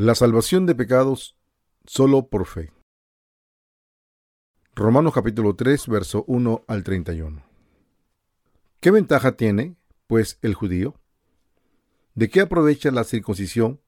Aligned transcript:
La 0.00 0.14
salvación 0.14 0.64
de 0.64 0.76
pecados 0.76 1.36
solo 1.84 2.28
por 2.28 2.46
fe. 2.46 2.72
Romanos 4.76 5.12
capítulo 5.12 5.56
3, 5.56 5.88
verso 5.88 6.24
1 6.28 6.62
al 6.68 6.84
31. 6.84 7.44
¿Qué 8.78 8.92
ventaja 8.92 9.32
tiene, 9.32 9.74
pues, 10.06 10.38
el 10.40 10.54
judío? 10.54 10.94
¿De 12.14 12.30
qué 12.30 12.42
aprovecha 12.42 12.92
la 12.92 13.02
circuncisión? 13.02 13.80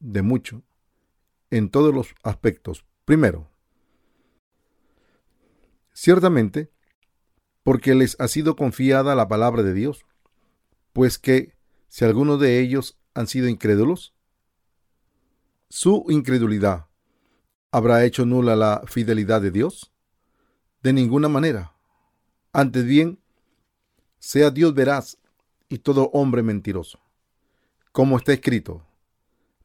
De 0.00 0.22
mucho, 0.22 0.62
en 1.50 1.68
todos 1.68 1.94
los 1.94 2.14
aspectos. 2.22 2.86
Primero, 3.04 3.50
ciertamente, 5.92 6.70
porque 7.62 7.94
les 7.94 8.18
ha 8.18 8.28
sido 8.28 8.56
confiada 8.56 9.14
la 9.14 9.28
palabra 9.28 9.62
de 9.62 9.74
Dios, 9.74 10.06
pues 10.94 11.18
que 11.18 11.52
si 11.88 12.06
algunos 12.06 12.40
de 12.40 12.60
ellos 12.60 12.98
han 13.12 13.26
sido 13.26 13.48
incrédulos, 13.48 14.13
su 15.76 16.04
incredulidad 16.08 16.86
habrá 17.72 18.04
hecho 18.04 18.24
nula 18.24 18.54
la 18.54 18.84
fidelidad 18.86 19.42
de 19.42 19.50
Dios? 19.50 19.92
De 20.84 20.92
ninguna 20.92 21.28
manera. 21.28 21.74
Antes 22.52 22.84
bien, 22.84 23.18
sea 24.20 24.52
Dios 24.52 24.72
veraz 24.72 25.18
y 25.68 25.78
todo 25.78 26.10
hombre 26.12 26.44
mentiroso. 26.44 27.00
Como 27.90 28.16
está 28.16 28.32
escrito, 28.32 28.86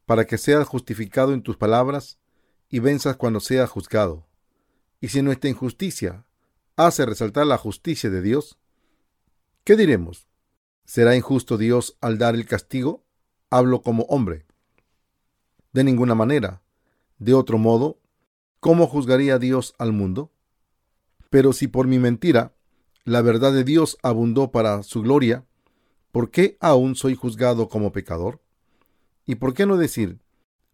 para 0.04 0.26
que 0.26 0.36
seas 0.36 0.66
justificado 0.66 1.32
en 1.32 1.42
tus 1.42 1.56
palabras 1.56 2.18
y 2.68 2.80
venzas 2.80 3.16
cuando 3.16 3.38
seas 3.38 3.70
juzgado. 3.70 4.26
Y 5.00 5.10
si 5.10 5.22
nuestra 5.22 5.48
injusticia 5.48 6.26
hace 6.74 7.06
resaltar 7.06 7.46
la 7.46 7.56
justicia 7.56 8.10
de 8.10 8.20
Dios, 8.20 8.58
¿qué 9.62 9.76
diremos? 9.76 10.26
¿Será 10.84 11.14
injusto 11.14 11.56
Dios 11.56 11.96
al 12.00 12.18
dar 12.18 12.34
el 12.34 12.46
castigo? 12.46 13.04
Hablo 13.48 13.82
como 13.82 14.02
hombre. 14.08 14.49
De 15.72 15.84
ninguna 15.84 16.16
manera. 16.16 16.62
De 17.18 17.32
otro 17.34 17.58
modo, 17.58 18.00
¿cómo 18.58 18.88
juzgaría 18.88 19.38
Dios 19.38 19.74
al 19.78 19.92
mundo? 19.92 20.32
Pero 21.28 21.52
si 21.52 21.68
por 21.68 21.86
mi 21.86 21.98
mentira 21.98 22.54
la 23.04 23.22
verdad 23.22 23.52
de 23.52 23.64
Dios 23.64 23.96
abundó 24.02 24.50
para 24.50 24.82
su 24.82 25.02
gloria, 25.02 25.46
¿por 26.12 26.30
qué 26.30 26.56
aún 26.60 26.96
soy 26.96 27.14
juzgado 27.14 27.68
como 27.68 27.92
pecador? 27.92 28.42
¿Y 29.26 29.36
por 29.36 29.54
qué 29.54 29.64
no 29.64 29.76
decir 29.76 30.18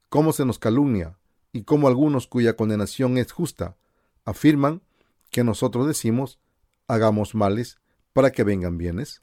cómo 0.08 0.32
se 0.32 0.44
nos 0.44 0.58
calumnia 0.58 1.18
y 1.52 1.64
cómo 1.64 1.88
algunos 1.88 2.26
cuya 2.26 2.56
condenación 2.56 3.18
es 3.18 3.32
justa 3.32 3.76
afirman 4.24 4.82
que 5.30 5.44
nosotros 5.44 5.86
decimos 5.86 6.40
hagamos 6.88 7.34
males 7.34 7.78
para 8.14 8.32
que 8.32 8.44
vengan 8.44 8.78
bienes? 8.78 9.22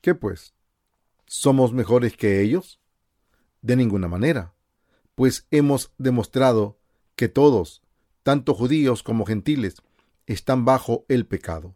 ¿Qué 0.00 0.14
pues? 0.14 0.54
¿Somos 1.26 1.72
mejores 1.72 2.16
que 2.16 2.40
ellos? 2.40 2.80
De 3.62 3.76
ninguna 3.76 4.08
manera 4.08 4.55
pues 5.16 5.46
hemos 5.50 5.92
demostrado 5.96 6.78
que 7.16 7.28
todos, 7.28 7.82
tanto 8.22 8.54
judíos 8.54 9.02
como 9.02 9.24
gentiles, 9.24 9.82
están 10.26 10.64
bajo 10.64 11.06
el 11.08 11.26
pecado. 11.26 11.74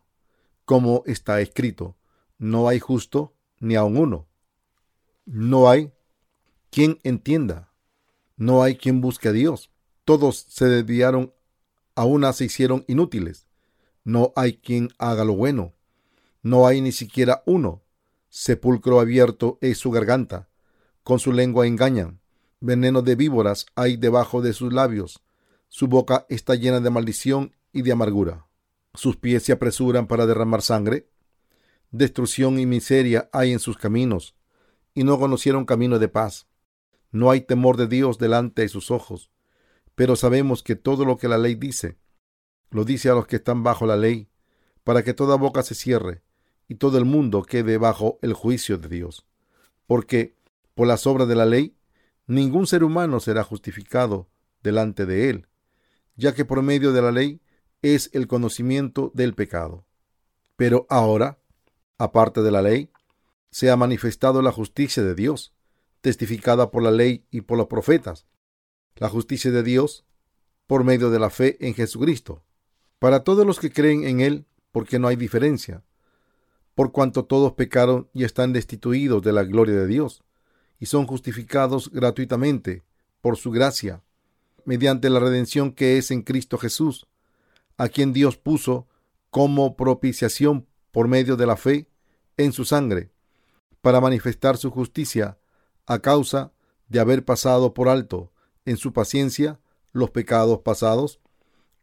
Como 0.67 1.03
está 1.07 1.41
escrito, 1.41 1.97
no 2.39 2.69
hay 2.69 2.79
justo 2.79 3.35
ni 3.59 3.77
aun 3.77 3.97
uno. 3.97 4.29
No 5.25 5.71
hay 5.71 5.91
quien 6.71 7.01
entienda. 7.03 7.73
No 8.37 8.63
hay 8.63 8.77
quien 8.77 9.01
busque 9.01 9.29
a 9.29 9.33
Dios. 9.33 9.71
Todos 10.05 10.47
se 10.49 10.67
desviaron, 10.67 11.33
a 11.95 12.05
una 12.05 12.35
se 12.35 12.45
hicieron 12.45 12.85
inútiles. 12.89 13.49
No 14.05 14.35
hay 14.37 14.59
quien 14.59 14.91
haga 14.99 15.25
lo 15.25 15.35
bueno. 15.35 15.75
No 16.43 16.67
hay 16.67 16.83
ni 16.83 16.93
siquiera 16.93 17.43
uno. 17.47 17.83
Sepulcro 18.29 19.01
abierto 19.01 19.59
es 19.63 19.79
su 19.79 19.91
garganta. 19.91 20.51
Con 21.03 21.19
su 21.19 21.33
lengua 21.33 21.67
engañan 21.67 22.19
veneno 22.60 23.03
de 23.03 23.16
víboras 23.16 23.66
hay 23.75 23.97
debajo 23.97 24.43
de 24.43 24.53
sus 24.53 24.72
labios. 24.72 25.22
Su 25.69 25.88
boca 25.88 26.26
está 26.28 26.54
llena 26.54 26.81
de 26.81 26.91
maldición 26.91 27.56
y 27.72 27.82
de 27.82 27.93
amargura. 27.93 28.47
Sus 28.94 29.16
pies 29.16 29.44
se 29.44 29.53
apresuran 29.53 30.06
para 30.06 30.26
derramar 30.26 30.62
sangre. 30.62 31.09
Destrucción 31.91 32.59
y 32.59 32.66
miseria 32.66 33.28
hay 33.32 33.53
en 33.53 33.59
sus 33.59 33.76
caminos, 33.76 34.37
y 34.94 35.04
no 35.04 35.19
conocieron 35.19 35.65
camino 35.65 35.99
de 35.99 36.09
paz. 36.09 36.47
No 37.10 37.31
hay 37.31 37.41
temor 37.41 37.76
de 37.76 37.87
Dios 37.87 38.19
delante 38.19 38.62
de 38.62 38.69
sus 38.69 38.91
ojos. 38.91 39.31
Pero 39.94 40.16
sabemos 40.16 40.62
que 40.62 40.76
todo 40.76 41.04
lo 41.04 41.16
que 41.16 41.28
la 41.28 41.38
ley 41.38 41.54
dice, 41.54 41.99
lo 42.70 42.84
dice 42.84 43.10
a 43.10 43.15
los 43.15 43.26
que 43.26 43.37
están 43.37 43.62
bajo 43.62 43.87
la 43.87 43.97
ley, 43.97 44.28
para 44.84 45.03
que 45.03 45.15
toda 45.15 45.37
boca 45.37 45.62
se 45.62 45.75
cierre 45.75 46.22
y 46.69 46.76
todo 46.76 46.99
el 46.99 47.04
mundo 47.04 47.43
quede 47.43 47.78
bajo 47.78 48.19
el 48.22 48.32
juicio 48.32 48.78
de 48.78 48.88
Dios. 48.88 49.26
Porque 49.87 50.37
por 50.75 50.87
las 50.87 51.06
obras 51.06 51.26
de 51.26 51.34
la 51.34 51.44
ley 51.44 51.76
ningún 52.31 52.69
ser 52.69 52.85
humano 52.85 53.19
será 53.19 53.43
justificado 53.43 54.31
delante 54.63 55.05
de 55.05 55.31
él, 55.31 55.49
ya 56.15 56.33
que 56.33 56.45
por 56.45 56.63
medio 56.63 56.93
de 56.93 57.03
la 57.03 57.11
ley 57.11 57.43
es 57.83 58.09
el 58.13 58.29
conocimiento 58.29 59.11
del 59.15 59.35
pecado. 59.35 59.85
Pero 60.55 60.87
ahora, 60.89 61.41
aparte 61.99 62.43
de 62.43 62.53
la 62.53 62.63
ley, 62.63 62.93
se 63.51 63.69
ha 63.69 63.77
manifestado 63.77 64.43
la 64.43 64.53
justicia 64.53 65.03
de 65.03 65.17
Dios, 65.17 65.55
testificada 66.03 66.71
por 66.71 66.85
la 66.85 66.93
ley 66.93 67.27
y 67.33 67.41
por 67.41 67.59
los 67.59 67.67
profetas, 67.67 68.27
la 68.95 69.09
justicia 69.09 69.51
de 69.51 69.65
Dios 69.65 70.07
por 70.69 70.85
medio 70.85 71.11
de 71.11 71.19
la 71.19 71.31
fe 71.31 71.57
en 71.67 71.75
Jesucristo, 71.75 72.45
para 73.01 73.25
todos 73.25 73.45
los 73.45 73.59
que 73.59 73.73
creen 73.73 74.05
en 74.05 74.21
Él, 74.21 74.47
porque 74.71 75.01
no 75.01 75.09
hay 75.09 75.17
diferencia, 75.17 75.83
por 76.77 76.93
cuanto 76.93 77.25
todos 77.25 77.55
pecaron 77.55 78.09
y 78.15 78.23
están 78.23 78.53
destituidos 78.53 79.21
de 79.23 79.33
la 79.33 79.43
gloria 79.43 79.75
de 79.75 79.89
Dios, 79.89 80.23
y 80.81 80.87
son 80.87 81.07
justificados 81.07 81.91
gratuitamente 81.93 82.83
por 83.21 83.37
su 83.37 83.51
gracia, 83.51 84.03
mediante 84.65 85.11
la 85.11 85.21
redención 85.21 85.73
que 85.73 85.99
es 85.99 86.11
en 86.11 86.23
Cristo 86.23 86.59
Jesús, 86.59 87.07
a 87.77 87.89
quien 87.89 88.13
Dios 88.13 88.37
puso 88.37 88.89
como 89.31 89.77
propiciación 89.77 90.67
por 90.91 91.07
medio 91.07 91.37
de 91.37 91.47
la 91.47 91.57
fe 91.57 91.89
en 92.37 92.53
su 92.53 92.65
sangre, 92.65 93.11
para 93.83 94.01
manifestar 94.01 94.57
su 94.57 94.71
justicia 94.71 95.39
a 95.87 96.01
causa 96.01 96.53
de 96.89 96.99
haber 96.99 97.25
pasado 97.25 97.75
por 97.75 97.89
alto 97.89 98.33
en 98.65 98.77
su 98.77 98.93
paciencia 98.93 99.61
los 99.93 100.11
pecados 100.11 100.61
pasados, 100.61 101.21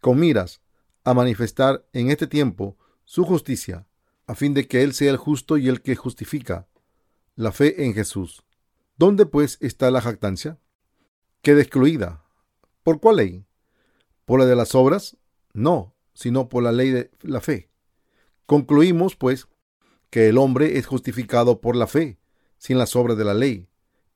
con 0.02 0.20
miras 0.20 0.62
a 1.04 1.14
manifestar 1.14 1.86
en 1.94 2.10
este 2.10 2.28
tiempo 2.28 2.78
su 3.06 3.24
justicia, 3.26 3.88
a 4.26 4.36
fin 4.36 4.54
de 4.54 4.68
que 4.68 4.84
Él 4.84 4.94
sea 4.94 5.12
el 5.12 5.18
justo 5.18 5.58
y 5.58 5.70
el 5.70 5.82
que 5.82 5.96
justifica 5.96 6.68
la 7.36 7.52
fe 7.52 7.86
en 7.86 7.94
Jesús. 7.94 8.44
¿Dónde 9.00 9.28
pues 9.28 9.60
está 9.62 9.92
la 9.92 10.02
jactancia? 10.02 10.58
Queda 11.44 11.62
excluida. 11.62 12.24
¿Por 12.82 13.00
cuál 13.00 13.18
ley? 13.18 13.46
¿Por 14.26 14.40
la 14.40 14.48
de 14.48 14.56
las 14.56 14.74
obras? 14.74 15.18
No, 15.54 15.96
sino 16.16 16.50
por 16.50 16.64
la 16.64 16.72
ley 16.72 16.90
de 16.90 17.12
la 17.22 17.40
fe. 17.40 17.70
Concluimos, 18.48 19.16
pues, 19.16 19.48
que 20.10 20.30
el 20.30 20.40
hombre 20.40 20.80
es 20.80 20.88
justificado 20.88 21.62
por 21.62 21.76
la 21.76 21.86
fe, 21.86 22.18
sin 22.58 22.80
las 22.80 22.96
obras 22.96 23.20
de 23.20 23.26
la 23.26 23.36
ley. 23.36 23.70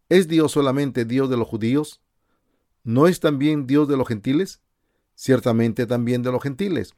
¿Es 0.09 0.27
Dios 0.27 0.53
solamente 0.53 1.05
Dios 1.05 1.29
de 1.29 1.37
los 1.37 1.47
judíos? 1.47 2.01
¿No 2.83 3.05
es 3.05 3.19
también 3.19 3.67
Dios 3.67 3.87
de 3.87 3.97
los 3.97 4.07
gentiles? 4.07 4.63
Ciertamente 5.13 5.85
también 5.85 6.23
de 6.23 6.31
los 6.31 6.41
gentiles, 6.41 6.95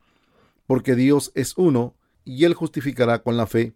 porque 0.68 0.96
Dios 0.96 1.34
es 1.36 1.58
uno 1.58 1.98
y 2.24 2.46
él 2.46 2.54
justificará 2.54 3.24
con 3.24 3.36
la 3.36 3.46
fe 3.46 3.76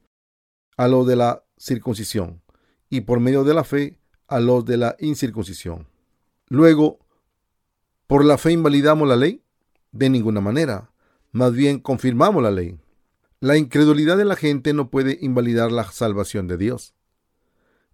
a 0.77 0.87
lo 0.87 1.03
de 1.03 1.17
la 1.17 1.43
circuncisión 1.57 2.41
y 2.89 3.01
por 3.01 3.19
medio 3.19 3.43
de 3.43 3.53
la 3.53 3.63
fe 3.63 3.97
a 4.27 4.39
los 4.39 4.65
de 4.65 4.77
la 4.77 4.95
incircuncisión. 4.99 5.87
Luego, 6.47 6.99
¿por 8.07 8.23
la 8.25 8.37
fe 8.37 8.51
invalidamos 8.51 9.07
la 9.07 9.15
ley? 9.15 9.41
De 9.91 10.09
ninguna 10.09 10.41
manera. 10.41 10.91
Más 11.31 11.53
bien 11.53 11.79
confirmamos 11.79 12.41
la 12.41 12.51
ley. 12.51 12.79
La 13.39 13.57
incredulidad 13.57 14.17
de 14.17 14.25
la 14.25 14.35
gente 14.35 14.73
no 14.73 14.89
puede 14.89 15.17
invalidar 15.21 15.71
la 15.71 15.83
salvación 15.91 16.47
de 16.47 16.57
Dios. 16.57 16.93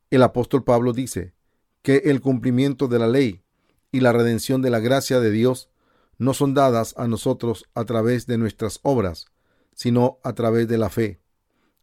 El 0.10 0.24
apóstol 0.24 0.64
Pablo 0.64 0.94
dice 0.94 1.34
que 1.82 2.04
el 2.06 2.22
cumplimiento 2.22 2.88
de 2.88 3.00
la 3.00 3.08
ley 3.08 3.44
y 3.92 4.00
la 4.00 4.14
redención 4.14 4.62
de 4.62 4.70
la 4.70 4.80
gracia 4.80 5.20
de 5.20 5.32
Dios 5.32 5.70
no 6.18 6.34
son 6.34 6.54
dadas 6.54 6.94
a 6.98 7.08
nosotros 7.08 7.66
a 7.74 7.84
través 7.86 8.28
de 8.28 8.38
nuestras 8.38 8.80
obras, 8.84 9.26
sino 9.74 10.20
a 10.24 10.34
través 10.34 10.68
de 10.68 10.78
la 10.78 10.90
fe. 10.90 11.20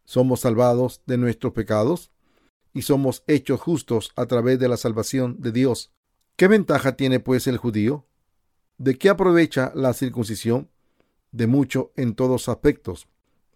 Somos 0.05 0.39
salvados 0.39 1.01
de 1.05 1.17
nuestros 1.17 1.53
pecados 1.53 2.11
y 2.73 2.83
somos 2.83 3.23
hechos 3.27 3.59
justos 3.59 4.11
a 4.15 4.25
través 4.25 4.59
de 4.59 4.67
la 4.67 4.77
salvación 4.77 5.37
de 5.39 5.51
Dios. 5.51 5.91
¿Qué 6.35 6.47
ventaja 6.47 6.95
tiene 6.95 7.19
pues 7.19 7.47
el 7.47 7.57
judío? 7.57 8.07
¿De 8.77 8.97
qué 8.97 9.09
aprovecha 9.09 9.71
la 9.75 9.93
circuncisión? 9.93 10.69
De 11.31 11.47
mucho 11.47 11.91
en 11.95 12.15
todos 12.15 12.49
aspectos. 12.49 13.07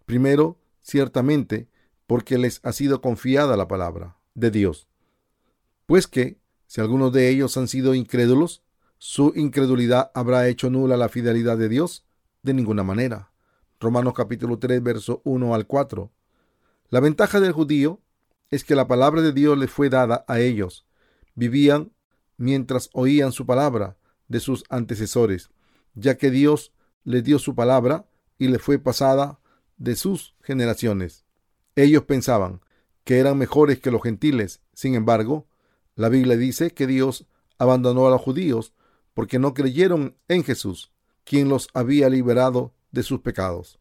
Primero, 0.05 0.59
ciertamente, 0.81 1.67
porque 2.07 2.37
les 2.37 2.59
ha 2.63 2.71
sido 2.73 3.01
confiada 3.01 3.57
la 3.57 3.67
palabra 3.67 4.17
de 4.33 4.51
Dios. 4.51 4.87
Pues 5.85 6.07
que, 6.07 6.39
si 6.67 6.81
algunos 6.81 7.11
de 7.13 7.29
ellos 7.29 7.57
han 7.57 7.67
sido 7.67 7.95
incrédulos, 7.95 8.63
su 8.97 9.33
incredulidad 9.35 10.11
habrá 10.13 10.47
hecho 10.47 10.69
nula 10.69 10.97
la 10.97 11.09
fidelidad 11.09 11.57
de 11.57 11.69
Dios? 11.69 12.05
De 12.43 12.53
ninguna 12.53 12.83
manera. 12.83 13.31
Romanos 13.79 14.13
capítulo 14.13 14.57
3, 14.59 14.81
verso 14.81 15.21
1 15.25 15.53
al 15.53 15.67
4. 15.67 16.11
La 16.89 16.99
ventaja 16.99 17.39
del 17.39 17.51
judío 17.51 17.99
es 18.51 18.63
que 18.63 18.75
la 18.75 18.87
palabra 18.87 19.21
de 19.21 19.33
Dios 19.33 19.57
les 19.57 19.69
fue 19.69 19.89
dada 19.89 20.25
a 20.27 20.39
ellos. 20.39 20.85
Vivían 21.35 21.91
mientras 22.37 22.89
oían 22.93 23.31
su 23.31 23.45
palabra 23.45 23.97
de 24.27 24.39
sus 24.39 24.63
antecesores, 24.69 25.49
ya 25.93 26.17
que 26.17 26.31
Dios 26.31 26.73
les 27.03 27.23
dio 27.23 27.39
su 27.39 27.55
palabra 27.55 28.05
y 28.37 28.47
le 28.47 28.59
fue 28.59 28.79
pasada 28.79 29.39
de 29.77 29.95
sus 29.95 30.35
generaciones. 30.41 31.25
Ellos 31.75 32.03
pensaban 32.03 32.61
que 33.03 33.19
eran 33.19 33.37
mejores 33.37 33.79
que 33.79 33.91
los 33.91 34.01
gentiles. 34.01 34.61
Sin 34.73 34.95
embargo, 34.95 35.47
la 35.95 36.09
Biblia 36.09 36.35
dice 36.37 36.71
que 36.71 36.87
Dios 36.87 37.27
abandonó 37.57 38.07
a 38.07 38.09
los 38.09 38.21
judíos 38.21 38.73
porque 39.13 39.39
no 39.39 39.53
creyeron 39.53 40.17
en 40.27 40.43
Jesús, 40.43 40.91
quien 41.23 41.47
los 41.47 41.69
había 41.73 42.09
liberado 42.09 42.73
de 42.91 43.03
sus 43.03 43.21
pecados. 43.21 43.79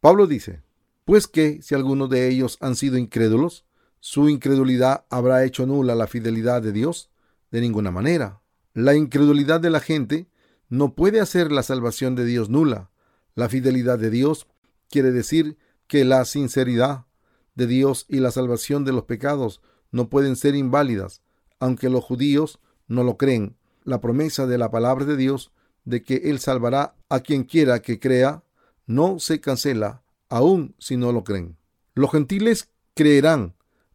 Pablo 0.00 0.26
dice, 0.26 0.62
pues 1.04 1.26
que 1.26 1.60
si 1.62 1.74
algunos 1.74 2.08
de 2.08 2.28
ellos 2.28 2.56
han 2.60 2.76
sido 2.76 2.96
incrédulos, 2.96 3.66
su 4.04 4.28
incredulidad 4.28 5.04
habrá 5.10 5.44
hecho 5.44 5.64
nula 5.64 5.94
la 5.94 6.08
fidelidad 6.08 6.60
de 6.60 6.72
Dios. 6.72 7.08
De 7.52 7.60
ninguna 7.60 7.92
manera. 7.92 8.40
La 8.74 8.96
incredulidad 8.96 9.60
de 9.60 9.70
la 9.70 9.78
gente 9.78 10.26
no 10.68 10.96
puede 10.96 11.20
hacer 11.20 11.52
la 11.52 11.62
salvación 11.62 12.16
de 12.16 12.24
Dios 12.24 12.50
nula. 12.50 12.90
La 13.36 13.48
fidelidad 13.48 14.00
de 14.00 14.10
Dios 14.10 14.48
quiere 14.90 15.12
decir 15.12 15.56
que 15.86 16.04
la 16.04 16.24
sinceridad 16.24 17.06
de 17.54 17.68
Dios 17.68 18.06
y 18.08 18.18
la 18.18 18.32
salvación 18.32 18.84
de 18.84 18.90
los 18.90 19.04
pecados 19.04 19.60
no 19.92 20.08
pueden 20.08 20.34
ser 20.34 20.56
inválidas, 20.56 21.22
aunque 21.60 21.88
los 21.88 22.02
judíos 22.02 22.58
no 22.88 23.04
lo 23.04 23.16
creen. 23.16 23.56
La 23.84 24.00
promesa 24.00 24.48
de 24.48 24.58
la 24.58 24.72
palabra 24.72 25.04
de 25.04 25.16
Dios 25.16 25.52
de 25.84 26.02
que 26.02 26.22
Él 26.24 26.40
salvará 26.40 26.96
a 27.08 27.20
quien 27.20 27.44
quiera 27.44 27.82
que 27.82 28.00
crea 28.00 28.42
no 28.84 29.20
se 29.20 29.40
cancela, 29.40 30.02
aun 30.28 30.74
si 30.80 30.96
no 30.96 31.12
lo 31.12 31.22
creen. 31.22 31.56
Los 31.94 32.10
gentiles 32.10 32.68
creerán, 32.94 33.54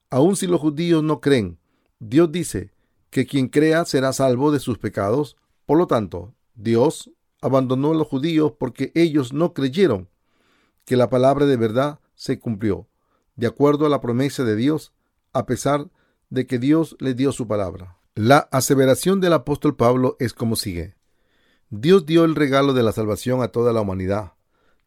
aun 0.09 0.35
si 0.35 0.47
los 0.47 0.61
judíos 0.61 1.03
no 1.03 1.19
creen. 1.21 1.59
Dios 1.99 2.31
dice 2.31 2.71
que 3.09 3.25
quien 3.25 3.47
crea 3.47 3.85
será 3.85 4.13
salvo 4.13 4.51
de 4.51 4.59
sus 4.59 4.77
pecados. 4.77 5.37
Por 5.65 5.77
lo 5.77 5.87
tanto, 5.87 6.33
Dios 6.55 7.11
abandonó 7.41 7.91
a 7.91 7.95
los 7.95 8.07
judíos 8.07 8.53
porque 8.57 8.91
ellos 8.95 9.33
no 9.33 9.53
creyeron 9.53 10.09
que 10.85 10.97
la 10.97 11.09
palabra 11.09 11.45
de 11.45 11.57
verdad 11.57 11.99
se 12.15 12.39
cumplió, 12.39 12.87
de 13.35 13.47
acuerdo 13.47 13.85
a 13.85 13.89
la 13.89 14.01
promesa 14.01 14.43
de 14.43 14.55
Dios, 14.55 14.93
a 15.33 15.45
pesar 15.45 15.89
de 16.29 16.47
que 16.47 16.59
Dios 16.59 16.95
les 16.99 17.15
dio 17.15 17.31
su 17.31 17.47
palabra. 17.47 17.97
La 18.15 18.47
aseveración 18.51 19.21
del 19.21 19.33
apóstol 19.33 19.75
Pablo 19.75 20.15
es 20.19 20.33
como 20.33 20.55
sigue. 20.55 20.95
Dios 21.69 22.05
dio 22.05 22.23
el 22.23 22.35
regalo 22.35 22.73
de 22.73 22.81
la 22.81 22.93
salvación 22.93 23.41
a 23.41 23.49
toda 23.49 23.73
la 23.73 23.81
humanidad. 23.81 24.33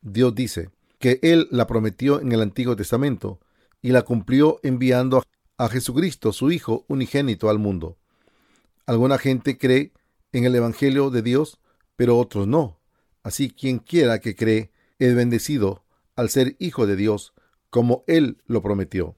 Dios 0.00 0.34
dice 0.34 0.70
que 0.99 1.20
Él 1.22 1.46
la 1.50 1.67
prometió 1.67 2.20
en 2.20 2.32
el 2.32 2.40
Antiguo 2.40 2.75
Testamento 2.75 3.38
y 3.82 3.91
la 3.91 4.03
cumplió 4.03 4.61
enviando 4.62 5.23
a 5.56 5.69
Jesucristo, 5.69 6.32
su 6.32 6.50
Hijo 6.50 6.85
unigénito, 6.88 7.50
al 7.50 7.59
mundo. 7.59 7.99
Alguna 8.87 9.19
gente 9.19 9.59
cree 9.59 9.93
en 10.32 10.44
el 10.44 10.55
Evangelio 10.55 11.11
de 11.11 11.23
Dios, 11.23 11.59
pero 11.97 12.19
otros 12.19 12.47
no. 12.47 12.81
Así 13.23 13.50
quien 13.50 13.79
quiera 13.79 14.21
que 14.21 14.35
cree 14.35 14.71
es 14.99 15.15
bendecido 15.15 15.85
al 16.17 16.31
ser 16.31 16.56
hijo 16.59 16.87
de 16.87 16.97
Dios, 16.97 17.32
como 17.71 18.05
Él 18.06 18.43
lo 18.47 18.62
prometió. 18.62 19.17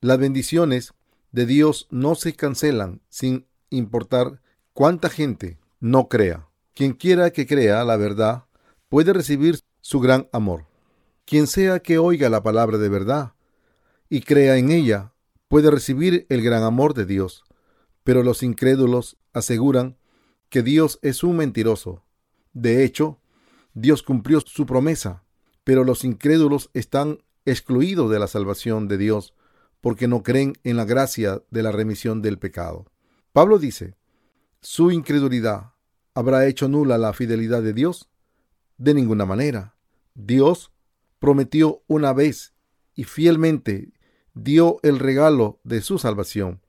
Las 0.00 0.18
bendiciones 0.18 0.94
de 1.32 1.46
Dios 1.46 1.86
no 1.90 2.14
se 2.14 2.34
cancelan 2.34 3.02
sin 3.08 3.46
importar 3.70 4.40
cuánta 4.72 5.08
gente 5.08 5.58
no 5.80 6.08
crea. 6.08 6.48
Quien 6.74 6.92
quiera 6.92 7.30
que 7.30 7.46
crea 7.46 7.84
la 7.84 7.96
verdad 7.96 8.44
puede 8.88 9.12
recibir 9.12 9.60
su 9.80 10.00
gran 10.00 10.28
amor. 10.32 10.66
Quien 11.24 11.46
sea 11.46 11.80
que 11.80 11.98
oiga 11.98 12.28
la 12.28 12.42
palabra 12.42 12.78
de 12.78 12.88
verdad 12.88 13.35
y 14.08 14.20
crea 14.20 14.56
en 14.56 14.70
ella 14.70 15.12
puede 15.48 15.70
recibir 15.70 16.26
el 16.28 16.42
gran 16.42 16.62
amor 16.62 16.94
de 16.94 17.06
Dios. 17.06 17.44
Pero 18.04 18.22
los 18.22 18.42
incrédulos 18.42 19.16
aseguran 19.32 19.96
que 20.48 20.62
Dios 20.62 20.98
es 21.02 21.22
un 21.24 21.36
mentiroso. 21.36 22.04
De 22.52 22.84
hecho, 22.84 23.20
Dios 23.74 24.02
cumplió 24.02 24.40
su 24.40 24.66
promesa, 24.66 25.24
pero 25.64 25.84
los 25.84 26.04
incrédulos 26.04 26.70
están 26.72 27.18
excluidos 27.44 28.10
de 28.10 28.18
la 28.18 28.26
salvación 28.26 28.88
de 28.88 28.98
Dios 28.98 29.34
porque 29.80 30.08
no 30.08 30.22
creen 30.22 30.54
en 30.64 30.76
la 30.76 30.84
gracia 30.84 31.42
de 31.50 31.62
la 31.62 31.72
remisión 31.72 32.22
del 32.22 32.38
pecado. 32.38 32.86
Pablo 33.32 33.58
dice, 33.58 33.94
su 34.60 34.90
incredulidad 34.90 35.76
¿Habrá 36.16 36.46
hecho 36.46 36.66
nula 36.66 36.96
la 36.96 37.12
fidelidad 37.12 37.62
de 37.62 37.74
Dios? 37.74 38.08
De 38.78 38.94
ninguna 38.94 39.26
manera. 39.26 39.76
Dios 40.14 40.72
prometió 41.18 41.82
una 41.88 42.14
vez 42.14 42.54
y 42.94 43.04
fielmente 43.04 43.92
dio 44.36 44.78
el 44.82 44.98
regalo 44.98 45.58
de 45.64 45.80
su 45.80 45.98
salvación 45.98 46.60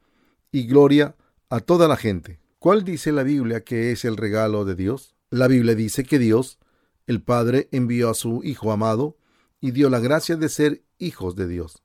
y 0.51 0.67
gloria 0.67 1.17
a 1.49 1.59
toda 1.59 1.89
la 1.89 1.97
gente. 1.97 2.39
¿Cuál 2.59 2.85
dice 2.85 3.11
la 3.11 3.23
Biblia 3.23 3.63
que 3.65 3.91
es 3.91 4.05
el 4.05 4.15
regalo 4.15 4.63
de 4.63 4.75
Dios? 4.75 5.15
La 5.29 5.47
Biblia 5.49 5.75
dice 5.75 6.05
que 6.05 6.17
Dios, 6.17 6.59
el 7.07 7.21
Padre, 7.21 7.67
envió 7.71 8.09
a 8.09 8.13
su 8.13 8.41
Hijo 8.45 8.71
amado 8.71 9.17
y 9.59 9.71
dio 9.71 9.89
la 9.89 9.99
gracia 9.99 10.37
de 10.37 10.47
ser 10.47 10.83
hijos 10.97 11.35
de 11.35 11.47
Dios 11.47 11.83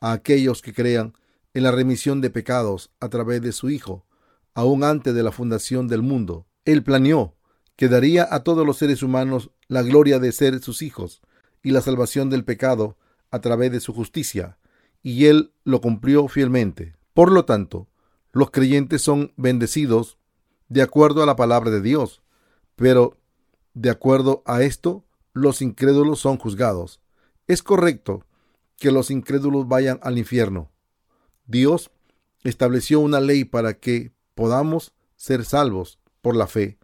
a 0.00 0.12
aquellos 0.12 0.62
que 0.62 0.72
crean 0.72 1.14
en 1.52 1.64
la 1.64 1.72
remisión 1.72 2.20
de 2.20 2.30
pecados 2.30 2.92
a 3.00 3.08
través 3.08 3.42
de 3.42 3.52
su 3.52 3.70
Hijo, 3.70 4.06
aún 4.54 4.84
antes 4.84 5.14
de 5.14 5.22
la 5.24 5.32
fundación 5.32 5.88
del 5.88 6.02
mundo. 6.02 6.46
Él 6.64 6.84
planeó 6.84 7.34
que 7.74 7.88
daría 7.88 8.28
a 8.30 8.44
todos 8.44 8.64
los 8.64 8.76
seres 8.76 9.02
humanos 9.02 9.50
la 9.66 9.82
gloria 9.82 10.20
de 10.20 10.30
ser 10.30 10.60
sus 10.60 10.80
hijos 10.80 11.22
y 11.62 11.72
la 11.72 11.80
salvación 11.80 12.30
del 12.30 12.44
pecado 12.44 12.96
a 13.32 13.40
través 13.40 13.72
de 13.72 13.80
su 13.80 13.92
justicia, 13.92 14.58
y 15.04 15.26
Él 15.26 15.52
lo 15.62 15.80
cumplió 15.80 16.26
fielmente. 16.26 16.96
Por 17.12 17.30
lo 17.30 17.44
tanto, 17.44 17.86
los 18.32 18.50
creyentes 18.50 19.02
son 19.02 19.32
bendecidos 19.36 20.18
de 20.68 20.82
acuerdo 20.82 21.22
a 21.22 21.26
la 21.26 21.36
palabra 21.36 21.70
de 21.70 21.80
Dios, 21.80 22.22
pero 22.74 23.16
de 23.74 23.90
acuerdo 23.90 24.42
a 24.46 24.62
esto, 24.62 25.04
los 25.32 25.62
incrédulos 25.62 26.18
son 26.18 26.38
juzgados. 26.38 27.00
Es 27.46 27.62
correcto 27.62 28.24
que 28.76 28.90
los 28.90 29.10
incrédulos 29.10 29.68
vayan 29.68 30.00
al 30.02 30.18
infierno. 30.18 30.72
Dios 31.46 31.90
estableció 32.42 33.00
una 33.00 33.20
ley 33.20 33.44
para 33.44 33.74
que 33.74 34.12
podamos 34.34 34.94
ser 35.16 35.44
salvos 35.44 36.00
por 36.22 36.34
la 36.34 36.46
fe 36.46 36.78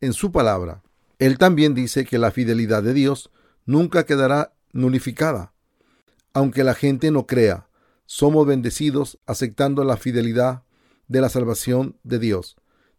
en 0.00 0.12
su 0.12 0.30
palabra. 0.30 0.82
Él 1.18 1.36
también 1.38 1.74
dice 1.74 2.04
que 2.04 2.18
la 2.18 2.30
fidelidad 2.30 2.82
de 2.82 2.94
Dios 2.94 3.30
nunca 3.64 4.06
quedará 4.06 4.54
nulificada. 4.72 5.52
Aunque 6.32 6.64
la 6.64 6.74
gente 6.74 7.10
no 7.10 7.26
crea, 7.26 7.65
somos 8.06 8.46
bendecidos 8.46 9.18
aceptando 9.26 9.84
la 9.84 9.96
fidelidad 9.96 10.62
de 11.08 11.20
la 11.20 11.28
salvación 11.28 11.96
de 12.02 12.18
Dios. 12.18 12.56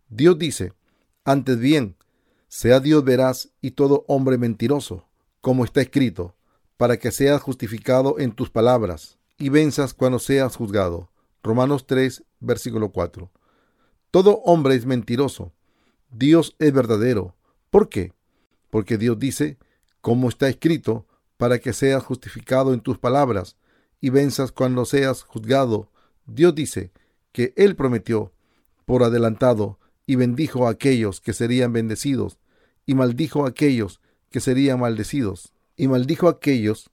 Dios 0.10 0.38
dice, 0.38 0.74
antes 1.26 1.60
bien, 1.60 1.98
sea 2.48 2.80
Dios 2.80 3.04
veraz 3.04 3.50
y 3.62 3.72
todo 3.72 4.06
hombre 4.08 4.38
mentiroso, 4.38 5.06
como 5.42 5.66
está 5.66 5.82
escrito, 5.82 6.36
para 6.78 6.98
que 6.98 7.12
seas 7.12 7.42
justificado 7.42 8.20
en 8.20 8.32
tus 8.32 8.50
palabras 8.50 9.18
y 9.38 9.50
venzas 9.50 9.94
cuando 9.94 10.20
seas 10.20 10.56
juzgado. 10.56 11.10
Romanos 11.44 11.88
3, 11.88 12.24
versículo 12.40 12.90
4. 12.92 13.32
Todo 14.12 14.38
hombre 14.46 14.76
es 14.76 14.86
mentiroso, 14.86 15.54
Dios 16.10 16.56
es 16.60 16.72
verdadero. 16.72 17.36
¿Por 17.70 17.90
qué? 17.90 18.14
Porque 18.70 18.98
Dios 18.98 19.20
dice, 19.20 19.58
como 20.02 20.30
está 20.30 20.48
escrito, 20.48 21.06
para 21.38 21.60
que 21.60 21.74
seas 21.74 22.04
justificado 22.04 22.74
en 22.74 22.80
tus 22.80 22.98
palabras 22.98 23.58
y 24.00 24.10
venzas 24.10 24.52
cuando 24.52 24.86
seas 24.86 25.24
juzgado. 25.24 25.90
Dios 26.26 26.56
dice 26.56 26.92
que 27.32 27.54
Él 27.56 27.76
prometió 27.76 28.32
por 28.86 29.04
adelantado 29.04 29.80
y 30.06 30.16
bendijo 30.16 30.68
a 30.68 30.72
aquellos 30.72 31.22
que 31.22 31.34
serían 31.34 31.74
bendecidos 31.74 32.40
y 32.86 32.96
maldijo 32.96 33.46
a 33.46 33.50
aquellos 33.50 34.02
que 34.30 34.40
serían 34.40 34.80
maldecidos 34.80 35.54
y 35.76 35.88
maldijo 35.88 36.28
a 36.28 36.32
aquellos 36.32 36.90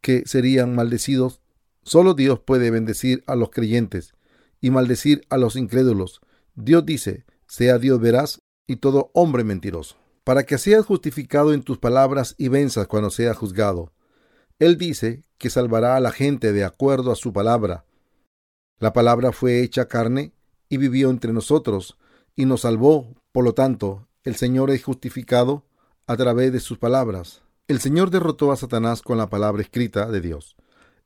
que 0.00 0.22
serían 0.26 0.74
maldecidos. 0.74 1.40
Solo 1.82 2.14
Dios 2.14 2.40
puede 2.40 2.70
bendecir 2.70 3.24
a 3.26 3.34
los 3.34 3.50
creyentes 3.50 4.14
y 4.60 4.70
maldecir 4.70 5.26
a 5.30 5.38
los 5.38 5.56
incrédulos. 5.56 6.20
Dios 6.54 6.84
dice, 6.86 7.24
sea 7.46 7.78
Dios 7.78 8.00
veraz 8.00 8.40
y 8.66 8.76
todo 8.76 9.10
hombre 9.14 9.42
mentiroso, 9.42 9.96
para 10.22 10.44
que 10.44 10.58
seas 10.58 10.86
justificado 10.86 11.52
en 11.52 11.62
tus 11.62 11.78
palabras 11.78 12.34
y 12.38 12.48
venzas 12.48 12.86
cuando 12.86 13.10
seas 13.10 13.36
juzgado. 13.36 13.92
Él 14.62 14.78
dice 14.78 15.24
que 15.38 15.50
salvará 15.50 15.96
a 15.96 16.00
la 16.00 16.12
gente 16.12 16.52
de 16.52 16.62
acuerdo 16.62 17.10
a 17.10 17.16
su 17.16 17.32
palabra. 17.32 17.84
La 18.78 18.92
palabra 18.92 19.32
fue 19.32 19.60
hecha 19.60 19.88
carne 19.88 20.34
y 20.68 20.76
vivió 20.76 21.10
entre 21.10 21.32
nosotros 21.32 21.98
y 22.36 22.44
nos 22.44 22.60
salvó. 22.60 23.12
Por 23.32 23.42
lo 23.42 23.54
tanto, 23.54 24.06
el 24.22 24.36
Señor 24.36 24.70
es 24.70 24.84
justificado 24.84 25.64
a 26.06 26.16
través 26.16 26.52
de 26.52 26.60
sus 26.60 26.78
palabras. 26.78 27.42
El 27.66 27.80
Señor 27.80 28.10
derrotó 28.10 28.52
a 28.52 28.56
Satanás 28.56 29.02
con 29.02 29.18
la 29.18 29.28
palabra 29.28 29.62
escrita 29.62 30.08
de 30.08 30.20
Dios. 30.20 30.54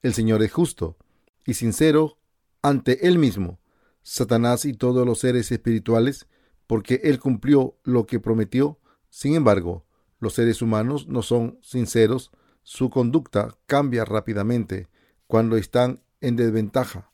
El 0.03 0.13
Señor 0.13 0.43
es 0.43 0.53
justo 0.53 0.99
y 1.47 1.55
sincero 1.55 2.19
ante 2.61 3.09
Él 3.09 3.19
mismo. 3.19 3.59
Satanás 4.03 4.67
y 4.67 4.75
todos 4.75 5.07
los 5.07 5.21
seres 5.21 5.51
espirituales, 5.51 6.27
porque 6.67 7.01
Él 7.05 7.21
cumplió 7.21 7.79
lo 7.85 8.05
que 8.05 8.21
prometió. 8.21 8.79
Sin 9.09 9.35
embargo, 9.35 9.87
los 10.21 10.35
seres 10.35 10.61
humanos 10.61 11.09
no 11.09 11.23
son 11.23 11.59
sinceros, 11.63 12.33
su 12.69 12.91
conducta 12.91 13.57
cambia 13.67 14.05
rápidamente 14.05 14.89
cuando 15.29 15.57
están 15.57 16.03
en 16.21 16.35
desventaja. 16.35 17.13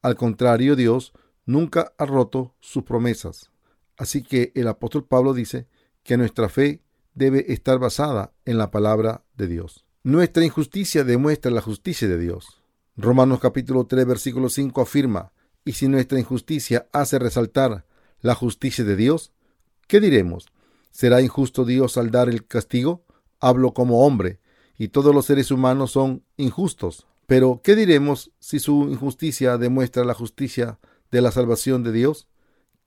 Al 0.00 0.14
contrario, 0.14 0.76
Dios 0.76 1.12
nunca 1.44 1.92
ha 1.98 2.06
roto 2.06 2.54
sus 2.60 2.84
promesas. 2.84 3.50
Así 3.96 4.22
que 4.22 4.52
el 4.54 4.68
apóstol 4.68 5.04
Pablo 5.04 5.34
dice 5.34 5.66
que 6.04 6.16
nuestra 6.16 6.48
fe 6.48 6.84
debe 7.14 7.52
estar 7.52 7.80
basada 7.80 8.32
en 8.44 8.58
la 8.58 8.70
palabra 8.70 9.24
de 9.34 9.48
Dios. 9.48 9.84
Nuestra 10.04 10.44
injusticia 10.44 11.02
demuestra 11.02 11.50
la 11.50 11.62
justicia 11.62 12.06
de 12.06 12.18
Dios. 12.18 12.62
Romanos 12.96 13.40
capítulo 13.40 13.86
3 13.86 14.06
versículo 14.06 14.50
5 14.50 14.80
afirma, 14.80 15.32
y 15.64 15.72
si 15.72 15.88
nuestra 15.88 16.20
injusticia 16.20 16.86
hace 16.92 17.18
resaltar 17.18 17.86
la 18.20 18.36
justicia 18.36 18.84
de 18.84 18.94
Dios, 18.94 19.32
¿qué 19.88 19.98
diremos? 19.98 20.46
¿Será 20.92 21.20
injusto 21.20 21.64
Dios 21.64 21.98
al 21.98 22.12
dar 22.12 22.28
el 22.28 22.46
castigo? 22.46 23.04
Hablo 23.40 23.74
como 23.74 24.06
hombre, 24.06 24.38
y 24.82 24.88
todos 24.88 25.14
los 25.14 25.26
seres 25.26 25.52
humanos 25.52 25.92
son 25.92 26.24
injustos. 26.36 27.06
Pero, 27.28 27.60
¿qué 27.62 27.76
diremos 27.76 28.32
si 28.40 28.58
su 28.58 28.90
injusticia 28.90 29.56
demuestra 29.56 30.02
la 30.04 30.12
justicia 30.12 30.80
de 31.12 31.20
la 31.20 31.30
salvación 31.30 31.84
de 31.84 31.92
Dios? 31.92 32.26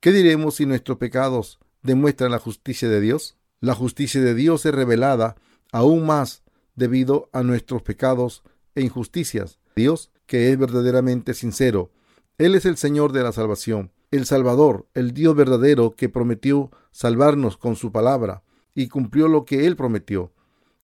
¿Qué 0.01 0.11
diremos 0.11 0.55
si 0.55 0.65
nuestros 0.65 0.97
pecados 0.97 1.57
demuestran 1.83 2.31
la 2.31 2.39
justicia 2.39 2.89
de 2.89 2.99
Dios? 2.99 3.37
La 3.61 3.75
justicia 3.75 4.19
de 4.19 4.33
Dios 4.33 4.65
es 4.65 4.75
revelada 4.75 5.37
aún 5.71 6.05
más 6.05 6.43
debido 6.75 7.29
a 7.31 7.43
nuestros 7.43 7.81
pecados 7.81 8.43
e 8.75 8.81
injusticias. 8.81 9.59
Dios, 9.77 10.11
que 10.25 10.51
es 10.51 10.59
verdaderamente 10.59 11.33
sincero, 11.33 11.91
Él 12.37 12.55
es 12.55 12.65
el 12.65 12.75
Señor 12.75 13.13
de 13.13 13.23
la 13.23 13.31
salvación, 13.31 13.93
el 14.11 14.25
Salvador, 14.25 14.85
el 14.95 15.13
Dios 15.13 15.33
verdadero 15.33 15.95
que 15.95 16.09
prometió 16.09 16.71
salvarnos 16.91 17.55
con 17.55 17.77
su 17.77 17.93
palabra 17.93 18.43
y 18.73 18.89
cumplió 18.89 19.29
lo 19.29 19.45
que 19.45 19.65
Él 19.65 19.77
prometió. 19.77 20.33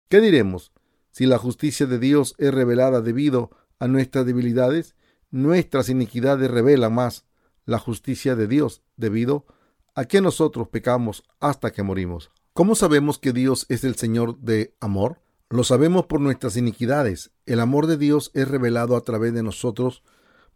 ¿Qué 0.09 0.21
diremos? 0.21 0.71
Si 1.13 1.27
la 1.27 1.39
justicia 1.39 1.87
de 1.87 1.99
Dios 1.99 2.35
es 2.39 2.53
revelada 2.53 3.03
debido 3.03 3.51
a 3.79 3.87
nuestras 3.87 4.25
debilidades, 4.27 4.97
nuestras 5.31 5.89
iniquidades 5.91 6.51
revelan 6.51 6.95
más 6.95 7.27
la 7.67 7.79
justicia 7.79 8.35
de 8.35 8.47
Dios 8.49 8.83
debido 8.97 9.47
a 9.95 10.07
que 10.07 10.23
nosotros 10.23 10.69
pecamos 10.69 11.23
hasta 11.39 11.71
que 11.71 11.83
morimos. 11.83 12.31
¿Cómo 12.55 12.75
sabemos 12.75 13.19
que 13.19 13.33
Dios 13.33 13.67
es 13.69 13.85
el 13.85 13.95
Señor 13.95 14.39
de 14.39 14.75
amor? 14.81 15.21
Lo 15.51 15.65
sabemos 15.65 16.07
por 16.07 16.21
nuestras 16.21 16.57
iniquidades. 16.57 17.31
El 17.45 17.61
amor 17.61 17.87
de 17.87 17.99
Dios 17.99 18.31
es 18.33 18.49
revelado 18.49 18.97
a 18.97 19.03
través 19.03 19.35
de 19.35 19.43
nosotros 19.43 20.03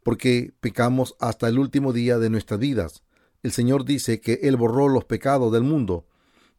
porque 0.02 0.54
pecamos 0.60 1.16
hasta 1.20 1.48
el 1.48 1.58
último 1.58 1.92
día 1.92 2.18
de 2.18 2.30
nuestras 2.30 2.60
vidas. 2.60 3.02
El 3.42 3.52
Señor 3.52 3.84
dice 3.84 4.20
que 4.22 4.40
Él 4.44 4.56
borró 4.56 4.88
los 4.88 5.04
pecados 5.04 5.52
del 5.52 5.64
mundo 5.64 6.06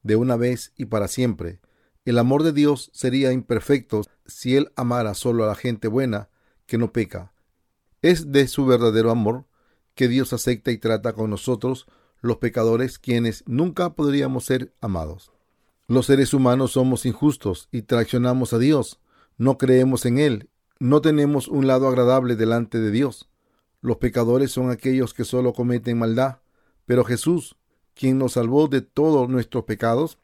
de 0.03 0.15
una 0.15 0.35
vez 0.35 0.73
y 0.75 0.85
para 0.85 1.07
siempre. 1.07 1.59
El 2.07 2.19
amor 2.19 2.43
de 2.43 2.53
Dios 2.53 2.89
sería 2.93 3.33
imperfecto 3.33 4.03
si 4.25 4.55
Él 4.55 4.71
amara 4.77 5.13
solo 5.13 5.43
a 5.43 5.47
la 5.47 5.55
gente 5.55 5.89
buena 5.89 6.29
que 6.65 6.77
no 6.77 6.93
peca. 6.93 7.33
Es 8.01 8.31
de 8.31 8.47
su 8.47 8.65
verdadero 8.65 9.11
amor 9.11 9.43
que 9.93 10.07
Dios 10.07 10.31
acepta 10.31 10.71
y 10.71 10.77
trata 10.77 11.11
con 11.11 11.29
nosotros, 11.29 11.85
los 12.21 12.37
pecadores, 12.37 12.97
quienes 12.97 13.43
nunca 13.45 13.89
podríamos 13.89 14.45
ser 14.45 14.73
amados. 14.79 15.33
Los 15.89 16.05
seres 16.05 16.33
humanos 16.33 16.71
somos 16.71 17.05
injustos 17.05 17.67
y 17.73 17.81
traicionamos 17.81 18.53
a 18.53 18.57
Dios. 18.57 19.01
No 19.37 19.57
creemos 19.57 20.05
en 20.05 20.17
Él. 20.17 20.49
No 20.79 21.01
tenemos 21.01 21.49
un 21.49 21.67
lado 21.67 21.89
agradable 21.89 22.37
delante 22.37 22.79
de 22.79 22.89
Dios. 22.89 23.27
Los 23.81 23.97
pecadores 23.97 24.53
son 24.53 24.71
aquellos 24.71 25.13
que 25.13 25.25
solo 25.25 25.51
cometen 25.51 25.99
maldad. 25.99 26.37
Pero 26.85 27.03
Jesús, 27.03 27.57
quien 27.95 28.17
nos 28.17 28.31
salvó 28.31 28.69
de 28.69 28.79
todos 28.79 29.27
nuestros 29.27 29.65
pecados 29.65 30.19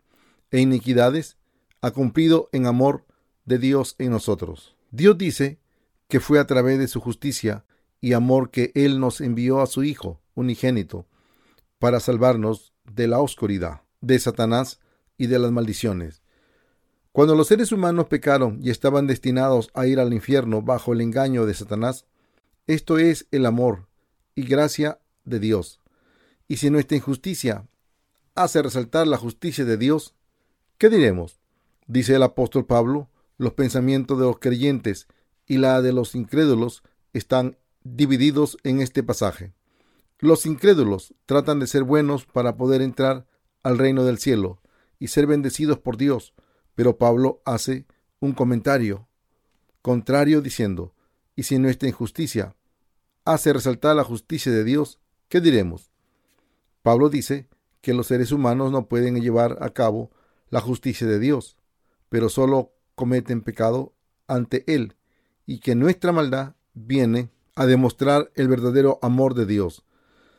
e 0.50 0.62
iniquidades, 0.62 1.36
ha 1.84 1.92
cumplido 1.92 2.48
en 2.54 2.66
amor 2.66 3.04
de 3.44 3.60
Dios 3.60 3.96
en 4.00 4.12
nosotros. 4.12 4.78
Dios 4.92 5.18
dice 5.18 5.60
que 6.08 6.22
fue 6.22 6.40
a 6.40 6.48
través 6.48 6.80
de 6.80 6.88
su 6.88 7.02
justicia 7.02 7.66
y 8.00 8.14
amor 8.14 8.52
que 8.52 8.72
Él 8.74 9.02
nos 9.02 9.20
envió 9.20 9.60
a 9.60 9.68
su 9.68 9.84
Hijo 9.84 10.22
unigénito 10.34 11.08
para 11.80 12.00
salvarnos 12.00 12.74
de 12.86 13.10
la 13.10 13.20
oscuridad, 13.20 13.82
de 14.00 14.18
Satanás 14.18 14.80
y 15.18 15.28
de 15.28 15.40
las 15.40 15.52
maldiciones. 15.52 16.22
Cuando 17.12 17.36
los 17.36 17.50
seres 17.50 17.74
humanos 17.74 18.06
pecaron 18.06 18.60
y 18.64 18.70
estaban 18.70 19.06
destinados 19.06 19.70
a 19.74 19.86
ir 19.86 20.00
al 20.00 20.14
infierno 20.14 20.62
bajo 20.62 20.94
el 20.94 21.02
engaño 21.02 21.46
de 21.46 21.54
Satanás, 21.54 22.06
esto 22.66 22.98
es 22.98 23.28
el 23.32 23.46
amor 23.46 23.90
y 24.36 24.44
gracia 24.44 25.02
de 25.26 25.42
Dios. 25.42 25.82
Y 26.48 26.58
si 26.58 26.70
nuestra 26.70 26.96
injusticia 26.96 27.68
hace 28.36 28.62
resaltar 28.62 29.06
la 29.06 29.18
justicia 29.18 29.66
de 29.66 29.76
Dios, 29.76 30.16
¿qué 30.78 30.90
diremos? 30.90 31.43
Dice 31.88 32.16
el 32.16 32.24
apóstol 32.24 32.66
Pablo, 32.66 33.10
los 33.38 33.54
pensamientos 33.54 34.18
de 34.20 34.26
los 34.26 34.40
creyentes 34.40 35.08
y 35.46 35.58
la 35.58 35.82
de 35.82 35.94
los 35.94 36.16
incrédulos 36.16 36.84
están 37.14 37.58
divididos 37.84 38.58
en 38.64 38.82
este 38.82 39.04
pasaje. 39.04 39.54
Los 40.20 40.46
incrédulos 40.46 41.14
tratan 41.26 41.60
de 41.60 41.68
ser 41.68 41.84
buenos 41.84 42.26
para 42.26 42.56
poder 42.56 42.82
entrar 42.82 43.26
al 43.62 43.78
reino 43.78 44.04
del 44.04 44.18
cielo, 44.18 44.62
y 45.04 45.10
ser 45.10 45.28
bendecidos 45.28 45.80
por 45.80 45.98
Dios. 45.98 46.34
Pero 46.76 46.98
Pablo 46.98 47.42
hace 47.44 47.86
un 48.22 48.32
comentario 48.32 49.10
contrario 49.82 50.42
diciendo, 50.42 50.94
y 51.36 51.44
si 51.44 51.60
nuestra 51.60 51.90
injusticia 51.90 52.56
hace 53.26 53.52
resaltar 53.52 53.98
la 53.98 54.06
justicia 54.06 54.50
de 54.50 54.64
Dios, 54.64 55.02
¿qué 55.28 55.42
diremos? 55.42 55.92
Pablo 56.84 57.10
dice 57.10 57.50
que 57.82 57.94
los 57.94 58.08
seres 58.08 58.32
humanos 58.32 58.72
no 58.72 58.88
pueden 58.88 59.20
llevar 59.22 59.58
a 59.62 59.72
cabo 59.72 60.10
la 60.50 60.62
justicia 60.62 61.06
de 61.06 61.20
Dios, 61.20 61.58
pero 62.14 62.30
solo 62.30 62.76
cometen 62.94 63.42
pecado 63.42 63.96
ante 64.28 64.72
Él, 64.72 64.98
y 65.48 65.62
que 65.62 65.74
nuestra 65.74 66.12
maldad 66.12 66.54
viene 66.76 67.32
a 67.56 67.66
demostrar 67.66 68.32
el 68.36 68.48
verdadero 68.48 69.00
amor 69.02 69.34
de 69.34 69.48
Dios. 69.48 69.84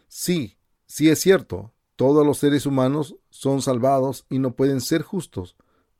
Sí, 0.06 0.56
sí 0.86 1.10
es 1.10 1.20
cierto, 1.20 1.72
todos 1.96 2.24
los 2.24 2.38
seres 2.38 2.66
humanos 2.66 3.16
son 3.28 3.60
salvados 3.60 4.24
y 4.30 4.38
no 4.38 4.54
pueden 4.54 4.80
ser 4.80 5.02
justos, 5.02 5.56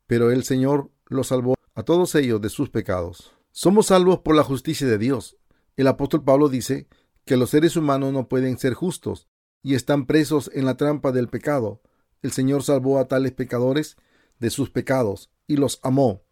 pero 0.06 0.30
el 0.30 0.44
Señor 0.44 0.92
los 1.06 1.26
salvó 1.26 1.56
a 1.74 1.82
todos 1.82 2.14
ellos 2.14 2.40
de 2.40 2.50
sus 2.50 2.70
pecados. 2.70 3.32
Somos 3.50 3.86
salvos 3.86 4.20
por 4.20 4.36
la 4.36 4.44
justicia 4.44 4.86
de 4.86 4.98
Dios. 4.98 5.38
El 5.76 5.88
apóstol 5.88 6.22
Pablo 6.22 6.48
dice 6.48 6.86
que 7.24 7.36
los 7.36 7.50
seres 7.50 7.74
humanos 7.74 8.12
no 8.12 8.28
pueden 8.28 8.58
ser 8.58 8.74
justos 8.74 9.26
y 9.60 9.74
están 9.74 10.06
presos 10.06 10.52
en 10.54 10.66
la 10.66 10.76
trampa 10.76 11.10
del 11.10 11.26
pecado. 11.26 11.82
El 12.22 12.30
Señor 12.30 12.62
salvó 12.62 13.00
a 13.00 13.08
tales 13.08 13.32
pecadores 13.32 13.96
de 14.38 14.50
sus 14.50 14.70
pecados 14.70 15.33
y 15.46 15.56
los 15.56 15.80
amó. 15.82 16.22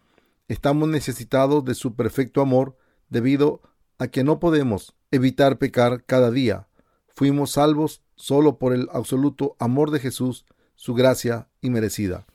Estamos 0.49 0.89
necesitados 0.89 1.65
de 1.65 1.75
su 1.75 1.95
perfecto 1.95 2.41
amor 2.41 2.77
debido 3.09 3.63
a 3.99 4.09
que 4.09 4.25
no 4.25 4.41
podemos 4.41 4.95
evitar 5.11 5.59
pecar 5.59 6.05
cada 6.05 6.31
día. 6.31 6.69
Fuimos 7.15 7.53
salvos 7.53 8.03
solo 8.17 8.59
por 8.59 8.73
el 8.73 8.89
absoluto 8.93 9.57
amor 9.59 9.91
de 9.91 10.01
Jesús, 10.01 10.45
su 10.75 10.95
gracia 10.95 11.49
inmerecida, 11.61 12.27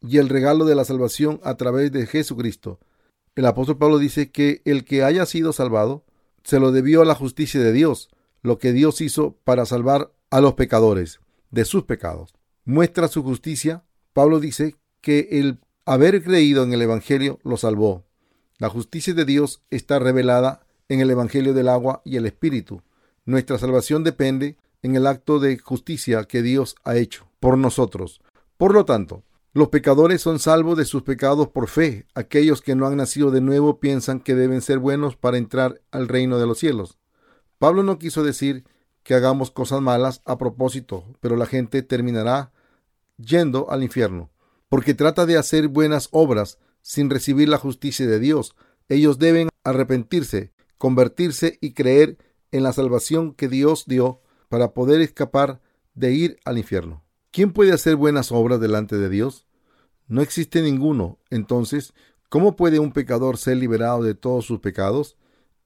y 0.00 0.18
el 0.18 0.28
regalo 0.28 0.64
de 0.64 0.74
la 0.74 0.84
salvación 0.84 1.40
a 1.44 1.56
través 1.56 1.92
de 1.92 2.06
Jesucristo. 2.06 2.80
El 3.34 3.46
apóstol 3.46 3.78
Pablo 3.78 3.98
dice 3.98 4.30
que 4.30 4.62
el 4.64 4.84
que 4.84 5.04
haya 5.04 5.26
sido 5.26 5.52
salvado 5.52 6.04
se 6.42 6.58
lo 6.58 6.72
debió 6.72 7.02
a 7.02 7.04
la 7.04 7.14
justicia 7.14 7.60
de 7.60 7.72
Dios, 7.72 8.08
lo 8.42 8.58
que 8.58 8.72
Dios 8.72 9.00
hizo 9.00 9.36
para 9.44 9.66
salvar 9.66 10.12
a 10.30 10.40
los 10.40 10.54
pecadores 10.54 11.20
de 11.50 11.64
sus 11.64 11.84
pecados. 11.84 12.34
Muestra 12.64 13.08
su 13.08 13.22
justicia. 13.22 13.84
Pablo 14.12 14.40
dice 14.40 14.76
que 15.00 15.28
el 15.32 15.60
haber 15.88 16.22
creído 16.22 16.64
en 16.64 16.74
el 16.74 16.82
Evangelio 16.82 17.38
lo 17.44 17.56
salvó. 17.56 18.04
La 18.58 18.68
justicia 18.68 19.14
de 19.14 19.24
Dios 19.24 19.62
está 19.70 19.98
revelada 19.98 20.60
en 20.90 21.00
el 21.00 21.10
Evangelio 21.10 21.54
del 21.54 21.66
agua 21.66 22.02
y 22.04 22.16
el 22.16 22.26
Espíritu. 22.26 22.82
Nuestra 23.24 23.56
salvación 23.56 24.04
depende 24.04 24.58
en 24.82 24.96
el 24.96 25.06
acto 25.06 25.40
de 25.40 25.56
justicia 25.56 26.24
que 26.24 26.42
Dios 26.42 26.76
ha 26.84 26.96
hecho 26.96 27.26
por 27.40 27.56
nosotros. 27.56 28.20
Por 28.58 28.74
lo 28.74 28.84
tanto, 28.84 29.22
los 29.54 29.68
pecadores 29.68 30.20
son 30.20 30.38
salvos 30.38 30.76
de 30.76 30.84
sus 30.84 31.04
pecados 31.04 31.48
por 31.48 31.68
fe. 31.68 32.04
Aquellos 32.14 32.60
que 32.60 32.74
no 32.74 32.86
han 32.86 32.98
nacido 32.98 33.30
de 33.30 33.40
nuevo 33.40 33.80
piensan 33.80 34.20
que 34.20 34.34
deben 34.34 34.60
ser 34.60 34.78
buenos 34.78 35.16
para 35.16 35.38
entrar 35.38 35.80
al 35.90 36.06
reino 36.06 36.38
de 36.38 36.46
los 36.46 36.58
cielos. 36.58 36.98
Pablo 37.58 37.82
no 37.82 37.98
quiso 37.98 38.22
decir 38.22 38.64
que 39.04 39.14
hagamos 39.14 39.50
cosas 39.50 39.80
malas 39.80 40.20
a 40.26 40.36
propósito, 40.36 41.04
pero 41.20 41.36
la 41.36 41.46
gente 41.46 41.80
terminará 41.80 42.52
yendo 43.16 43.70
al 43.70 43.82
infierno, 43.82 44.28
porque 44.68 44.94
trata 44.94 45.26
de 45.26 45.36
hacer 45.36 45.68
buenas 45.68 46.08
obras 46.12 46.58
sin 46.82 47.10
recibir 47.10 47.48
la 47.48 47.58
justicia 47.58 48.06
de 48.06 48.18
Dios. 48.18 48.54
Ellos 48.88 49.18
deben 49.18 49.48
arrepentirse, 49.64 50.52
convertirse 50.78 51.58
y 51.60 51.72
creer 51.72 52.18
en 52.52 52.62
la 52.62 52.72
salvación 52.72 53.34
que 53.34 53.48
Dios 53.48 53.84
dio 53.86 54.20
para 54.48 54.72
poder 54.72 55.00
escapar 55.00 55.60
de 55.94 56.12
ir 56.12 56.38
al 56.44 56.58
infierno. 56.58 57.04
¿Quién 57.30 57.52
puede 57.52 57.72
hacer 57.72 57.96
buenas 57.96 58.32
obras 58.32 58.60
delante 58.60 58.96
de 58.96 59.08
Dios? 59.08 59.46
No 60.06 60.22
existe 60.22 60.62
ninguno. 60.62 61.18
Entonces, 61.30 61.92
¿cómo 62.28 62.56
puede 62.56 62.78
un 62.78 62.92
pecador 62.92 63.36
ser 63.36 63.58
liberado 63.58 64.02
de 64.02 64.14
todos 64.14 64.46
sus 64.46 64.60
pecados? 64.60 65.16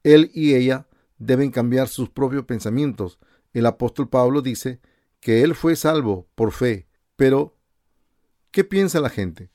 Él 0.02 0.30
y 0.34 0.54
ella 0.54 0.88
deben 1.18 1.50
cambiar 1.50 1.88
sus 1.88 2.08
propios 2.08 2.44
pensamientos. 2.44 3.18
El 3.52 3.66
apóstol 3.66 4.08
Pablo 4.08 4.42
dice 4.42 4.80
que 5.20 5.42
él 5.42 5.54
fue 5.54 5.76
salvo 5.76 6.26
por 6.34 6.50
fe. 6.50 6.88
Pero, 7.14 7.56
¿qué 8.52 8.62
piensa 8.62 9.00
la 9.00 9.10
gente? 9.10 9.50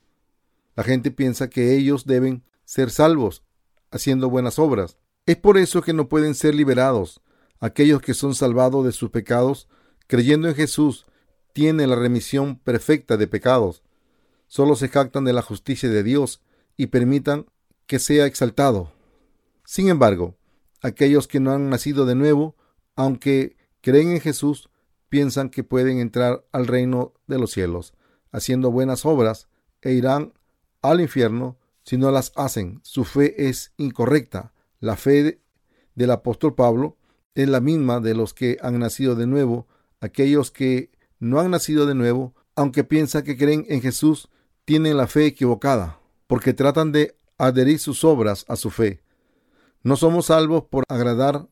La 0.76 0.84
gente 0.84 1.12
piensa 1.12 1.50
que 1.50 1.76
ellos 1.76 2.06
deben 2.06 2.44
ser 2.66 2.92
salvos 2.92 3.44
haciendo 3.92 4.30
buenas 4.30 4.60
obras. 4.60 4.98
Es 5.26 5.38
por 5.38 5.58
eso 5.58 5.82
que 5.82 5.94
no 5.94 6.10
pueden 6.10 6.36
ser 6.36 6.54
liberados. 6.54 7.22
aquellos 7.60 8.02
que 8.02 8.14
son 8.14 8.36
salvados 8.36 8.86
de 8.86 8.92
sus 8.92 9.10
pecados, 9.10 9.68
creyendo 10.06 10.48
en 10.48 10.54
Jesús, 10.54 11.08
tienen 11.54 11.90
la 11.90 11.96
remisión 11.96 12.60
perfecta 12.60 13.18
de 13.18 13.26
pecados. 13.26 13.82
Solo 14.48 14.76
se 14.76 14.90
jactan 14.90 15.24
de 15.24 15.34
la 15.34 15.42
justicia 15.42 15.90
de 15.90 16.04
Dios 16.04 16.44
y 16.76 16.88
permitan 16.88 17.48
que 17.88 17.98
sea 17.98 18.28
exaltado. 18.28 18.94
Sin 19.66 19.90
embargo, 19.90 20.36
aquellos 20.82 21.28
que 21.28 21.40
no 21.40 21.52
han 21.52 21.72
nacido 21.72 22.06
de 22.06 22.14
nuevo, 22.14 22.56
aunque 22.96 23.58
creen 23.82 24.12
en 24.12 24.22
Jesús, 24.22 24.70
piensan 25.10 25.50
que 25.50 25.64
pueden 25.64 25.98
entrar 25.98 26.46
al 26.52 26.68
reino 26.68 27.14
de 27.26 27.40
los 27.40 27.52
cielos, 27.52 27.96
haciendo 28.32 28.72
buenas 28.72 29.06
obras, 29.06 29.48
e 29.82 29.94
irán 29.94 30.34
al 30.82 31.02
infierno 31.02 31.58
si 31.84 31.98
no 31.98 32.12
las 32.12 32.32
hacen. 32.36 32.80
Su 32.84 33.06
fe 33.06 33.48
es 33.50 33.72
incorrecta. 33.78 34.54
La 34.80 34.96
fe 34.96 35.40
del 35.96 36.12
apóstol 36.12 36.56
Pablo 36.56 36.98
es 37.36 37.48
la 37.48 37.62
misma 37.62 38.00
de 38.00 38.14
los 38.14 38.34
que 38.34 38.58
han 38.62 38.80
nacido 38.80 39.16
de 39.16 39.28
nuevo. 39.28 39.68
Aquellos 40.02 40.52
que 40.52 40.92
no 41.20 41.40
han 41.40 41.52
nacido 41.52 41.86
de 41.86 41.96
nuevo, 41.96 42.34
aunque 42.56 42.84
piensan 42.84 43.24
que 43.24 43.38
creen 43.38 43.66
en 43.70 43.82
Jesús, 43.82 44.30
tienen 44.66 44.98
la 44.98 45.08
fe 45.08 45.26
equivocada, 45.26 46.00
porque 46.28 46.54
tratan 46.54 46.92
de 46.92 47.16
adherir 47.38 47.80
sus 47.80 48.04
obras 48.04 48.46
a 48.48 48.56
su 48.56 48.70
fe. 48.70 49.02
No 49.84 49.96
somos 49.96 50.26
salvos 50.26 50.66
por 50.66 50.84
agradar 50.90 51.48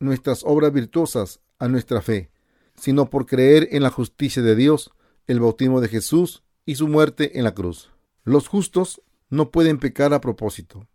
nuestras 0.00 0.42
obras 0.44 0.72
virtuosas 0.72 1.40
a 1.58 1.68
nuestra 1.68 2.02
fe, 2.02 2.30
sino 2.74 3.08
por 3.08 3.26
creer 3.26 3.68
en 3.70 3.82
la 3.82 3.90
justicia 3.90 4.42
de 4.42 4.56
Dios, 4.56 4.90
el 5.26 5.40
bautismo 5.40 5.80
de 5.80 5.88
Jesús 5.88 6.42
y 6.64 6.76
su 6.76 6.88
muerte 6.88 7.38
en 7.38 7.44
la 7.44 7.54
cruz. 7.54 7.90
Los 8.24 8.48
justos 8.48 9.02
no 9.30 9.50
pueden 9.50 9.78
pecar 9.78 10.14
a 10.14 10.20
propósito. 10.20 10.86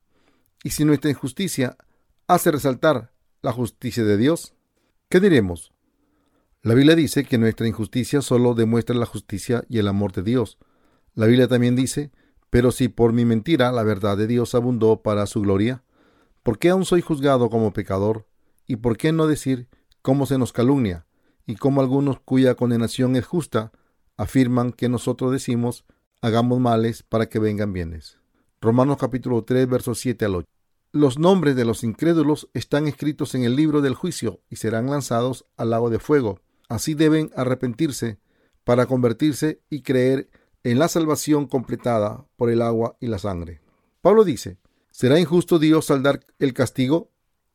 Y 0.63 0.71
si 0.71 0.85
nuestra 0.85 1.09
injusticia 1.09 1.77
hace 2.27 2.51
resaltar 2.51 3.11
la 3.41 3.51
justicia 3.51 4.03
de 4.03 4.17
Dios, 4.17 4.53
¿qué 5.09 5.19
diremos? 5.19 5.73
La 6.61 6.75
Biblia 6.75 6.95
dice 6.95 7.23
que 7.23 7.37
nuestra 7.37 7.67
injusticia 7.67 8.21
solo 8.21 8.53
demuestra 8.53 8.95
la 8.95 9.05
justicia 9.05 9.63
y 9.67 9.79
el 9.79 9.87
amor 9.87 10.11
de 10.11 10.21
Dios. 10.21 10.59
La 11.15 11.25
Biblia 11.25 11.47
también 11.47 11.75
dice, 11.75 12.11
pero 12.51 12.71
si 12.71 12.87
por 12.87 13.13
mi 13.13 13.25
mentira 13.25 13.71
la 13.71 13.83
verdad 13.83 14.17
de 14.17 14.27
Dios 14.27 14.53
abundó 14.53 15.01
para 15.01 15.25
su 15.25 15.41
gloria, 15.41 15.83
¿por 16.43 16.59
qué 16.59 16.69
aún 16.69 16.85
soy 16.85 17.01
juzgado 17.01 17.49
como 17.49 17.73
pecador? 17.73 18.27
¿Y 18.67 18.75
por 18.75 18.97
qué 18.97 19.11
no 19.11 19.25
decir 19.25 19.67
cómo 20.01 20.25
se 20.25 20.37
nos 20.37 20.53
calumnia? 20.53 21.07
Y 21.47 21.55
cómo 21.55 21.81
algunos 21.81 22.19
cuya 22.19 22.55
condenación 22.55 23.15
es 23.15 23.25
justa 23.25 23.71
afirman 24.21 24.71
que 24.71 24.87
nosotros 24.87 25.31
decimos 25.31 25.83
hagamos 26.21 26.59
males 26.59 27.01
para 27.01 27.27
que 27.27 27.39
vengan 27.39 27.73
bienes. 27.73 28.19
Romanos 28.61 28.97
capítulo 28.99 29.43
3 29.43 29.67
versos 29.67 29.97
7 29.97 30.25
al 30.25 30.35
8. 30.35 30.49
Los 30.91 31.17
nombres 31.17 31.55
de 31.55 31.65
los 31.65 31.83
incrédulos 31.83 32.47
están 32.53 32.87
escritos 32.87 33.33
en 33.33 33.45
el 33.45 33.55
libro 33.55 33.81
del 33.81 33.95
juicio 33.95 34.39
y 34.47 34.57
serán 34.57 34.91
lanzados 34.91 35.45
al 35.57 35.71
lago 35.71 35.89
de 35.89 35.97
fuego. 35.97 36.39
Así 36.69 36.93
deben 36.93 37.31
arrepentirse 37.35 38.19
para 38.63 38.85
convertirse 38.85 39.59
y 39.71 39.81
creer 39.81 40.29
en 40.63 40.77
la 40.77 40.87
salvación 40.87 41.47
completada 41.47 42.27
por 42.35 42.51
el 42.51 42.61
agua 42.61 42.97
y 42.99 43.07
la 43.07 43.17
sangre. 43.17 43.61
Pablo 44.01 44.23
dice, 44.23 44.59
¿será 44.91 45.19
injusto 45.19 45.57
Dios 45.57 45.89
al 45.89 46.03
dar 46.03 46.27
el 46.37 46.53
castigo? 46.53 47.09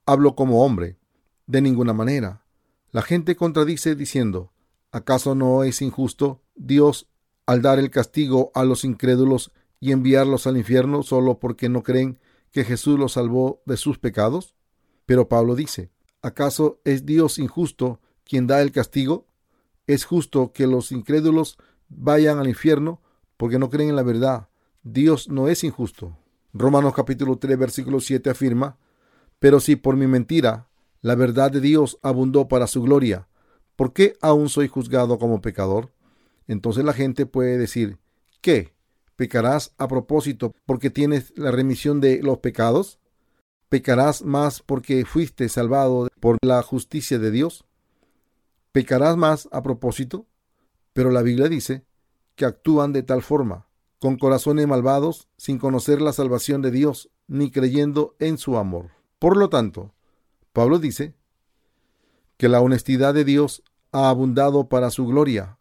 Hablo 0.05 0.35
como 0.35 0.65
hombre. 0.65 0.99
De 1.47 1.63
ninguna 1.63 1.93
manera. 1.93 2.43
La 2.91 3.03
gente 3.03 3.37
contradice 3.37 3.95
diciendo, 3.95 4.51
¿acaso 4.97 5.35
no 5.35 5.63
es 5.63 5.83
injusto 5.83 6.41
Dios 6.55 7.07
al 7.45 7.61
dar 7.61 7.79
el 7.79 7.91
castigo 7.91 8.51
a 8.55 8.65
los 8.65 8.83
incrédulos 8.83 9.53
y 9.79 9.93
enviarlos 9.93 10.47
al 10.47 10.57
infierno 10.57 11.03
solo 11.03 11.39
porque 11.39 11.69
no 11.69 11.83
creen 11.83 12.19
que 12.51 12.65
Jesús 12.65 12.99
los 12.99 13.13
salvó 13.13 13.61
de 13.67 13.77
sus 13.77 13.99
pecados? 13.99 14.55
Pero 15.05 15.29
Pablo 15.29 15.55
dice, 15.55 15.91
¿acaso 16.23 16.81
es 16.85 17.05
Dios 17.05 17.39
injusto 17.39 18.01
quien 18.25 18.47
da 18.47 18.63
el 18.63 18.73
castigo? 18.73 19.27
¿Es 19.87 20.07
justo 20.07 20.53
que 20.55 20.67
los 20.67 20.91
incrédulos 20.93 21.59
vayan 21.91 22.39
al 22.39 22.49
infierno 22.49 23.03
porque 23.37 23.59
no 23.59 23.69
creen 23.69 23.91
en 23.91 23.97
la 23.97 24.03
verdad? 24.03 24.49
Dios 24.83 25.29
no 25.29 25.49
es 25.49 25.63
injusto. 25.63 26.17
Romanos 26.55 26.95
capítulo 26.95 27.37
3 27.37 27.59
versículo 27.59 28.01
7 28.01 28.31
afirma, 28.31 28.79
pero 29.41 29.61
si 29.61 29.77
por 29.77 29.95
mi 29.97 30.07
mentira 30.07 30.71
la 31.03 31.17
verdad 31.17 31.51
de 31.51 31.61
Dios 31.61 31.99
abundó 32.01 32.49
para 32.49 32.67
su 32.67 32.81
gloria, 32.81 33.29
¿por 33.77 33.93
qué 33.93 34.17
aún 34.21 34.49
soy 34.49 34.69
juzgado 34.69 35.19
como 35.19 35.41
pecador? 35.41 35.93
Entonces 36.49 36.85
la 36.85 36.93
gente 36.93 37.27
puede 37.27 37.59
decir, 37.59 37.99
¿qué? 38.41 38.75
¿Pecarás 39.17 39.75
a 39.79 39.89
propósito 39.89 40.55
porque 40.67 40.91
tienes 40.91 41.33
la 41.37 41.51
remisión 41.51 42.01
de 42.01 42.23
los 42.23 42.39
pecados? 42.39 42.99
¿Pecarás 43.69 44.23
más 44.23 44.61
porque 44.61 45.05
fuiste 45.05 45.49
salvado 45.49 46.09
por 46.21 46.39
la 46.43 46.63
justicia 46.63 47.19
de 47.19 47.31
Dios? 47.31 47.65
¿Pecarás 48.73 49.17
más 49.17 49.49
a 49.53 49.63
propósito? 49.63 50.27
Pero 50.93 51.11
la 51.11 51.23
Biblia 51.23 51.49
dice 51.49 51.85
que 52.37 52.45
actúan 52.45 52.93
de 52.93 53.03
tal 53.03 53.23
forma, 53.23 53.67
con 53.99 54.19
corazones 54.19 54.67
malvados, 54.67 55.29
sin 55.37 55.59
conocer 55.59 56.01
la 56.01 56.13
salvación 56.13 56.63
de 56.63 56.71
Dios, 56.71 57.11
ni 57.27 57.51
creyendo 57.51 58.15
en 58.19 58.39
su 58.39 58.57
amor. 58.59 58.91
Por 59.19 59.37
lo 59.37 59.49
tanto, 59.49 59.95
Pablo 60.53 60.79
dice 60.79 61.15
que 62.37 62.49
la 62.49 62.61
honestidad 62.61 63.15
de 63.15 63.25
Dios 63.25 63.63
ha 63.93 64.11
abundado 64.11 64.69
para 64.69 64.91
su 64.91 65.07
gloria, 65.07 65.59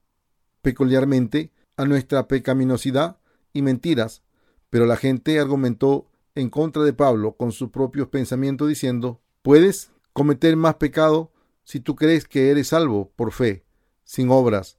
peculiarmente 0.62 1.52
a 1.78 1.86
nuestra 1.86 2.28
pecaminosidad 2.28 3.18
y 3.54 3.62
mentiras, 3.62 4.24
pero 4.70 4.86
la 4.86 4.98
gente 4.98 5.40
argumentó 5.40 6.08
en 6.36 6.50
contra 6.50 6.84
de 6.84 6.94
Pablo 6.94 7.36
con 7.38 7.52
sus 7.52 7.70
propios 7.70 8.10
pensamientos 8.10 8.68
diciendo, 8.68 9.22
puedes 9.42 9.92
cometer 10.12 10.56
más 10.58 10.76
pecado 10.76 11.32
si 11.64 11.80
tú 11.80 11.96
crees 11.96 12.28
que 12.28 12.52
eres 12.52 12.70
salvo 12.70 13.12
por 13.16 13.32
fe, 13.32 13.64
sin 14.04 14.30
obras. 14.30 14.78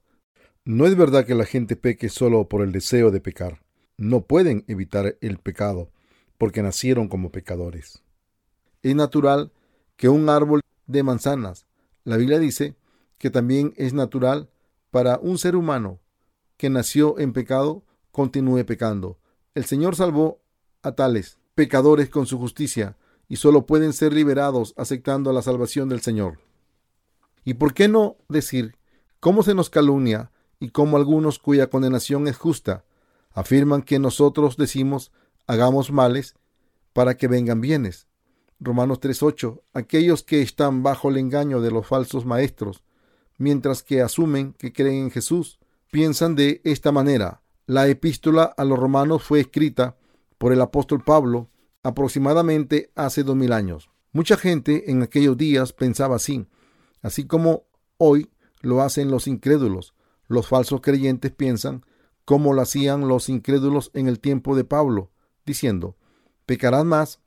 No 0.65 0.85
es 0.85 0.95
verdad 0.95 1.25
que 1.25 1.35
la 1.35 1.45
gente 1.45 1.75
peque 1.75 2.09
solo 2.09 2.47
por 2.47 2.61
el 2.61 2.71
deseo 2.71 3.11
de 3.11 3.21
pecar. 3.21 3.61
No 3.97 4.21
pueden 4.21 4.63
evitar 4.67 5.17
el 5.21 5.37
pecado, 5.39 5.89
porque 6.37 6.61
nacieron 6.61 7.07
como 7.07 7.31
pecadores. 7.31 8.03
Es 8.83 8.95
natural 8.95 9.51
que 9.95 10.09
un 10.09 10.29
árbol 10.29 10.61
de 10.85 11.03
manzanas, 11.03 11.66
la 12.07 12.15
Biblia 12.15 12.39
dice 12.39 12.77
que 13.17 13.29
también 13.29 13.73
es 13.75 13.91
natural 13.91 14.49
para 14.91 15.19
un 15.21 15.37
ser 15.37 15.57
humano 15.57 15.99
que 16.55 16.69
nació 16.69 17.19
en 17.19 17.33
pecado 17.33 17.83
continúe 18.13 18.63
pecando. 18.65 19.19
El 19.55 19.65
Señor 19.65 19.97
salvó 19.97 20.39
a 20.83 20.93
tales 20.93 21.37
pecadores 21.53 22.09
con 22.09 22.25
su 22.25 22.39
justicia 22.39 22.95
y 23.27 23.35
solo 23.35 23.65
pueden 23.65 23.91
ser 23.91 24.13
liberados 24.13 24.73
aceptando 24.77 25.33
la 25.33 25.41
salvación 25.41 25.89
del 25.89 25.99
Señor. 25.99 26.39
¿Y 27.43 27.55
por 27.55 27.73
qué 27.73 27.89
no 27.89 28.15
decir 28.29 28.77
cómo 29.19 29.43
se 29.43 29.53
nos 29.53 29.69
calumnia 29.69 30.31
y 30.61 30.69
cómo 30.69 30.95
algunos 30.95 31.39
cuya 31.39 31.69
condenación 31.69 32.29
es 32.29 32.37
justa 32.37 32.85
afirman 33.31 33.81
que 33.81 33.99
nosotros 33.99 34.55
decimos 34.55 35.11
hagamos 35.45 35.91
males 35.91 36.35
para 36.93 37.17
que 37.17 37.27
vengan 37.27 37.59
bienes? 37.59 38.06
Romanos 38.59 38.99
3:8 38.99 39.61
Aquellos 39.73 40.23
que 40.23 40.41
están 40.41 40.83
bajo 40.83 41.09
el 41.09 41.17
engaño 41.17 41.61
de 41.61 41.71
los 41.71 41.85
falsos 41.85 42.25
maestros 42.25 42.83
mientras 43.37 43.83
que 43.83 44.01
asumen 44.01 44.53
que 44.53 44.73
creen 44.73 45.05
en 45.05 45.11
Jesús. 45.11 45.59
Piensan 45.91 46.35
de 46.35 46.61
esta 46.63 46.91
manera. 46.91 47.41
La 47.65 47.87
epístola 47.87 48.43
a 48.43 48.63
los 48.65 48.77
romanos 48.77 49.23
fue 49.23 49.39
escrita 49.39 49.97
por 50.37 50.51
el 50.53 50.61
apóstol 50.61 51.03
Pablo 51.03 51.49
aproximadamente 51.83 52.91
hace 52.95 53.23
dos 53.23 53.35
mil 53.35 53.53
años. 53.53 53.89
Mucha 54.11 54.37
gente 54.37 54.91
en 54.91 55.03
aquellos 55.03 55.37
días 55.37 55.73
pensaba 55.73 56.15
así, 56.15 56.47
así 57.01 57.25
como 57.25 57.63
hoy 57.97 58.29
lo 58.61 58.81
hacen 58.81 59.11
los 59.11 59.27
incrédulos. 59.27 59.93
Los 60.27 60.47
falsos 60.47 60.81
creyentes 60.81 61.31
piensan 61.31 61.85
como 62.25 62.53
lo 62.53 62.61
hacían 62.61 63.07
los 63.07 63.29
incrédulos 63.29 63.91
en 63.93 64.07
el 64.07 64.19
tiempo 64.19 64.55
de 64.55 64.65
Pablo, 64.65 65.11
diciendo, 65.45 65.95
pecarás 66.45 66.83
más. 66.83 67.21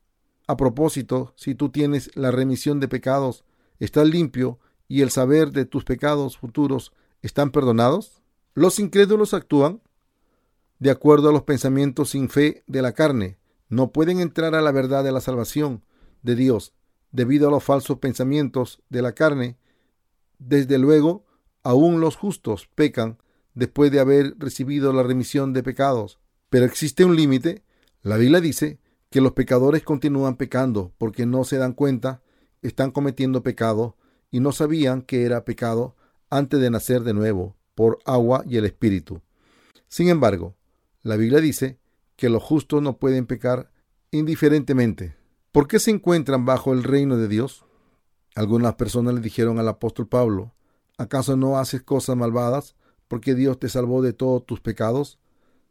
A 0.51 0.57
propósito, 0.57 1.33
si 1.37 1.55
tú 1.55 1.69
tienes 1.69 2.13
la 2.13 2.29
remisión 2.29 2.81
de 2.81 2.89
pecados, 2.89 3.45
estás 3.79 4.05
limpio 4.05 4.59
y 4.89 4.99
el 4.99 5.09
saber 5.09 5.53
de 5.53 5.63
tus 5.63 5.85
pecados 5.85 6.37
futuros 6.37 6.91
están 7.21 7.51
perdonados? 7.51 8.21
Los 8.53 8.77
incrédulos 8.77 9.33
actúan 9.33 9.79
de 10.77 10.91
acuerdo 10.91 11.29
a 11.29 11.31
los 11.31 11.43
pensamientos 11.43 12.09
sin 12.09 12.27
fe 12.27 12.65
de 12.67 12.81
la 12.81 12.91
carne. 12.91 13.37
No 13.69 13.93
pueden 13.93 14.19
entrar 14.19 14.53
a 14.53 14.61
la 14.61 14.73
verdad 14.73 15.05
de 15.05 15.13
la 15.13 15.21
salvación 15.21 15.85
de 16.21 16.35
Dios 16.35 16.73
debido 17.13 17.47
a 17.47 17.51
los 17.51 17.63
falsos 17.63 17.99
pensamientos 17.99 18.81
de 18.89 19.01
la 19.01 19.13
carne. 19.13 19.57
Desde 20.37 20.77
luego, 20.77 21.23
aún 21.63 22.01
los 22.01 22.17
justos 22.17 22.67
pecan 22.75 23.19
después 23.53 23.89
de 23.89 24.01
haber 24.01 24.35
recibido 24.37 24.91
la 24.91 25.03
remisión 25.03 25.53
de 25.53 25.63
pecados. 25.63 26.19
Pero 26.49 26.65
existe 26.65 27.05
un 27.05 27.15
límite. 27.15 27.63
La 28.01 28.17
Biblia 28.17 28.41
dice 28.41 28.80
que 29.11 29.21
los 29.21 29.33
pecadores 29.33 29.83
continúan 29.83 30.37
pecando 30.37 30.93
porque 30.97 31.25
no 31.25 31.43
se 31.43 31.57
dan 31.57 31.73
cuenta, 31.73 32.23
están 32.61 32.91
cometiendo 32.91 33.43
pecado 33.43 33.97
y 34.31 34.39
no 34.39 34.53
sabían 34.53 35.01
que 35.01 35.25
era 35.25 35.43
pecado 35.43 35.97
antes 36.29 36.61
de 36.61 36.69
nacer 36.69 37.01
de 37.01 37.13
nuevo 37.13 37.57
por 37.75 37.99
agua 38.05 38.43
y 38.47 38.55
el 38.55 38.65
Espíritu. 38.65 39.21
Sin 39.89 40.07
embargo, 40.07 40.55
la 41.03 41.17
Biblia 41.17 41.41
dice 41.41 41.77
que 42.15 42.29
los 42.29 42.41
justos 42.41 42.81
no 42.81 42.97
pueden 42.97 43.25
pecar 43.25 43.69
indiferentemente. 44.11 45.17
¿Por 45.51 45.67
qué 45.67 45.79
se 45.79 45.91
encuentran 45.91 46.45
bajo 46.45 46.71
el 46.71 46.83
reino 46.83 47.17
de 47.17 47.27
Dios? 47.27 47.65
Algunas 48.33 48.75
personas 48.75 49.13
le 49.13 49.19
dijeron 49.19 49.59
al 49.59 49.67
apóstol 49.67 50.07
Pablo, 50.07 50.53
¿acaso 50.97 51.35
no 51.35 51.59
haces 51.59 51.81
cosas 51.81 52.15
malvadas 52.15 52.77
porque 53.09 53.35
Dios 53.35 53.59
te 53.59 53.67
salvó 53.67 54.01
de 54.01 54.13
todos 54.13 54.45
tus 54.45 54.61
pecados? 54.61 55.19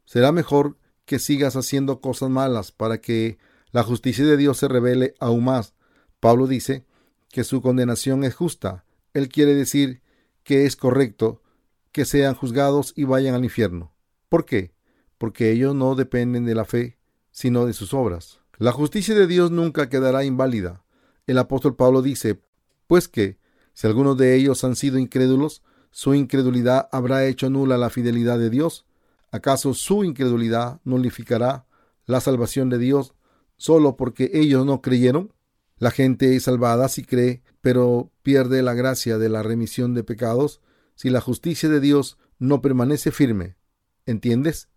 Será 0.05 0.31
mejor 0.31 0.77
que 1.11 1.19
sigas 1.19 1.57
haciendo 1.57 2.01
cosas 2.01 2.31
malas 2.31 2.71
para 2.71 3.01
que 3.01 3.39
la 3.73 3.83
justicia 3.83 4.25
de 4.25 4.37
Dios 4.37 4.59
se 4.59 4.69
revele 4.69 5.17
aún 5.19 5.43
más. 5.43 5.75
Pablo 6.21 6.47
dice 6.47 6.87
que 7.31 7.43
su 7.43 7.63
condenación 7.63 8.23
es 8.23 8.37
justa. 8.37 8.85
Él 9.13 9.29
quiere 9.29 9.57
decir 9.57 10.03
que 10.45 10.67
es 10.67 10.77
correcto 10.77 11.43
que 11.91 12.05
sean 12.05 12.37
juzgados 12.37 12.93
y 12.95 13.03
vayan 13.03 13.35
al 13.35 13.43
infierno. 13.43 13.93
¿Por 14.29 14.45
qué? 14.45 14.73
Porque 15.19 15.51
ellos 15.51 15.75
no 15.75 15.97
dependen 15.97 16.45
de 16.45 16.55
la 16.55 16.65
fe, 16.65 16.97
sino 17.33 17.67
de 17.67 17.73
sus 17.73 17.93
obras. 17.93 18.39
La 18.59 18.71
justicia 18.71 19.17
de 19.17 19.27
Dios 19.27 19.51
nunca 19.51 19.89
quedará 19.89 20.23
inválida. 20.23 20.85
El 21.27 21.39
apóstol 21.39 21.75
Pablo 21.75 22.03
dice, 22.03 22.41
pues 22.87 23.09
que, 23.09 23.37
si 23.75 23.89
algunos 23.89 24.17
de 24.17 24.37
ellos 24.37 24.63
han 24.63 24.77
sido 24.77 24.97
incrédulos, 24.97 25.65
su 25.91 26.15
incredulidad 26.15 26.89
habrá 26.93 27.27
hecho 27.27 27.51
nula 27.51 27.79
la 27.79 27.91
fidelidad 27.91 28.39
de 28.39 28.51
Dios. 28.51 28.87
¿Acaso 29.31 29.75
su 29.75 30.05
incredulidad 30.05 30.81
nulificará 30.85 31.67
la 32.07 32.21
salvación 32.21 32.69
de 32.69 32.79
Dios 32.79 33.15
solo 33.57 33.97
porque 33.97 34.31
ellos 34.35 34.67
no 34.67 34.83
creyeron? 34.83 35.33
La 35.79 35.91
gente 35.91 36.37
es 36.37 36.45
salvada 36.45 36.89
si 36.89 37.05
cree, 37.05 37.43
pero 37.61 38.11
pierde 38.23 38.63
la 38.63 38.75
gracia 38.75 39.19
de 39.19 39.29
la 39.29 39.43
remisión 39.43 39.95
de 39.95 40.05
pecados 40.05 40.61
si 40.95 41.11
la 41.11 41.21
justicia 41.21 41.69
de 41.69 41.81
Dios 41.81 42.19
no 42.39 42.61
permanece 42.61 43.11
firme. 43.11 43.57
¿Entiendes? 44.05 44.69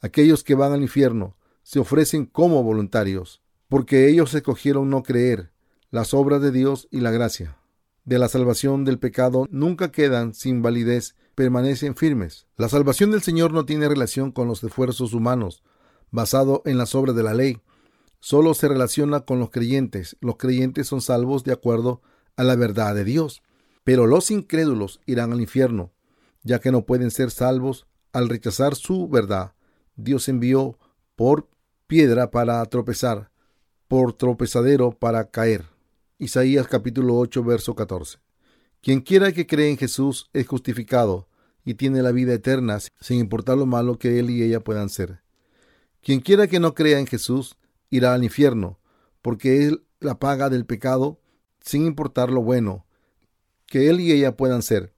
Aquellos 0.00 0.44
que 0.44 0.54
van 0.54 0.72
al 0.72 0.82
infierno 0.82 1.36
se 1.62 1.80
ofrecen 1.80 2.24
como 2.24 2.62
voluntarios, 2.62 3.42
porque 3.68 4.08
ellos 4.08 4.32
escogieron 4.32 4.88
no 4.88 5.02
creer 5.02 5.52
las 5.90 6.14
obras 6.14 6.40
de 6.40 6.52
Dios 6.52 6.88
y 6.90 7.00
la 7.00 7.10
gracia 7.10 7.57
de 8.08 8.18
la 8.18 8.30
salvación 8.30 8.86
del 8.86 8.98
pecado 8.98 9.46
nunca 9.50 9.92
quedan 9.92 10.32
sin 10.32 10.62
validez, 10.62 11.14
permanecen 11.34 11.94
firmes. 11.94 12.46
La 12.56 12.70
salvación 12.70 13.10
del 13.10 13.20
Señor 13.20 13.52
no 13.52 13.66
tiene 13.66 13.86
relación 13.86 14.32
con 14.32 14.48
los 14.48 14.64
esfuerzos 14.64 15.12
humanos, 15.12 15.62
basado 16.10 16.62
en 16.64 16.78
las 16.78 16.94
obras 16.94 17.14
de 17.14 17.22
la 17.22 17.34
ley. 17.34 17.60
Solo 18.18 18.54
se 18.54 18.66
relaciona 18.66 19.20
con 19.20 19.38
los 19.38 19.50
creyentes. 19.50 20.16
Los 20.22 20.36
creyentes 20.36 20.86
son 20.86 21.02
salvos 21.02 21.44
de 21.44 21.52
acuerdo 21.52 22.00
a 22.36 22.44
la 22.44 22.56
verdad 22.56 22.94
de 22.94 23.04
Dios. 23.04 23.42
Pero 23.84 24.06
los 24.06 24.30
incrédulos 24.30 25.00
irán 25.04 25.34
al 25.34 25.42
infierno, 25.42 25.92
ya 26.42 26.60
que 26.60 26.72
no 26.72 26.86
pueden 26.86 27.10
ser 27.10 27.30
salvos 27.30 27.86
al 28.14 28.30
rechazar 28.30 28.74
su 28.74 29.06
verdad. 29.06 29.52
Dios 29.96 30.30
envió 30.30 30.78
por 31.14 31.46
piedra 31.86 32.30
para 32.30 32.64
tropezar, 32.64 33.30
por 33.86 34.14
tropezadero 34.14 34.92
para 34.92 35.28
caer. 35.30 35.66
Isaías 36.20 36.66
capítulo 36.66 37.16
8, 37.16 37.44
verso 37.44 37.76
14. 37.76 38.18
Quien 38.82 39.02
quiera 39.02 39.30
que 39.30 39.46
cree 39.46 39.70
en 39.70 39.76
Jesús 39.76 40.28
es 40.32 40.48
justificado 40.48 41.28
y 41.64 41.74
tiene 41.74 42.02
la 42.02 42.10
vida 42.10 42.34
eterna 42.34 42.80
sin 43.00 43.20
importar 43.20 43.56
lo 43.56 43.66
malo 43.66 44.00
que 44.00 44.18
él 44.18 44.28
y 44.30 44.42
ella 44.42 44.58
puedan 44.58 44.88
ser. 44.88 45.20
Quien 46.02 46.18
quiera 46.18 46.48
que 46.48 46.58
no 46.58 46.74
crea 46.74 46.98
en 46.98 47.06
Jesús 47.06 47.56
irá 47.88 48.14
al 48.14 48.24
infierno, 48.24 48.80
porque 49.22 49.64
él 49.64 49.84
la 50.00 50.18
paga 50.18 50.50
del 50.50 50.66
pecado 50.66 51.20
sin 51.60 51.86
importar 51.86 52.30
lo 52.30 52.42
bueno 52.42 52.84
que 53.66 53.88
él 53.88 54.00
y 54.00 54.10
ella 54.10 54.36
puedan 54.36 54.62
ser. 54.62 54.92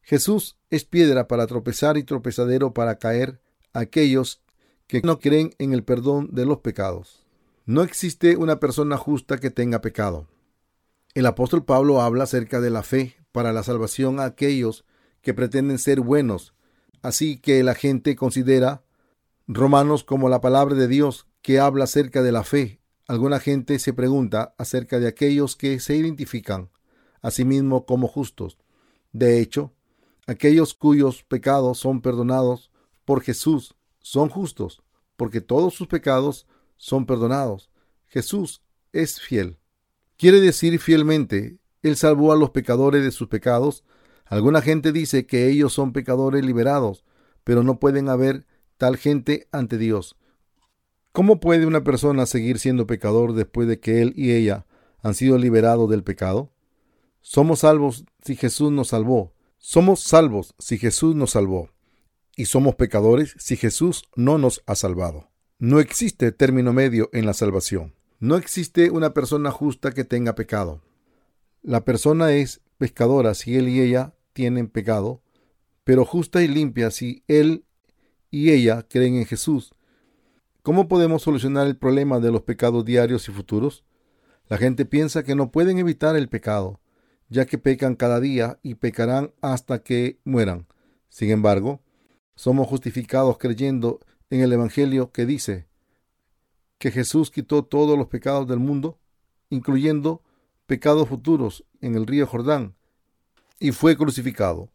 Jesús 0.00 0.58
es 0.70 0.84
piedra 0.84 1.26
para 1.26 1.48
tropezar 1.48 1.96
y 1.96 2.04
tropezadero 2.04 2.72
para 2.72 3.00
caer 3.00 3.40
a 3.72 3.80
aquellos 3.80 4.40
que 4.86 5.00
no 5.00 5.18
creen 5.18 5.56
en 5.58 5.72
el 5.72 5.82
perdón 5.82 6.28
de 6.30 6.46
los 6.46 6.58
pecados. 6.58 7.26
No 7.66 7.82
existe 7.82 8.36
una 8.36 8.60
persona 8.60 8.96
justa 8.96 9.38
que 9.38 9.50
tenga 9.50 9.80
pecado. 9.80 10.28
El 11.14 11.26
apóstol 11.26 11.64
Pablo 11.64 12.00
habla 12.00 12.24
acerca 12.24 12.60
de 12.60 12.70
la 12.70 12.82
fe 12.82 13.16
para 13.32 13.52
la 13.52 13.62
salvación 13.62 14.18
a 14.18 14.24
aquellos 14.24 14.84
que 15.20 15.34
pretenden 15.34 15.78
ser 15.78 16.00
buenos, 16.00 16.54
así 17.02 17.38
que 17.38 17.62
la 17.62 17.74
gente 17.74 18.16
considera 18.16 18.82
Romanos 19.46 20.04
como 20.04 20.28
la 20.28 20.40
palabra 20.40 20.74
de 20.74 20.88
Dios 20.88 21.26
que 21.42 21.58
habla 21.58 21.84
acerca 21.84 22.22
de 22.22 22.32
la 22.32 22.44
fe. 22.44 22.80
Alguna 23.06 23.40
gente 23.40 23.78
se 23.78 23.92
pregunta 23.92 24.54
acerca 24.56 24.98
de 25.00 25.08
aquellos 25.08 25.56
que 25.56 25.80
se 25.80 25.96
identifican 25.96 26.70
asimismo 27.22 27.86
como 27.86 28.08
justos. 28.08 28.58
De 29.12 29.40
hecho, 29.40 29.72
aquellos 30.26 30.74
cuyos 30.74 31.22
pecados 31.22 31.78
son 31.78 32.02
perdonados 32.02 32.70
por 33.04 33.22
Jesús 33.22 33.74
son 34.00 34.28
justos, 34.28 34.82
porque 35.16 35.40
todos 35.40 35.74
sus 35.74 35.86
pecados 35.86 36.46
son 36.76 37.06
perdonados. 37.06 37.70
Jesús 38.08 38.62
es 38.92 39.20
fiel. 39.20 39.58
Quiere 40.22 40.40
decir 40.40 40.78
fielmente, 40.78 41.58
Él 41.82 41.96
salvó 41.96 42.30
a 42.30 42.36
los 42.36 42.50
pecadores 42.50 43.02
de 43.02 43.10
sus 43.10 43.26
pecados. 43.26 43.82
Alguna 44.24 44.62
gente 44.62 44.92
dice 44.92 45.26
que 45.26 45.48
ellos 45.48 45.72
son 45.72 45.92
pecadores 45.92 46.44
liberados, 46.44 47.04
pero 47.42 47.64
no 47.64 47.80
pueden 47.80 48.08
haber 48.08 48.46
tal 48.76 48.98
gente 48.98 49.48
ante 49.50 49.78
Dios. 49.78 50.16
¿Cómo 51.10 51.40
puede 51.40 51.66
una 51.66 51.82
persona 51.82 52.24
seguir 52.26 52.60
siendo 52.60 52.86
pecador 52.86 53.32
después 53.32 53.66
de 53.66 53.80
que 53.80 54.00
él 54.00 54.12
y 54.14 54.30
ella 54.30 54.64
han 55.00 55.14
sido 55.14 55.38
liberados 55.38 55.90
del 55.90 56.04
pecado? 56.04 56.52
Somos 57.20 57.58
salvos 57.58 58.04
si 58.24 58.36
Jesús 58.36 58.70
nos 58.70 58.90
salvó. 58.90 59.34
Somos 59.58 60.04
salvos 60.04 60.54
si 60.60 60.78
Jesús 60.78 61.16
nos 61.16 61.32
salvó. 61.32 61.70
Y 62.36 62.44
somos 62.44 62.76
pecadores 62.76 63.34
si 63.40 63.56
Jesús 63.56 64.04
no 64.14 64.38
nos 64.38 64.62
ha 64.66 64.76
salvado. 64.76 65.32
No 65.58 65.80
existe 65.80 66.30
término 66.30 66.72
medio 66.72 67.10
en 67.12 67.26
la 67.26 67.34
salvación. 67.34 67.96
No 68.22 68.36
existe 68.36 68.92
una 68.92 69.14
persona 69.14 69.50
justa 69.50 69.90
que 69.90 70.04
tenga 70.04 70.36
pecado. 70.36 70.80
La 71.60 71.84
persona 71.84 72.30
es 72.30 72.60
pescadora 72.78 73.34
si 73.34 73.56
él 73.56 73.68
y 73.68 73.80
ella 73.80 74.14
tienen 74.32 74.68
pecado, 74.68 75.24
pero 75.82 76.04
justa 76.04 76.40
y 76.40 76.46
limpia 76.46 76.92
si 76.92 77.24
él 77.26 77.64
y 78.30 78.52
ella 78.52 78.86
creen 78.88 79.16
en 79.16 79.26
Jesús. 79.26 79.74
¿Cómo 80.62 80.86
podemos 80.86 81.22
solucionar 81.22 81.66
el 81.66 81.76
problema 81.76 82.20
de 82.20 82.30
los 82.30 82.42
pecados 82.42 82.84
diarios 82.84 83.28
y 83.28 83.32
futuros? 83.32 83.82
La 84.46 84.56
gente 84.56 84.84
piensa 84.84 85.24
que 85.24 85.34
no 85.34 85.50
pueden 85.50 85.78
evitar 85.78 86.14
el 86.14 86.28
pecado, 86.28 86.80
ya 87.28 87.44
que 87.44 87.58
pecan 87.58 87.96
cada 87.96 88.20
día 88.20 88.60
y 88.62 88.76
pecarán 88.76 89.32
hasta 89.40 89.82
que 89.82 90.20
mueran. 90.22 90.68
Sin 91.08 91.30
embargo, 91.30 91.82
somos 92.36 92.68
justificados 92.68 93.36
creyendo 93.38 93.98
en 94.30 94.42
el 94.42 94.52
Evangelio 94.52 95.10
que 95.10 95.26
dice 95.26 95.71
que 96.82 96.90
Jesús 96.90 97.30
quitó 97.30 97.62
todos 97.62 97.96
los 97.96 98.08
pecados 98.08 98.48
del 98.48 98.58
mundo, 98.58 98.98
incluyendo 99.50 100.20
pecados 100.66 101.08
futuros 101.08 101.64
en 101.80 101.94
el 101.94 102.08
río 102.08 102.26
Jordán, 102.26 102.74
y 103.60 103.70
fue 103.70 103.96
crucificado. 103.96 104.68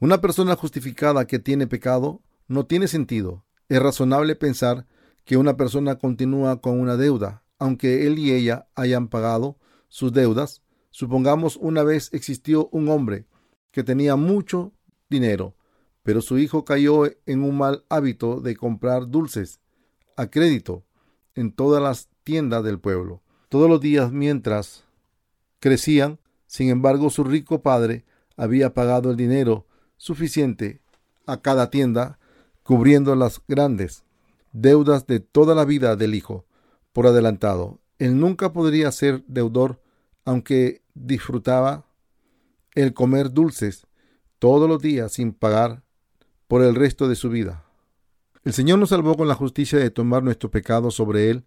Una 0.00 0.20
persona 0.20 0.56
justificada 0.56 1.28
que 1.28 1.38
tiene 1.38 1.68
pecado 1.68 2.22
no 2.48 2.66
tiene 2.66 2.88
sentido. 2.88 3.44
Es 3.68 3.80
razonable 3.80 4.34
pensar 4.34 4.88
que 5.24 5.36
una 5.36 5.56
persona 5.56 5.94
continúa 5.94 6.60
con 6.60 6.80
una 6.80 6.96
deuda, 6.96 7.44
aunque 7.60 8.08
él 8.08 8.18
y 8.18 8.32
ella 8.32 8.66
hayan 8.74 9.06
pagado 9.06 9.56
sus 9.86 10.12
deudas 10.12 10.64
Supongamos 10.90 11.56
una 11.56 11.84
vez 11.84 12.08
existió 12.12 12.68
un 12.72 12.88
hombre 12.88 13.26
que 13.70 13.84
tenía 13.84 14.16
mucho 14.16 14.72
dinero, 15.08 15.56
pero 16.02 16.20
su 16.20 16.38
hijo 16.38 16.64
cayó 16.64 17.06
en 17.26 17.44
un 17.44 17.58
mal 17.58 17.84
hábito 17.88 18.40
de 18.40 18.56
comprar 18.56 19.08
dulces 19.08 19.60
a 20.16 20.28
crédito 20.28 20.84
en 21.34 21.52
todas 21.52 21.82
las 21.82 22.08
tiendas 22.24 22.64
del 22.64 22.78
pueblo. 22.78 23.22
Todos 23.48 23.68
los 23.68 23.80
días 23.80 24.12
mientras 24.12 24.84
crecían, 25.60 26.18
sin 26.46 26.68
embargo, 26.68 27.10
su 27.10 27.24
rico 27.24 27.62
padre 27.62 28.04
había 28.36 28.74
pagado 28.74 29.10
el 29.10 29.16
dinero 29.16 29.66
suficiente 29.96 30.80
a 31.26 31.40
cada 31.40 31.70
tienda, 31.70 32.18
cubriendo 32.62 33.14
las 33.14 33.40
grandes 33.46 34.04
deudas 34.52 35.06
de 35.06 35.20
toda 35.20 35.54
la 35.54 35.64
vida 35.64 35.96
del 35.96 36.14
hijo 36.14 36.44
por 36.92 37.06
adelantado. 37.06 37.80
Él 37.98 38.18
nunca 38.18 38.52
podría 38.52 38.90
ser 38.92 39.24
deudor, 39.26 39.80
aunque 40.24 40.82
disfrutaba 40.94 41.86
el 42.74 42.94
comer 42.94 43.32
dulces 43.32 43.86
todos 44.38 44.68
los 44.68 44.80
días 44.80 45.12
sin 45.12 45.32
pagar 45.32 45.82
por 46.48 46.62
el 46.62 46.74
resto 46.74 47.08
de 47.08 47.16
su 47.16 47.30
vida. 47.30 47.63
El 48.44 48.52
Señor 48.52 48.78
nos 48.78 48.90
salvó 48.90 49.16
con 49.16 49.26
la 49.26 49.34
justicia 49.34 49.78
de 49.78 49.90
tomar 49.90 50.22
nuestro 50.22 50.50
pecado 50.50 50.90
sobre 50.90 51.30
Él 51.30 51.46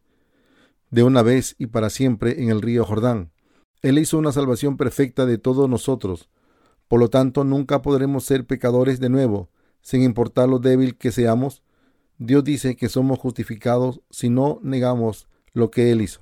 de 0.90 1.04
una 1.04 1.22
vez 1.22 1.56
y 1.60 1.68
para 1.68 1.92
siempre 1.92 2.42
en 2.42 2.50
el 2.50 2.60
río 2.60 2.84
Jordán. 2.86 3.32
Él 3.84 4.00
hizo 4.00 4.18
una 4.18 4.32
salvación 4.32 4.78
perfecta 4.78 5.28
de 5.28 5.38
todos 5.38 5.70
nosotros. 5.70 6.28
Por 6.88 7.00
lo 7.00 7.10
tanto, 7.10 7.44
nunca 7.44 7.84
podremos 7.84 8.24
ser 8.24 8.48
pecadores 8.48 9.00
de 9.00 9.10
nuevo, 9.10 9.52
sin 9.82 10.02
importar 10.02 10.50
lo 10.50 10.58
débil 10.58 10.98
que 10.98 11.12
seamos. 11.12 11.62
Dios 12.18 12.44
dice 12.44 12.76
que 12.76 12.90
somos 12.90 13.20
justificados 13.20 14.02
si 14.10 14.30
no 14.30 14.60
negamos 14.64 15.28
lo 15.54 15.70
que 15.70 15.92
Él 15.92 16.02
hizo. 16.02 16.22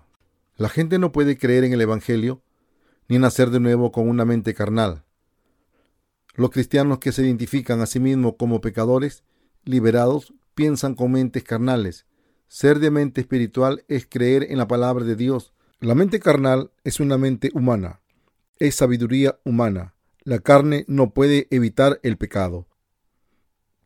La 0.58 0.68
gente 0.68 1.00
no 1.00 1.14
puede 1.14 1.38
creer 1.38 1.64
en 1.64 1.72
el 1.72 1.82
Evangelio 1.82 2.42
ni 3.08 3.18
nacer 3.18 3.50
de 3.50 3.62
nuevo 3.62 3.94
con 3.94 4.10
una 4.10 4.26
mente 4.26 4.54
carnal. 4.54 5.06
Los 6.34 6.50
cristianos 6.50 7.00
que 7.00 7.14
se 7.14 7.22
identifican 7.22 7.80
a 7.80 7.86
sí 7.86 8.02
mismos 8.02 8.34
como 8.38 8.60
pecadores, 8.60 9.24
liberados, 9.64 10.34
piensan 10.56 10.96
con 10.96 11.12
mentes 11.12 11.44
carnales. 11.44 12.06
Ser 12.48 12.80
de 12.80 12.90
mente 12.90 13.22
espiritual 13.22 13.84
es 13.88 14.08
creer 14.08 14.48
en 14.50 14.58
la 14.58 14.68
palabra 14.68 15.04
de 15.06 15.16
Dios. 15.16 15.54
La 15.80 15.94
mente 15.94 16.20
carnal 16.20 16.72
es 16.84 17.00
una 17.00 17.18
mente 17.18 17.52
humana. 17.54 18.02
es 18.58 18.76
sabiduría 18.76 19.38
humana. 19.44 19.96
La 20.24 20.40
carne 20.40 20.86
no 20.88 21.14
puede 21.14 21.48
evitar 21.52 22.00
el 22.04 22.18
pecado. 22.18 22.68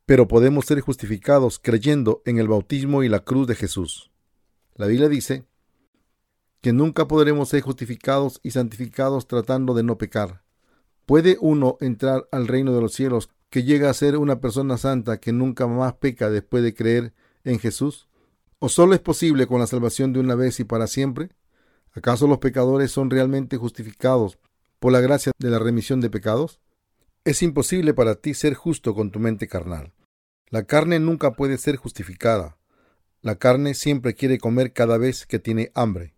Pero 0.05 0.27
podemos 0.27 0.65
ser 0.65 0.79
justificados 0.81 1.59
creyendo 1.59 2.21
en 2.25 2.37
el 2.37 2.47
bautismo 2.47 3.03
y 3.03 3.09
la 3.09 3.21
cruz 3.21 3.47
de 3.47 3.55
Jesús. 3.55 4.11
La 4.75 4.85
Biblia 4.85 5.09
dice 5.09 5.45
que 6.61 6.71
nunca 6.71 7.07
podremos 7.07 7.49
ser 7.49 7.61
justificados 7.61 8.39
y 8.43 8.51
santificados 8.51 9.27
tratando 9.27 9.73
de 9.73 9.83
no 9.83 9.97
pecar. 9.97 10.43
¿Puede 11.05 11.37
uno 11.41 11.77
entrar 11.81 12.27
al 12.31 12.47
reino 12.47 12.73
de 12.75 12.81
los 12.81 12.93
cielos 12.93 13.29
que 13.49 13.63
llega 13.63 13.89
a 13.89 13.93
ser 13.93 14.17
una 14.17 14.39
persona 14.39 14.77
santa 14.77 15.19
que 15.19 15.33
nunca 15.33 15.67
más 15.67 15.93
peca 15.93 16.29
después 16.29 16.63
de 16.63 16.73
creer 16.73 17.13
en 17.43 17.59
Jesús? 17.59 18.07
¿O 18.59 18.69
solo 18.69 18.93
es 18.93 18.99
posible 18.99 19.47
con 19.47 19.59
la 19.59 19.67
salvación 19.67 20.13
de 20.13 20.19
una 20.19 20.35
vez 20.35 20.59
y 20.59 20.63
para 20.63 20.87
siempre? 20.87 21.29
¿Acaso 21.91 22.27
los 22.27 22.37
pecadores 22.37 22.91
son 22.91 23.09
realmente 23.09 23.57
justificados 23.57 24.37
por 24.79 24.91
la 24.91 25.01
gracia 25.01 25.31
de 25.37 25.49
la 25.49 25.59
remisión 25.59 26.01
de 26.01 26.09
pecados? 26.09 26.59
Es 27.25 27.41
imposible 27.41 27.93
para 27.93 28.15
ti 28.15 28.33
ser 28.33 28.53
justo 28.53 28.93
con 28.93 29.11
tu 29.11 29.19
mente 29.19 29.47
carnal. 29.47 29.93
La 30.49 30.63
carne 30.63 30.99
nunca 30.99 31.33
puede 31.33 31.57
ser 31.57 31.75
justificada. 31.75 32.57
La 33.21 33.35
carne 33.35 33.73
siempre 33.73 34.13
quiere 34.13 34.37
comer 34.37 34.73
cada 34.73 34.97
vez 34.97 35.25
que 35.25 35.39
tiene 35.39 35.71
hambre. 35.73 36.13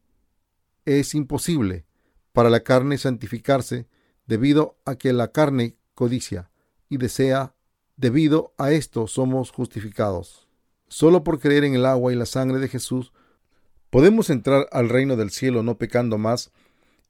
Es 0.85 1.15
imposible 1.15 1.85
para 2.33 2.49
la 2.49 2.61
carne 2.61 2.97
santificarse 2.97 3.87
debido 4.25 4.77
a 4.85 4.95
que 4.95 5.13
la 5.13 5.31
carne 5.31 5.75
codicia 5.95 6.50
y 6.91 6.97
desea. 6.97 7.55
Debido 7.95 8.53
a 8.57 8.71
esto 8.71 9.07
somos 9.07 9.49
justificados. 9.49 10.47
Solo 10.87 11.23
por 11.23 11.39
creer 11.39 11.63
en 11.63 11.73
el 11.73 11.85
agua 11.85 12.11
y 12.11 12.15
la 12.15 12.25
sangre 12.25 12.59
de 12.59 12.67
Jesús 12.67 13.13
podemos 13.89 14.29
entrar 14.29 14.67
al 14.71 14.89
reino 14.89 15.15
del 15.15 15.31
cielo 15.31 15.63
no 15.63 15.77
pecando 15.77 16.17
más 16.17 16.51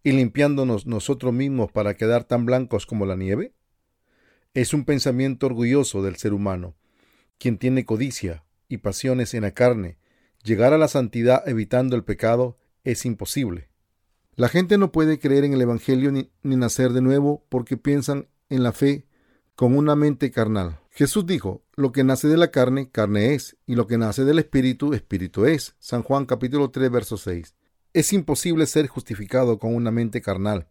y 0.04 0.12
limpiándonos 0.12 0.86
nosotros 0.86 1.34
mismos 1.34 1.72
para 1.72 1.96
quedar 1.96 2.24
tan 2.26 2.46
blancos 2.46 2.86
como 2.86 3.06
la 3.06 3.16
nieve? 3.16 3.54
Es 4.54 4.74
un 4.74 4.86
pensamiento 4.86 5.48
orgulloso 5.48 6.04
del 6.04 6.18
ser 6.18 6.34
humano, 6.34 6.76
quien 7.40 7.58
tiene 7.58 7.84
codicia 7.84 8.44
y 8.68 8.78
pasiones 8.78 9.34
en 9.34 9.42
la 9.42 9.52
carne. 9.52 9.98
Llegar 10.44 10.74
a 10.74 10.78
la 10.78 10.88
santidad 10.88 11.48
evitando 11.48 11.96
el 11.96 12.04
pecado 12.04 12.60
es 12.84 13.06
imposible. 13.06 13.70
La 14.36 14.48
gente 14.48 14.78
no 14.78 14.92
puede 14.92 15.18
creer 15.18 15.44
en 15.44 15.54
el 15.54 15.62
Evangelio 15.62 16.12
ni, 16.12 16.30
ni 16.44 16.56
nacer 16.56 16.92
de 16.92 17.02
nuevo 17.02 17.44
porque 17.50 17.78
piensan 17.78 18.28
en 18.50 18.62
la 18.62 18.74
fe 18.74 19.08
con 19.56 19.76
una 19.76 19.96
mente 19.96 20.32
carnal. 20.32 20.80
Jesús 20.90 21.26
dijo, 21.26 21.64
lo 21.76 21.92
que 21.92 22.04
nace 22.04 22.28
de 22.28 22.38
la 22.38 22.52
carne, 22.52 22.90
carne 22.90 23.34
es, 23.34 23.58
y 23.66 23.76
lo 23.76 23.88
que 23.88 23.98
nace 23.98 24.26
del 24.26 24.40
espíritu, 24.40 24.94
espíritu 24.94 25.46
es. 25.46 25.76
San 25.80 26.04
Juan 26.04 26.26
capítulo 26.26 26.70
3, 26.72 26.92
verso 26.92 27.18
6. 27.18 27.56
Es 27.94 28.14
imposible 28.14 28.66
ser 28.66 28.88
justificado 28.88 29.60
con 29.60 29.76
una 29.76 29.92
mente 29.92 30.22
carnal. 30.22 30.68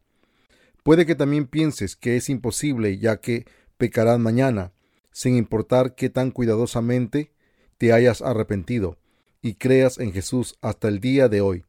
Puede 0.83 1.07
que 1.07 1.15
también 1.15 1.47
pienses 1.47 1.97
que 1.97 2.17
es 2.17 2.29
imposible 2.29 2.99
ya 2.99 3.21
que 3.21 3.47
pecarás 3.77 4.19
mañana, 4.19 4.73
sin 5.13 5.37
importar 5.37 5.95
qué 5.95 6.11
tan 6.11 6.31
cuidadosamente 6.31 7.33
te 7.79 7.93
hayas 7.93 8.23
arrepentido 8.23 8.99
y 9.43 9.55
creas 9.55 9.99
en 9.99 10.13
Jesús 10.13 10.59
hasta 10.61 10.89
el 10.89 11.01
día 11.01 11.29
de 11.29 11.41
hoy. 11.41 11.65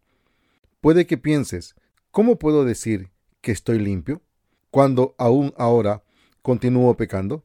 Puede 0.81 1.05
que 1.05 1.17
pienses, 1.17 1.75
¿cómo 2.11 2.37
puedo 2.37 2.65
decir 2.65 3.11
que 3.41 3.51
estoy 3.51 3.79
limpio 3.79 4.21
cuando 4.69 5.15
aún 5.17 5.53
ahora 5.57 6.03
continúo 6.41 6.95
pecando? 6.97 7.43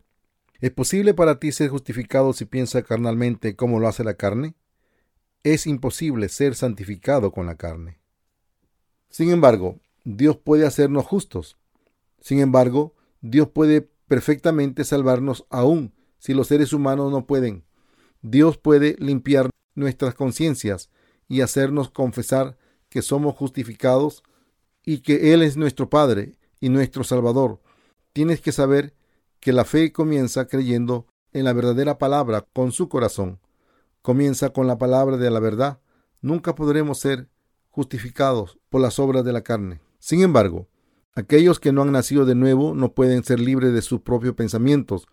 ¿Es 0.60 0.70
posible 0.70 1.14
para 1.14 1.38
ti 1.38 1.52
ser 1.52 1.68
justificado 1.68 2.32
si 2.32 2.44
piensas 2.44 2.84
carnalmente 2.84 3.56
como 3.56 3.78
lo 3.78 3.88
hace 3.88 4.04
la 4.04 4.14
carne? 4.14 4.54
es 5.52 5.68
imposible 5.68 6.28
ser 6.28 6.56
santificado 6.56 7.30
con 7.30 7.46
la 7.46 7.54
carne. 7.54 8.00
Sin 9.10 9.30
embargo, 9.30 9.78
Dios 10.02 10.36
puede 10.36 10.66
hacernos 10.66 11.06
justos. 11.06 11.56
Sin 12.20 12.40
embargo, 12.40 12.96
Dios 13.20 13.48
puede 13.50 13.88
perfectamente 14.08 14.82
salvarnos 14.82 15.46
aún 15.48 15.94
si 16.18 16.34
los 16.34 16.48
seres 16.48 16.72
humanos 16.72 17.12
no 17.12 17.26
pueden. 17.26 17.64
Dios 18.22 18.58
puede 18.58 18.96
limpiar 18.98 19.50
nuestras 19.76 20.16
conciencias 20.16 20.90
y 21.28 21.42
hacernos 21.42 21.90
confesar 21.90 22.58
que 22.88 23.00
somos 23.00 23.36
justificados 23.36 24.24
y 24.84 24.98
que 24.98 25.32
Él 25.32 25.42
es 25.42 25.56
nuestro 25.56 25.88
Padre 25.88 26.32
y 26.58 26.70
nuestro 26.70 27.04
Salvador. 27.04 27.60
Tienes 28.16 28.40
que 28.40 28.50
saber 28.50 28.94
que 29.40 29.52
la 29.52 29.66
fe 29.66 29.92
comienza 29.92 30.46
creyendo 30.46 31.06
en 31.34 31.44
la 31.44 31.52
verdadera 31.52 31.98
palabra 31.98 32.46
con 32.54 32.72
su 32.72 32.88
corazón 32.88 33.40
comienza 34.00 34.54
con 34.54 34.66
la 34.66 34.78
palabra 34.78 35.18
de 35.18 35.30
la 35.30 35.38
verdad, 35.38 35.80
nunca 36.22 36.54
podremos 36.54 36.98
ser 36.98 37.28
justificados 37.68 38.58
por 38.70 38.80
las 38.80 38.98
obras 38.98 39.22
de 39.22 39.34
la 39.34 39.42
carne. 39.42 39.82
Sin 39.98 40.22
embargo, 40.22 40.66
aquellos 41.14 41.60
que 41.60 41.72
no 41.72 41.82
han 41.82 41.92
nacido 41.92 42.24
de 42.24 42.34
nuevo 42.34 42.74
no 42.74 42.94
pueden 42.94 43.22
ser 43.22 43.38
libres 43.38 43.74
de 43.74 43.82
sus 43.82 44.00
propios 44.00 44.34
pensamientos, 44.34 45.08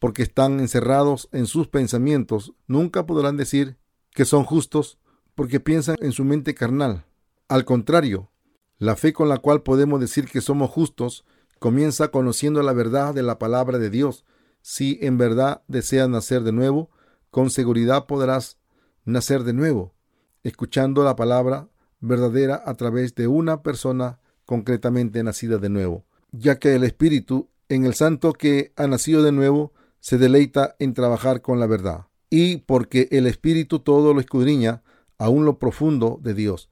porque 0.00 0.24
están 0.24 0.58
encerrados 0.58 1.28
en 1.30 1.46
sus 1.46 1.68
pensamientos. 1.68 2.54
Nunca 2.66 3.06
podrán 3.06 3.36
decir 3.36 3.76
que 4.10 4.24
son 4.24 4.42
justos 4.42 4.98
porque 5.36 5.60
piensan 5.60 5.94
en 6.00 6.10
su 6.10 6.24
mente 6.24 6.56
carnal. 6.56 7.04
Al 7.46 7.64
contrario, 7.64 8.32
la 8.78 8.96
fe 8.96 9.12
con 9.12 9.28
la 9.28 9.38
cual 9.38 9.62
podemos 9.62 10.00
decir 10.00 10.24
que 10.24 10.40
somos 10.40 10.70
justos 10.70 11.24
comienza 11.58 12.08
conociendo 12.08 12.62
la 12.62 12.72
verdad 12.72 13.14
de 13.14 13.22
la 13.22 13.38
palabra 13.38 13.78
de 13.78 13.90
Dios. 13.90 14.24
Si 14.62 14.98
en 15.02 15.18
verdad 15.18 15.62
deseas 15.68 16.08
nacer 16.08 16.42
de 16.42 16.52
nuevo, 16.52 16.90
con 17.30 17.50
seguridad 17.50 18.06
podrás 18.06 18.58
nacer 19.04 19.44
de 19.44 19.52
nuevo, 19.52 19.94
escuchando 20.42 21.04
la 21.04 21.16
palabra 21.16 21.68
verdadera 22.00 22.62
a 22.64 22.74
través 22.74 23.14
de 23.14 23.26
una 23.26 23.62
persona 23.62 24.20
concretamente 24.44 25.22
nacida 25.22 25.58
de 25.58 25.68
nuevo, 25.68 26.04
ya 26.32 26.58
que 26.58 26.74
el 26.74 26.84
Espíritu 26.84 27.48
en 27.68 27.84
el 27.84 27.94
santo 27.94 28.32
que 28.32 28.72
ha 28.76 28.86
nacido 28.86 29.22
de 29.22 29.32
nuevo 29.32 29.72
se 30.00 30.16
deleita 30.16 30.76
en 30.78 30.94
trabajar 30.94 31.42
con 31.42 31.60
la 31.60 31.66
verdad, 31.66 32.06
y 32.30 32.58
porque 32.58 33.08
el 33.10 33.26
Espíritu 33.26 33.80
todo 33.80 34.14
lo 34.14 34.20
escudriña, 34.20 34.82
aún 35.18 35.44
lo 35.44 35.58
profundo 35.58 36.18
de 36.22 36.34
Dios. 36.34 36.70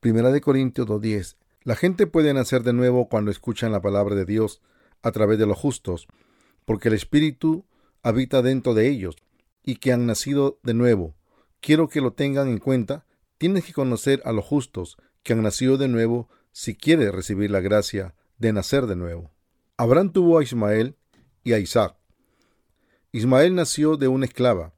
Primera 0.00 0.30
de 0.30 0.40
Corintios 0.40 0.86
2.10. 0.86 1.36
La 1.68 1.76
gente 1.76 2.06
puede 2.06 2.32
nacer 2.32 2.62
de 2.62 2.72
nuevo 2.72 3.10
cuando 3.10 3.30
escuchan 3.30 3.72
la 3.72 3.82
palabra 3.82 4.14
de 4.14 4.24
Dios 4.24 4.62
a 5.02 5.12
través 5.12 5.38
de 5.38 5.44
los 5.44 5.58
justos, 5.58 6.08
porque 6.64 6.88
el 6.88 6.94
Espíritu 6.94 7.66
habita 8.02 8.40
dentro 8.40 8.72
de 8.72 8.88
ellos 8.88 9.16
y 9.62 9.76
que 9.76 9.92
han 9.92 10.06
nacido 10.06 10.58
de 10.62 10.72
nuevo. 10.72 11.14
Quiero 11.60 11.90
que 11.90 12.00
lo 12.00 12.14
tengan 12.14 12.48
en 12.48 12.56
cuenta. 12.56 13.04
Tienes 13.36 13.66
que 13.66 13.74
conocer 13.74 14.22
a 14.24 14.32
los 14.32 14.46
justos 14.46 14.96
que 15.22 15.34
han 15.34 15.42
nacido 15.42 15.76
de 15.76 15.88
nuevo 15.88 16.30
si 16.52 16.74
quieres 16.74 17.12
recibir 17.12 17.50
la 17.50 17.60
gracia 17.60 18.14
de 18.38 18.54
nacer 18.54 18.86
de 18.86 18.96
nuevo. 18.96 19.30
Abraham 19.76 20.10
tuvo 20.10 20.38
a 20.38 20.42
Ismael 20.42 20.96
y 21.44 21.52
a 21.52 21.58
Isaac. 21.58 21.98
Ismael 23.12 23.54
nació 23.54 23.98
de 23.98 24.08
una 24.08 24.24
esclava. 24.24 24.72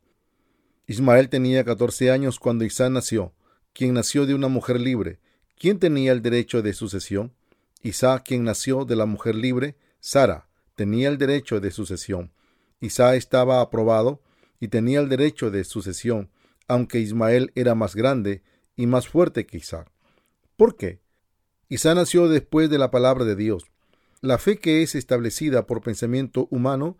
Ismael 0.88 1.28
tenía 1.28 1.62
14 1.62 2.10
años 2.10 2.40
cuando 2.40 2.64
Isaac 2.64 2.90
nació, 2.90 3.32
quien 3.74 3.94
nació 3.94 4.26
de 4.26 4.34
una 4.34 4.48
mujer 4.48 4.80
libre. 4.80 5.20
¿Quién 5.60 5.78
tenía 5.78 6.12
el 6.12 6.22
derecho 6.22 6.62
de 6.62 6.72
sucesión? 6.72 7.34
Isaac, 7.82 8.22
quien 8.24 8.44
nació 8.44 8.86
de 8.86 8.96
la 8.96 9.04
mujer 9.04 9.34
libre, 9.34 9.76
Sara, 10.00 10.48
tenía 10.74 11.10
el 11.10 11.18
derecho 11.18 11.60
de 11.60 11.70
sucesión. 11.70 12.32
Isaac 12.80 13.16
estaba 13.16 13.60
aprobado 13.60 14.22
y 14.58 14.68
tenía 14.68 15.00
el 15.00 15.10
derecho 15.10 15.50
de 15.50 15.64
sucesión, 15.64 16.30
aunque 16.66 17.00
Ismael 17.00 17.52
era 17.54 17.74
más 17.74 17.94
grande 17.94 18.42
y 18.74 18.86
más 18.86 19.06
fuerte 19.06 19.44
que 19.44 19.58
Isaac. 19.58 19.92
¿Por 20.56 20.76
qué? 20.76 21.02
Isaac 21.68 21.94
nació 21.94 22.30
después 22.30 22.70
de 22.70 22.78
la 22.78 22.90
palabra 22.90 23.26
de 23.26 23.36
Dios. 23.36 23.66
La 24.22 24.38
fe 24.38 24.56
que 24.56 24.82
es 24.82 24.94
establecida 24.94 25.66
por 25.66 25.82
pensamiento 25.82 26.48
humano 26.50 26.96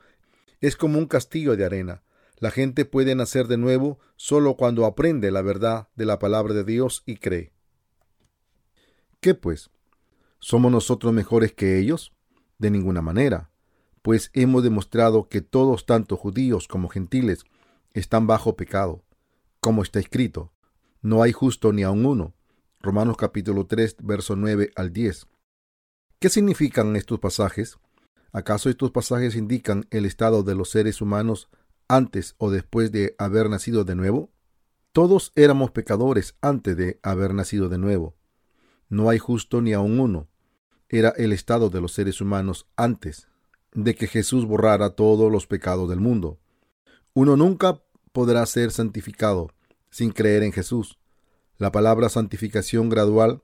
es 0.60 0.76
como 0.76 0.98
un 0.98 1.06
castillo 1.06 1.56
de 1.56 1.64
arena. 1.64 2.02
La 2.36 2.50
gente 2.50 2.84
puede 2.84 3.14
nacer 3.14 3.46
de 3.46 3.56
nuevo 3.56 4.00
solo 4.16 4.58
cuando 4.58 4.84
aprende 4.84 5.30
la 5.30 5.40
verdad 5.40 5.88
de 5.96 6.04
la 6.04 6.18
palabra 6.18 6.52
de 6.52 6.64
Dios 6.64 7.02
y 7.06 7.16
cree. 7.16 7.54
¿Qué 9.20 9.34
pues? 9.34 9.70
¿Somos 10.38 10.72
nosotros 10.72 11.12
mejores 11.12 11.52
que 11.52 11.78
ellos? 11.78 12.12
De 12.58 12.70
ninguna 12.70 13.02
manera 13.02 13.50
pues 14.02 14.30
hemos 14.32 14.62
demostrado 14.62 15.28
que 15.28 15.40
todos, 15.40 15.86
tanto 15.86 16.16
judíos 16.16 16.68
como 16.68 16.88
gentiles, 16.88 17.44
están 17.92 18.26
bajo 18.26 18.56
pecado, 18.56 19.02
como 19.60 19.82
está 19.82 19.98
escrito, 19.98 20.52
no 21.02 21.22
hay 21.22 21.32
justo 21.32 21.72
ni 21.72 21.82
aun 21.82 22.06
uno. 22.06 22.34
Romanos 22.80 23.16
capítulo 23.16 23.66
3, 23.66 23.96
verso 24.02 24.36
9 24.36 24.70
al 24.74 24.92
10. 24.92 25.26
¿Qué 26.18 26.28
significan 26.28 26.96
estos 26.96 27.18
pasajes? 27.18 27.78
¿Acaso 28.32 28.70
estos 28.70 28.90
pasajes 28.90 29.34
indican 29.34 29.86
el 29.90 30.06
estado 30.06 30.42
de 30.42 30.54
los 30.54 30.70
seres 30.70 31.00
humanos 31.00 31.48
antes 31.88 32.34
o 32.38 32.50
después 32.50 32.92
de 32.92 33.14
haber 33.18 33.50
nacido 33.50 33.84
de 33.84 33.96
nuevo? 33.96 34.30
Todos 34.92 35.32
éramos 35.34 35.72
pecadores 35.72 36.36
antes 36.40 36.76
de 36.76 37.00
haber 37.02 37.34
nacido 37.34 37.68
de 37.68 37.78
nuevo. 37.78 38.14
No 38.90 39.08
hay 39.08 39.18
justo 39.18 39.62
ni 39.62 39.72
aun 39.72 40.00
uno. 40.00 40.28
Era 40.88 41.10
el 41.10 41.32
estado 41.32 41.70
de 41.70 41.80
los 41.80 41.92
seres 41.92 42.20
humanos 42.20 42.66
antes 42.76 43.28
de 43.72 43.94
que 43.94 44.08
Jesús 44.08 44.46
borrara 44.46 44.90
todos 44.90 45.30
los 45.30 45.46
pecados 45.46 45.88
del 45.88 46.00
mundo. 46.00 46.40
Uno 47.14 47.36
nunca 47.36 47.80
podrá 48.12 48.44
ser 48.46 48.72
santificado 48.72 49.52
sin 49.90 50.10
creer 50.10 50.42
en 50.42 50.52
Jesús. 50.52 50.98
La 51.56 51.70
palabra 51.70 52.08
santificación 52.08 52.88
gradual 52.88 53.42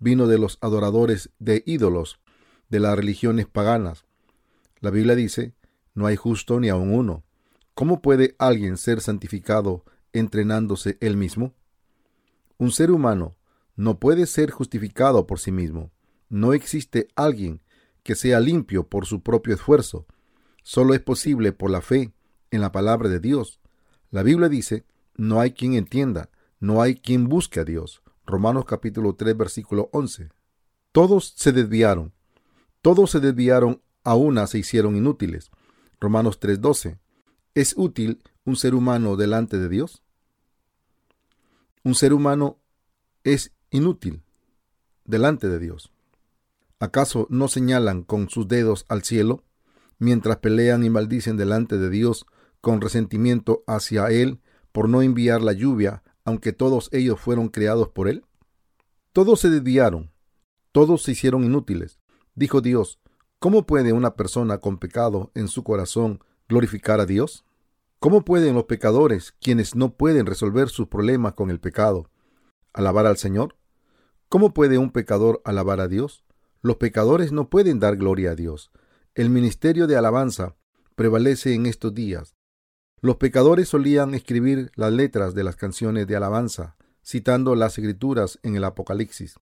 vino 0.00 0.26
de 0.26 0.38
los 0.38 0.58
adoradores 0.60 1.30
de 1.38 1.62
ídolos, 1.64 2.18
de 2.68 2.80
las 2.80 2.96
religiones 2.96 3.46
paganas. 3.46 4.04
La 4.80 4.90
Biblia 4.90 5.14
dice, 5.14 5.54
no 5.94 6.06
hay 6.06 6.16
justo 6.16 6.58
ni 6.58 6.70
aun 6.70 6.92
uno. 6.92 7.22
¿Cómo 7.74 8.02
puede 8.02 8.34
alguien 8.38 8.76
ser 8.76 9.00
santificado 9.00 9.84
entrenándose 10.12 10.98
él 11.00 11.16
mismo? 11.16 11.54
Un 12.56 12.72
ser 12.72 12.90
humano 12.90 13.37
no 13.78 14.00
puede 14.00 14.26
ser 14.26 14.50
justificado 14.50 15.28
por 15.28 15.38
sí 15.38 15.52
mismo. 15.52 15.92
No 16.28 16.52
existe 16.52 17.06
alguien 17.14 17.62
que 18.02 18.16
sea 18.16 18.40
limpio 18.40 18.88
por 18.88 19.06
su 19.06 19.22
propio 19.22 19.54
esfuerzo. 19.54 20.04
Solo 20.64 20.94
es 20.94 21.00
posible 21.00 21.52
por 21.52 21.70
la 21.70 21.80
fe 21.80 22.12
en 22.50 22.60
la 22.60 22.72
palabra 22.72 23.08
de 23.08 23.20
Dios. 23.20 23.60
La 24.10 24.24
Biblia 24.24 24.48
dice, 24.48 24.84
no 25.14 25.40
hay 25.40 25.52
quien 25.52 25.74
entienda, 25.74 26.28
no 26.58 26.82
hay 26.82 26.96
quien 26.96 27.28
busque 27.28 27.60
a 27.60 27.64
Dios. 27.64 28.02
Romanos 28.26 28.64
capítulo 28.64 29.14
3 29.14 29.36
versículo 29.36 29.90
11. 29.92 30.28
Todos 30.90 31.34
se 31.36 31.52
desviaron. 31.52 32.12
Todos 32.82 33.12
se 33.12 33.20
desviaron, 33.20 33.80
a 34.02 34.16
una 34.16 34.48
se 34.48 34.58
hicieron 34.58 34.96
inútiles. 34.96 35.52
Romanos 36.00 36.40
3:12. 36.40 36.98
¿Es 37.54 37.74
útil 37.76 38.24
un 38.44 38.56
ser 38.56 38.74
humano 38.74 39.16
delante 39.16 39.56
de 39.56 39.68
Dios? 39.68 40.02
Un 41.84 41.94
ser 41.94 42.12
humano 42.12 42.58
es 43.22 43.52
inútil 43.70 44.22
delante 45.04 45.48
de 45.48 45.58
Dios. 45.58 45.92
¿Acaso 46.80 47.26
no 47.30 47.48
señalan 47.48 48.02
con 48.02 48.28
sus 48.28 48.46
dedos 48.46 48.84
al 48.88 49.02
cielo 49.02 49.44
mientras 49.98 50.36
pelean 50.38 50.84
y 50.84 50.90
maldicen 50.90 51.36
delante 51.36 51.76
de 51.76 51.90
Dios 51.90 52.26
con 52.60 52.80
resentimiento 52.80 53.64
hacia 53.66 54.06
Él 54.08 54.40
por 54.72 54.88
no 54.88 55.02
enviar 55.02 55.42
la 55.42 55.52
lluvia, 55.52 56.02
aunque 56.24 56.52
todos 56.52 56.88
ellos 56.92 57.18
fueron 57.20 57.48
creados 57.48 57.88
por 57.88 58.08
Él? 58.08 58.24
Todos 59.12 59.40
se 59.40 59.50
desviaron, 59.50 60.12
todos 60.72 61.02
se 61.02 61.12
hicieron 61.12 61.44
inútiles. 61.44 61.98
Dijo 62.34 62.60
Dios, 62.60 63.00
¿cómo 63.38 63.66
puede 63.66 63.92
una 63.92 64.14
persona 64.14 64.58
con 64.58 64.78
pecado 64.78 65.32
en 65.34 65.48
su 65.48 65.64
corazón 65.64 66.20
glorificar 66.48 67.00
a 67.00 67.06
Dios? 67.06 67.44
¿Cómo 67.98 68.24
pueden 68.24 68.54
los 68.54 68.64
pecadores, 68.64 69.32
quienes 69.40 69.74
no 69.74 69.96
pueden 69.96 70.26
resolver 70.26 70.68
sus 70.68 70.86
problemas 70.86 71.32
con 71.32 71.50
el 71.50 71.58
pecado, 71.58 72.08
alabar 72.78 73.06
al 73.06 73.16
Señor? 73.16 73.56
¿Cómo 74.28 74.54
puede 74.54 74.78
un 74.78 74.92
pecador 74.92 75.42
alabar 75.44 75.80
a 75.80 75.88
Dios? 75.88 76.24
Los 76.62 76.76
pecadores 76.76 77.32
no 77.32 77.50
pueden 77.50 77.80
dar 77.80 77.96
gloria 77.96 78.30
a 78.30 78.34
Dios. 78.36 78.70
El 79.16 79.30
ministerio 79.30 79.88
de 79.88 79.96
alabanza 79.96 80.54
prevalece 80.94 81.54
en 81.54 81.66
estos 81.66 81.92
días. 81.92 82.36
Los 83.00 83.16
pecadores 83.16 83.68
solían 83.68 84.14
escribir 84.14 84.70
las 84.76 84.92
letras 84.92 85.34
de 85.34 85.42
las 85.42 85.56
canciones 85.56 86.06
de 86.06 86.14
alabanza, 86.14 86.76
citando 87.04 87.56
las 87.56 87.76
escrituras 87.78 88.38
en 88.44 88.54
el 88.54 88.62
Apocalipsis. 88.62 89.40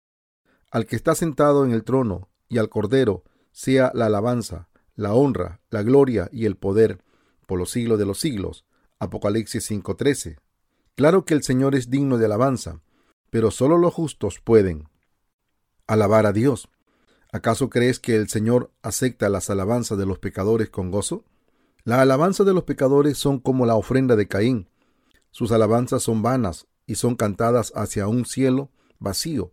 Al 0.70 0.86
que 0.86 0.96
está 0.96 1.14
sentado 1.14 1.66
en 1.66 1.72
el 1.72 1.84
trono 1.84 2.30
y 2.48 2.56
al 2.56 2.70
Cordero 2.70 3.24
sea 3.52 3.92
la 3.94 4.06
alabanza, 4.06 4.70
la 4.94 5.12
honra, 5.12 5.60
la 5.68 5.82
gloria 5.82 6.30
y 6.32 6.46
el 6.46 6.56
poder 6.56 7.04
por 7.46 7.58
los 7.58 7.70
siglos 7.70 7.98
de 7.98 8.06
los 8.06 8.20
siglos. 8.20 8.64
Apocalipsis 8.98 9.70
5:13. 9.70 10.38
Claro 10.94 11.26
que 11.26 11.34
el 11.34 11.42
Señor 11.42 11.74
es 11.74 11.90
digno 11.90 12.16
de 12.16 12.24
alabanza, 12.24 12.80
pero 13.30 13.50
solo 13.50 13.78
los 13.78 13.94
justos 13.94 14.40
pueden 14.40 14.88
alabar 15.86 16.26
a 16.26 16.32
Dios. 16.32 16.68
¿Acaso 17.32 17.68
crees 17.68 18.00
que 18.00 18.16
el 18.16 18.28
Señor 18.28 18.70
acepta 18.82 19.28
las 19.28 19.50
alabanzas 19.50 19.98
de 19.98 20.06
los 20.06 20.18
pecadores 20.18 20.70
con 20.70 20.90
gozo? 20.90 21.24
La 21.84 22.00
alabanza 22.00 22.44
de 22.44 22.54
los 22.54 22.64
pecadores 22.64 23.18
son 23.18 23.38
como 23.38 23.66
la 23.66 23.74
ofrenda 23.74 24.16
de 24.16 24.28
Caín. 24.28 24.68
Sus 25.30 25.52
alabanzas 25.52 26.02
son 26.02 26.22
vanas 26.22 26.66
y 26.86 26.94
son 26.94 27.16
cantadas 27.16 27.72
hacia 27.76 28.08
un 28.08 28.24
cielo 28.24 28.70
vacío, 28.98 29.52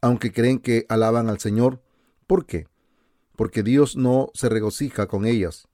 aunque 0.00 0.32
creen 0.32 0.58
que 0.58 0.84
alaban 0.88 1.28
al 1.28 1.40
Señor. 1.40 1.82
¿Por 2.26 2.46
qué? 2.46 2.66
Porque 3.34 3.62
Dios 3.62 3.96
no 3.96 4.30
se 4.34 4.48
regocija 4.48 5.06
con 5.06 5.26
ellas. 5.26 5.68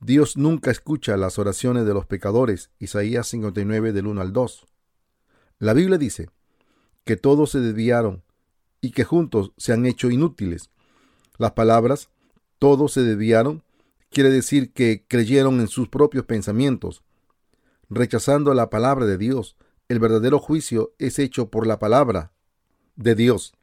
Dios 0.00 0.36
nunca 0.36 0.70
escucha 0.70 1.16
las 1.16 1.38
oraciones 1.38 1.86
de 1.86 1.94
los 1.94 2.06
pecadores. 2.06 2.70
Isaías 2.78 3.28
59 3.28 3.92
del 3.92 4.06
1 4.08 4.20
al 4.20 4.32
2. 4.32 4.66
La 5.58 5.74
Biblia 5.74 5.96
dice 5.96 6.28
que 7.04 7.16
todos 7.16 7.50
se 7.50 7.60
desviaron 7.60 8.22
y 8.80 8.90
que 8.90 9.04
juntos 9.04 9.52
se 9.56 9.72
han 9.72 9.86
hecho 9.86 10.10
inútiles. 10.10 10.70
Las 11.38 11.52
palabras 11.52 12.10
todos 12.58 12.92
se 12.92 13.02
desviaron 13.02 13.62
quiere 14.10 14.30
decir 14.30 14.72
que 14.72 15.04
creyeron 15.08 15.60
en 15.60 15.68
sus 15.68 15.88
propios 15.88 16.26
pensamientos, 16.26 17.02
rechazando 17.88 18.52
la 18.54 18.70
palabra 18.70 19.06
de 19.06 19.18
Dios. 19.18 19.56
El 19.88 19.98
verdadero 19.98 20.38
juicio 20.38 20.94
es 20.98 21.18
hecho 21.18 21.50
por 21.50 21.66
la 21.66 21.78
palabra 21.78 22.32
de 22.96 23.14
Dios. 23.14 23.54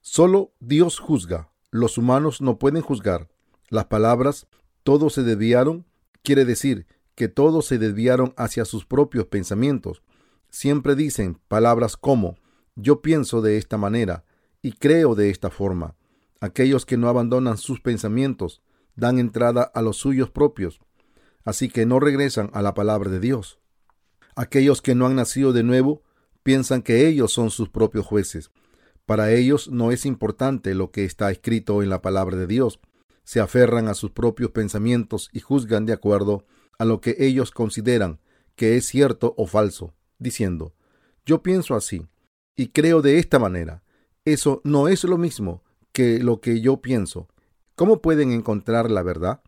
Solo 0.00 0.52
Dios 0.60 0.98
juzga. 0.98 1.50
Los 1.70 1.98
humanos 1.98 2.40
no 2.40 2.58
pueden 2.58 2.82
juzgar. 2.82 3.28
Las 3.68 3.86
palabras 3.86 4.46
todos 4.82 5.14
se 5.14 5.22
desviaron 5.22 5.86
quiere 6.22 6.44
decir 6.44 6.86
que 7.14 7.28
todos 7.28 7.66
se 7.66 7.78
desviaron 7.78 8.32
hacia 8.36 8.64
sus 8.64 8.84
propios 8.84 9.26
pensamientos. 9.26 10.02
Siempre 10.50 10.94
dicen 10.94 11.38
palabras 11.48 11.96
como 11.96 12.36
yo 12.74 13.02
pienso 13.02 13.42
de 13.42 13.58
esta 13.58 13.76
manera 13.76 14.24
y 14.62 14.72
creo 14.72 15.14
de 15.14 15.30
esta 15.30 15.50
forma. 15.50 15.96
Aquellos 16.40 16.86
que 16.86 16.96
no 16.96 17.08
abandonan 17.08 17.58
sus 17.58 17.80
pensamientos 17.80 18.62
dan 18.96 19.18
entrada 19.18 19.62
a 19.62 19.82
los 19.82 19.96
suyos 19.96 20.30
propios, 20.30 20.80
así 21.44 21.68
que 21.68 21.86
no 21.86 22.00
regresan 22.00 22.50
a 22.52 22.62
la 22.62 22.74
palabra 22.74 23.10
de 23.10 23.20
Dios. 23.20 23.58
Aquellos 24.34 24.80
que 24.82 24.94
no 24.94 25.06
han 25.06 25.16
nacido 25.16 25.52
de 25.52 25.62
nuevo 25.62 26.02
piensan 26.42 26.82
que 26.82 27.06
ellos 27.06 27.32
son 27.32 27.50
sus 27.50 27.68
propios 27.68 28.06
jueces. 28.06 28.50
Para 29.06 29.32
ellos 29.32 29.68
no 29.68 29.92
es 29.92 30.06
importante 30.06 30.74
lo 30.74 30.90
que 30.90 31.04
está 31.04 31.30
escrito 31.30 31.82
en 31.82 31.90
la 31.90 32.02
palabra 32.02 32.36
de 32.36 32.46
Dios. 32.46 32.80
Se 33.24 33.40
aferran 33.40 33.88
a 33.88 33.94
sus 33.94 34.10
propios 34.10 34.50
pensamientos 34.50 35.28
y 35.32 35.40
juzgan 35.40 35.86
de 35.86 35.92
acuerdo 35.92 36.44
a 36.78 36.84
lo 36.84 37.00
que 37.00 37.16
ellos 37.18 37.50
consideran 37.50 38.20
que 38.56 38.76
es 38.76 38.86
cierto 38.86 39.34
o 39.36 39.46
falso, 39.46 39.94
diciendo, 40.18 40.74
yo 41.24 41.42
pienso 41.42 41.74
así 41.74 42.06
y 42.56 42.68
creo 42.68 43.02
de 43.02 43.18
esta 43.18 43.38
manera. 43.38 43.82
Eso 44.24 44.60
no 44.64 44.88
es 44.88 45.04
lo 45.04 45.18
mismo 45.18 45.62
que 45.92 46.18
lo 46.20 46.40
que 46.40 46.60
yo 46.60 46.80
pienso. 46.80 47.28
¿Cómo 47.74 48.00
pueden 48.00 48.32
encontrar 48.32 48.90
la 48.90 49.02
verdad? 49.02 49.42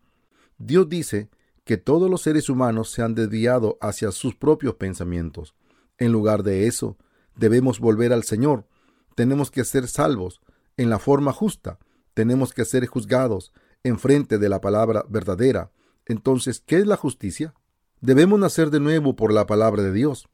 Dios 0.59 0.89
dice 0.89 1.31
que 1.65 1.77
todos 1.77 2.11
los 2.11 2.23
seres 2.23 2.49
humanos 2.49 2.91
se 2.91 3.03
han 3.03 3.15
desviado 3.15 3.79
hacia 3.81 4.13
sus 4.13 4.35
propios 4.35 4.75
pensamientos. 4.75 5.55
En 5.99 6.13
lugar 6.13 6.43
de 6.43 6.67
eso, 6.67 6.99
debemos 7.37 7.81
volver 7.81 8.13
al 8.13 8.25
Señor. 8.25 8.67
Tenemos 9.15 9.51
que 9.51 9.65
ser 9.65 9.89
salvos 9.89 10.41
en 10.77 10.91
la 10.91 10.99
forma 10.99 11.33
justa. 11.33 11.79
Tenemos 12.15 12.53
que 12.53 12.65
ser 12.65 12.87
juzgados 12.87 13.53
en 13.83 13.99
frente 13.99 14.39
de 14.39 14.49
la 14.49 14.61
palabra 14.61 15.05
verdadera. 15.09 15.71
Entonces, 16.07 16.61
¿qué 16.61 16.79
es 16.79 16.87
la 16.87 16.97
justicia? 16.97 17.55
Debemos 18.01 18.39
nacer 18.39 18.71
de 18.71 18.81
nuevo 18.81 19.17
por 19.17 19.33
la 19.33 19.47
palabra 19.47 19.83
de 19.83 19.93
Dios. 19.93 20.29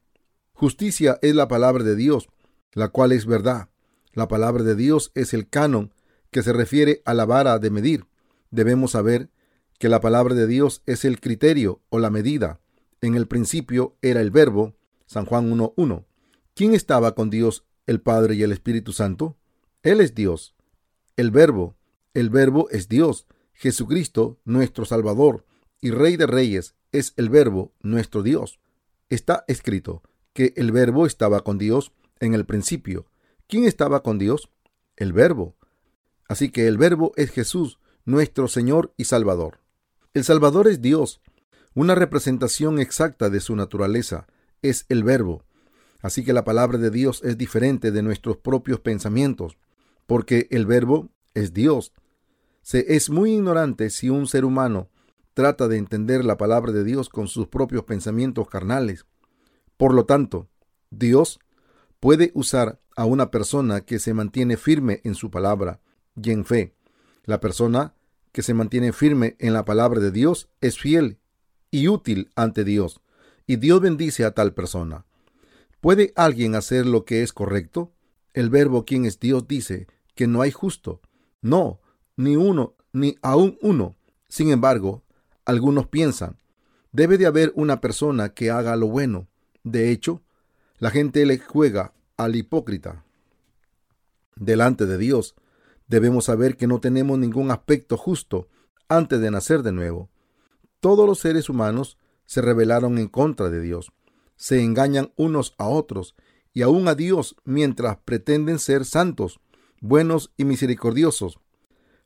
Justicia 0.53 1.17
es 1.21 1.35
la 1.35 1.47
palabra 1.47 1.83
de 1.83 1.95
Dios, 1.95 2.29
la 2.73 2.89
cual 2.89 3.11
es 3.11 3.25
verdad. 3.25 3.69
La 4.13 4.27
palabra 4.27 4.63
de 4.63 4.75
Dios 4.75 5.11
es 5.15 5.33
el 5.33 5.47
canon 5.47 5.93
que 6.31 6.43
se 6.43 6.53
refiere 6.53 7.01
a 7.05 7.13
la 7.13 7.25
vara 7.25 7.59
de 7.59 7.69
medir. 7.69 8.05
Debemos 8.49 8.91
saber 8.91 9.29
que 9.79 9.89
la 9.89 10.01
palabra 10.01 10.35
de 10.35 10.47
Dios 10.47 10.81
es 10.85 11.05
el 11.05 11.19
criterio 11.19 11.81
o 11.89 11.99
la 11.99 12.09
medida. 12.09 12.59
En 13.01 13.15
el 13.15 13.27
principio 13.27 13.97
era 14.01 14.21
el 14.21 14.31
verbo, 14.31 14.75
San 15.05 15.25
Juan 15.25 15.51
1.1. 15.51 16.05
¿Quién 16.53 16.73
estaba 16.73 17.15
con 17.15 17.29
Dios, 17.29 17.65
el 17.87 18.01
Padre 18.01 18.35
y 18.35 18.43
el 18.43 18.51
Espíritu 18.51 18.93
Santo? 18.93 19.37
Él 19.83 19.99
es 20.01 20.13
Dios. 20.13 20.55
El 21.15 21.31
verbo, 21.31 21.75
el 22.13 22.29
verbo 22.29 22.69
es 22.69 22.89
Dios. 22.89 23.25
Jesucristo, 23.53 24.39
nuestro 24.43 24.85
Salvador 24.85 25.45
y 25.79 25.91
Rey 25.91 26.17
de 26.17 26.27
Reyes, 26.27 26.75
es 26.91 27.13
el 27.17 27.29
verbo, 27.29 27.73
nuestro 27.81 28.21
Dios. 28.21 28.59
Está 29.09 29.45
escrito 29.47 30.03
que 30.33 30.53
el 30.55 30.71
verbo 30.71 31.05
estaba 31.05 31.43
con 31.43 31.57
Dios 31.57 31.91
en 32.21 32.33
el 32.33 32.45
principio. 32.45 33.07
¿Quién 33.47 33.65
estaba 33.65 34.01
con 34.01 34.17
Dios? 34.17 34.49
El 34.95 35.11
verbo. 35.11 35.57
Así 36.29 36.49
que 36.49 36.67
el 36.67 36.77
verbo 36.77 37.11
es 37.17 37.31
Jesús, 37.31 37.79
nuestro 38.05 38.47
Señor 38.47 38.93
y 38.95 39.03
Salvador. 39.03 39.59
El 40.13 40.23
Salvador 40.23 40.67
es 40.67 40.81
Dios. 40.81 41.21
Una 41.73 41.95
representación 41.95 42.79
exacta 42.79 43.29
de 43.29 43.41
su 43.41 43.55
naturaleza 43.55 44.27
es 44.61 44.85
el 44.87 45.03
verbo. 45.03 45.43
Así 46.01 46.23
que 46.23 46.33
la 46.33 46.43
palabra 46.43 46.77
de 46.77 46.89
Dios 46.89 47.21
es 47.23 47.37
diferente 47.37 47.91
de 47.91 48.01
nuestros 48.01 48.37
propios 48.37 48.79
pensamientos, 48.79 49.57
porque 50.07 50.47
el 50.51 50.65
verbo 50.65 51.09
es 51.33 51.53
Dios. 51.53 51.93
Se 52.61 52.95
es 52.95 53.09
muy 53.09 53.33
ignorante 53.33 53.89
si 53.89 54.09
un 54.09 54.27
ser 54.27 54.45
humano 54.45 54.89
trata 55.33 55.67
de 55.67 55.77
entender 55.77 56.25
la 56.25 56.37
palabra 56.37 56.71
de 56.71 56.83
Dios 56.83 57.09
con 57.09 57.27
sus 57.27 57.47
propios 57.47 57.83
pensamientos 57.83 58.47
carnales. 58.47 59.05
Por 59.77 59.93
lo 59.93 60.05
tanto, 60.05 60.49
Dios 60.89 61.39
puede 62.01 62.31
usar 62.33 62.81
a 62.97 63.05
una 63.05 63.31
persona 63.31 63.81
que 63.81 63.99
se 63.99 64.13
mantiene 64.13 64.57
firme 64.57 64.99
en 65.05 65.15
su 65.15 65.31
palabra 65.31 65.79
y 66.21 66.31
en 66.31 66.43
fe. 66.43 66.73
La 67.23 67.39
persona 67.39 67.93
que 68.33 68.41
se 68.41 68.53
mantiene 68.53 68.91
firme 68.91 69.37
en 69.39 69.53
la 69.53 69.63
palabra 69.63 70.01
de 70.01 70.11
Dios 70.11 70.49
es 70.59 70.77
fiel 70.77 71.19
y 71.69 71.87
útil 71.87 72.31
ante 72.35 72.65
Dios, 72.65 73.01
y 73.47 73.57
Dios 73.57 73.79
bendice 73.79 74.25
a 74.25 74.31
tal 74.31 74.53
persona. 74.53 75.05
¿Puede 75.79 76.11
alguien 76.15 76.55
hacer 76.55 76.85
lo 76.85 77.05
que 77.05 77.21
es 77.21 77.33
correcto? 77.33 77.93
El 78.33 78.49
verbo 78.49 78.83
quien 78.83 79.05
es 79.05 79.19
Dios 79.19 79.47
dice 79.47 79.87
que 80.15 80.27
no 80.27 80.41
hay 80.41 80.51
justo. 80.51 81.01
No, 81.41 81.81
ni 82.17 82.35
uno, 82.35 82.75
ni 82.93 83.15
aún 83.21 83.57
uno. 83.61 83.95
Sin 84.27 84.49
embargo, 84.49 85.03
algunos 85.45 85.87
piensan, 85.87 86.37
debe 86.91 87.17
de 87.17 87.27
haber 87.27 87.51
una 87.55 87.79
persona 87.79 88.33
que 88.33 88.49
haga 88.49 88.75
lo 88.75 88.87
bueno. 88.87 89.27
De 89.63 89.91
hecho, 89.91 90.23
la 90.81 90.89
gente 90.89 91.27
le 91.27 91.37
juega 91.37 91.93
al 92.17 92.35
hipócrita. 92.35 93.05
Delante 94.35 94.87
de 94.87 94.97
Dios, 94.97 95.35
debemos 95.87 96.25
saber 96.25 96.57
que 96.57 96.65
no 96.65 96.79
tenemos 96.79 97.19
ningún 97.19 97.51
aspecto 97.51 97.97
justo 97.97 98.49
antes 98.89 99.21
de 99.21 99.29
nacer 99.29 99.61
de 99.61 99.73
nuevo. 99.73 100.09
Todos 100.79 101.05
los 101.05 101.19
seres 101.19 101.49
humanos 101.49 101.99
se 102.25 102.41
rebelaron 102.41 102.97
en 102.97 103.09
contra 103.09 103.51
de 103.51 103.61
Dios, 103.61 103.91
se 104.35 104.63
engañan 104.63 105.13
unos 105.17 105.53
a 105.59 105.67
otros 105.67 106.15
y 106.51 106.63
aún 106.63 106.87
a 106.87 106.95
Dios 106.95 107.35
mientras 107.43 107.97
pretenden 107.97 108.57
ser 108.57 108.83
santos, 108.83 109.39
buenos 109.81 110.33
y 110.35 110.45
misericordiosos. 110.45 111.39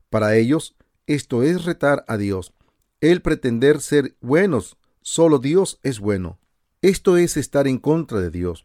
Para 0.09 0.35
ellos, 0.35 0.75
esto 1.07 1.43
es 1.43 1.63
retar 1.63 2.03
a 2.09 2.17
Dios. 2.17 2.53
El 2.99 3.21
pretender 3.21 3.79
ser 3.79 4.17
buenos, 4.19 4.75
solo 5.01 5.39
Dios 5.39 5.79
es 5.81 6.01
bueno. 6.01 6.39
Esto 6.85 7.17
es 7.17 7.35
estar 7.35 7.67
en 7.67 7.79
contra 7.79 8.19
de 8.19 8.29
Dios 8.29 8.63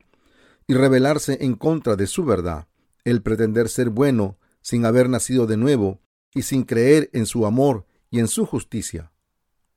y 0.66 0.74
rebelarse 0.74 1.38
en 1.40 1.54
contra 1.54 1.96
de 1.96 2.06
su 2.06 2.26
verdad. 2.26 2.68
El 3.02 3.22
pretender 3.22 3.70
ser 3.70 3.88
bueno 3.88 4.36
sin 4.60 4.84
haber 4.84 5.08
nacido 5.08 5.46
de 5.46 5.56
nuevo 5.56 6.02
y 6.34 6.42
sin 6.42 6.64
creer 6.64 7.08
en 7.14 7.24
su 7.24 7.46
amor 7.46 7.86
y 8.10 8.18
en 8.18 8.28
su 8.28 8.44
justicia. 8.44 9.10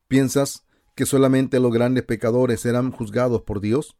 ¿Piensas 0.09 0.65
que 0.93 1.05
solamente 1.05 1.61
los 1.61 1.71
grandes 1.71 2.03
pecadores 2.03 2.59
serán 2.59 2.91
juzgados 2.91 3.43
por 3.43 3.61
Dios? 3.61 3.95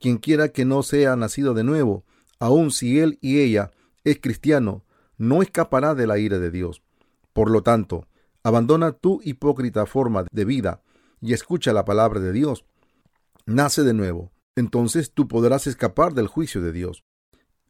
Quien 0.00 0.18
quiera 0.18 0.48
que 0.48 0.64
no 0.64 0.82
sea 0.82 1.14
nacido 1.14 1.54
de 1.54 1.62
nuevo, 1.62 2.04
aun 2.40 2.72
si 2.72 2.98
él 2.98 3.20
y 3.20 3.38
ella 3.38 3.70
es 4.02 4.18
cristiano, 4.20 4.84
no 5.18 5.40
escapará 5.40 5.94
de 5.94 6.08
la 6.08 6.18
ira 6.18 6.40
de 6.40 6.50
Dios. 6.50 6.82
Por 7.32 7.48
lo 7.48 7.62
tanto, 7.62 8.08
abandona 8.42 8.90
tu 8.90 9.20
hipócrita 9.22 9.86
forma 9.86 10.26
de 10.32 10.44
vida 10.44 10.82
y 11.20 11.32
escucha 11.32 11.72
la 11.72 11.84
palabra 11.84 12.18
de 12.18 12.32
Dios. 12.32 12.64
Nace 13.46 13.82
de 13.82 13.92
nuevo, 13.92 14.32
entonces 14.56 15.12
tú 15.12 15.28
podrás 15.28 15.66
escapar 15.66 16.14
del 16.14 16.28
juicio 16.28 16.62
de 16.62 16.72
Dios. 16.72 17.04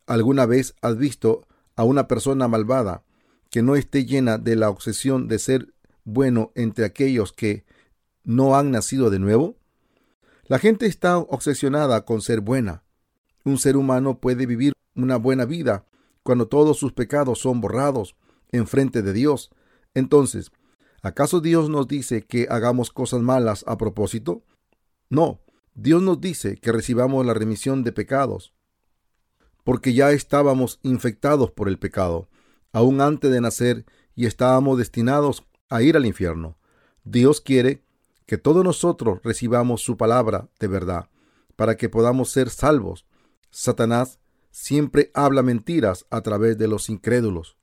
¿Alguna 0.06 0.46
vez 0.46 0.76
has 0.82 0.96
visto 0.96 1.48
a 1.74 1.82
una 1.82 2.06
persona 2.06 2.46
malvada 2.46 3.02
que 3.50 3.60
no 3.60 3.74
esté 3.74 4.04
llena 4.04 4.38
de 4.38 4.54
la 4.54 4.70
obsesión 4.70 5.26
de 5.26 5.40
ser 5.40 5.74
bueno 6.04 6.52
entre 6.54 6.84
aquellos 6.84 7.32
que 7.32 7.64
no 8.22 8.56
han 8.56 8.70
nacido 8.70 9.10
de 9.10 9.18
nuevo? 9.18 9.56
La 10.44 10.60
gente 10.60 10.86
está 10.86 11.18
obsesionada 11.18 12.04
con 12.04 12.20
ser 12.20 12.40
buena. 12.40 12.84
Un 13.44 13.58
ser 13.58 13.76
humano 13.76 14.20
puede 14.20 14.46
vivir 14.46 14.74
una 14.94 15.16
buena 15.16 15.44
vida 15.44 15.86
cuando 16.22 16.46
todos 16.46 16.78
sus 16.78 16.92
pecados 16.92 17.40
son 17.40 17.60
borrados 17.60 18.14
en 18.52 18.68
frente 18.68 19.02
de 19.02 19.12
Dios. 19.12 19.50
Entonces, 19.92 20.52
¿acaso 21.02 21.40
Dios 21.40 21.68
nos 21.68 21.88
dice 21.88 22.22
que 22.22 22.46
hagamos 22.48 22.92
cosas 22.92 23.22
malas 23.22 23.64
a 23.66 23.76
propósito? 23.76 24.44
No, 25.10 25.40
Dios 25.74 26.02
nos 26.02 26.20
dice 26.20 26.56
que 26.56 26.70
recibamos 26.70 27.26
la 27.26 27.34
remisión 27.34 27.82
de 27.82 27.90
pecados, 27.90 28.54
porque 29.64 29.92
ya 29.92 30.12
estábamos 30.12 30.78
infectados 30.82 31.50
por 31.50 31.68
el 31.68 31.78
pecado, 31.78 32.28
aún 32.72 33.00
antes 33.00 33.30
de 33.32 33.40
nacer, 33.40 33.84
y 34.14 34.26
estábamos 34.26 34.78
destinados 34.78 35.44
a 35.68 35.82
ir 35.82 35.96
al 35.96 36.06
infierno. 36.06 36.56
Dios 37.02 37.40
quiere 37.40 37.82
que 38.26 38.38
todos 38.38 38.62
nosotros 38.62 39.20
recibamos 39.24 39.82
su 39.82 39.96
palabra 39.96 40.48
de 40.60 40.68
verdad, 40.68 41.08
para 41.56 41.76
que 41.76 41.88
podamos 41.88 42.30
ser 42.30 42.50
salvos. 42.50 43.04
Satanás 43.50 44.20
siempre 44.52 45.10
habla 45.12 45.42
mentiras 45.42 46.06
a 46.10 46.20
través 46.20 46.56
de 46.56 46.68
los 46.68 46.88
incrédulos. 46.88 47.56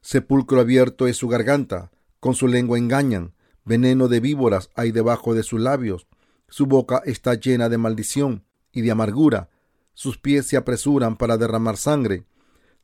Sepulcro 0.00 0.60
abierto 0.60 1.08
es 1.08 1.16
su 1.16 1.26
garganta, 1.26 1.90
con 2.20 2.34
su 2.34 2.46
lengua 2.46 2.78
engañan, 2.78 3.34
veneno 3.64 4.06
de 4.06 4.20
víboras 4.20 4.70
hay 4.76 4.92
debajo 4.92 5.34
de 5.34 5.42
sus 5.42 5.60
labios, 5.60 6.06
su 6.52 6.66
boca 6.66 7.00
está 7.06 7.32
llena 7.32 7.70
de 7.70 7.78
maldición 7.78 8.44
y 8.72 8.82
de 8.82 8.90
amargura, 8.90 9.48
sus 9.94 10.18
pies 10.18 10.44
se 10.46 10.58
apresuran 10.58 11.16
para 11.16 11.38
derramar 11.38 11.78
sangre, 11.78 12.26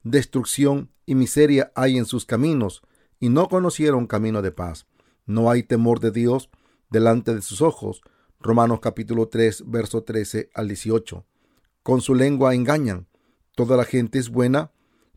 destrucción 0.03 0.91
y 1.05 1.15
miseria 1.15 1.71
hay 1.75 1.99
en 1.99 2.07
sus 2.07 2.25
caminos, 2.25 2.81
y 3.21 3.29
no 3.29 3.51
conocieron 3.51 4.07
camino 4.07 4.41
de 4.41 4.53
paz. 4.53 4.87
No 5.27 5.51
hay 5.51 5.65
temor 5.65 6.01
de 6.01 6.13
Dios 6.13 6.49
delante 6.89 7.35
de 7.35 7.43
sus 7.43 7.61
ojos. 7.61 8.01
Romanos 8.41 8.81
capítulo 8.81 9.29
3, 9.29 9.65
verso 9.67 10.03
13 10.03 10.49
al 10.55 10.69
18. 10.69 11.27
Con 11.83 12.01
su 12.01 12.15
lengua 12.15 12.55
engañan. 12.55 13.07
Toda 13.55 13.77
la 13.77 13.85
gente 13.85 14.19
es 14.19 14.31
buena 14.31 14.73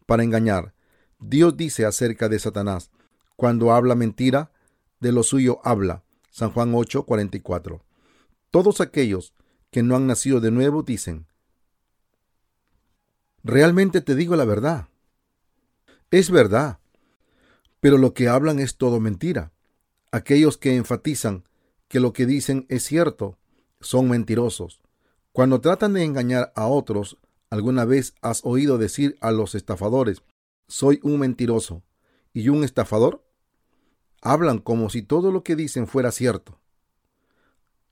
para 0.05 0.23
engañar. 0.23 0.73
Dios 1.19 1.55
dice 1.55 1.85
acerca 1.85 2.27
de 2.27 2.37
Satanás, 2.37 2.91
cuando 3.37 3.71
habla 3.71 3.95
mentira, 3.95 4.51
de 4.99 5.13
lo 5.13 5.23
suyo 5.23 5.61
habla. 5.63 6.03
San 6.31 6.51
Juan 6.51 6.73
8, 6.75 7.03
44. 7.05 7.90
Todos 8.51 8.81
aquellos 8.81 9.33
que 9.71 9.81
no 9.81 9.95
han 9.95 10.07
nacido 10.07 10.41
de 10.41 10.51
nuevo 10.51 10.83
dicen, 10.83 11.25
realmente 13.43 14.01
te 14.01 14.13
digo 14.13 14.35
la 14.35 14.43
verdad. 14.43 14.89
Es 16.11 16.29
verdad, 16.29 16.79
pero 17.79 17.97
lo 17.97 18.13
que 18.13 18.27
hablan 18.27 18.59
es 18.59 18.75
todo 18.75 18.99
mentira. 18.99 19.53
Aquellos 20.11 20.57
que 20.57 20.75
enfatizan 20.75 21.45
que 21.87 22.01
lo 22.01 22.11
que 22.11 22.25
dicen 22.25 22.65
es 22.67 22.83
cierto, 22.83 23.37
son 23.79 24.09
mentirosos. 24.09 24.81
Cuando 25.31 25.61
tratan 25.61 25.93
de 25.93 26.03
engañar 26.03 26.51
a 26.55 26.67
otros, 26.67 27.17
¿alguna 27.49 27.85
vez 27.85 28.15
has 28.21 28.41
oído 28.43 28.77
decir 28.77 29.17
a 29.21 29.31
los 29.31 29.55
estafadores, 29.55 30.23
soy 30.67 30.99
un 31.03 31.19
mentiroso 31.19 31.83
y 32.33 32.49
un 32.49 32.65
estafador? 32.65 33.25
Hablan 34.21 34.59
como 34.59 34.89
si 34.89 35.01
todo 35.01 35.31
lo 35.31 35.43
que 35.43 35.55
dicen 35.55 35.87
fuera 35.87 36.11
cierto. 36.11 36.60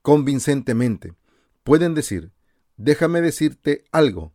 Convincentemente, 0.02 1.14
pueden 1.62 1.94
decir, 1.94 2.32
déjame 2.76 3.20
decirte 3.20 3.84
algo. 3.92 4.32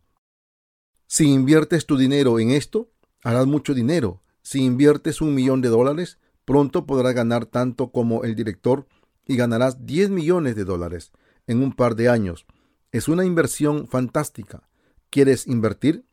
Si 1.06 1.32
inviertes 1.32 1.86
tu 1.86 1.96
dinero 1.96 2.38
en 2.38 2.50
esto, 2.50 2.90
harás 3.22 3.46
mucho 3.46 3.74
dinero. 3.74 4.22
Si 4.42 4.62
inviertes 4.62 5.20
un 5.20 5.34
millón 5.34 5.60
de 5.60 5.68
dólares, 5.68 6.18
pronto 6.44 6.86
podrás 6.86 7.14
ganar 7.14 7.46
tanto 7.46 7.90
como 7.90 8.24
el 8.24 8.36
director 8.36 8.86
y 9.26 9.36
ganarás 9.36 9.84
10 9.84 10.10
millones 10.10 10.54
de 10.54 10.64
dólares 10.64 11.12
en 11.46 11.62
un 11.62 11.72
par 11.72 11.96
de 11.96 12.08
años. 12.08 12.46
Es 12.92 13.08
una 13.08 13.24
inversión 13.24 13.88
fantástica. 13.88 14.68
¿Quieres 15.10 15.46
invertir? 15.46 16.04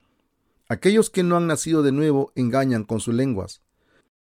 Aquellos 0.68 1.10
que 1.10 1.24
no 1.24 1.38
han 1.38 1.46
nacido 1.46 1.84
de 1.84 1.92
nuevo 1.92 2.32
engañan 2.36 2.84
con 2.84 3.00
sus 3.00 3.14
lenguas. 3.14 3.62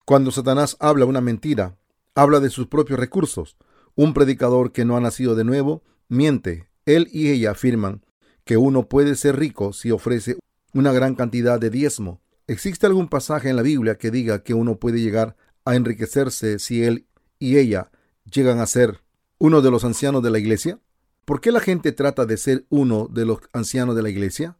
Cuando 0.06 0.30
Satanás 0.30 0.76
habla 0.80 1.04
una 1.04 1.20
mentira, 1.20 1.76
habla 2.14 2.40
de 2.40 2.50
sus 2.50 2.66
propios 2.66 2.98
recursos. 2.98 3.56
Un 3.94 4.14
predicador 4.14 4.72
que 4.72 4.84
no 4.84 4.96
ha 4.96 5.00
nacido 5.00 5.34
de 5.34 5.44
nuevo 5.44 5.82
miente. 6.08 6.68
Él 6.86 7.08
y 7.12 7.30
ella 7.30 7.52
afirman 7.52 8.04
que 8.44 8.56
uno 8.56 8.88
puede 8.88 9.14
ser 9.14 9.38
rico 9.38 9.72
si 9.72 9.90
ofrece 9.90 10.38
una 10.74 10.92
gran 10.92 11.14
cantidad 11.14 11.60
de 11.60 11.70
diezmo. 11.70 12.20
¿Existe 12.46 12.86
algún 12.86 13.08
pasaje 13.08 13.48
en 13.48 13.56
la 13.56 13.62
Biblia 13.62 13.96
que 13.96 14.10
diga 14.10 14.42
que 14.42 14.54
uno 14.54 14.76
puede 14.76 15.00
llegar 15.00 15.36
a 15.64 15.76
enriquecerse 15.76 16.58
si 16.58 16.82
él 16.82 17.06
y 17.38 17.58
ella 17.58 17.90
llegan 18.24 18.58
a 18.58 18.66
ser 18.66 19.02
uno 19.38 19.62
de 19.62 19.70
los 19.70 19.84
ancianos 19.84 20.22
de 20.22 20.30
la 20.30 20.38
iglesia? 20.38 20.80
¿Por 21.24 21.40
qué 21.40 21.52
la 21.52 21.60
gente 21.60 21.92
trata 21.92 22.26
de 22.26 22.36
ser 22.36 22.66
uno 22.68 23.08
de 23.08 23.24
los 23.24 23.38
ancianos 23.52 23.94
de 23.94 24.02
la 24.02 24.10
iglesia? 24.10 24.58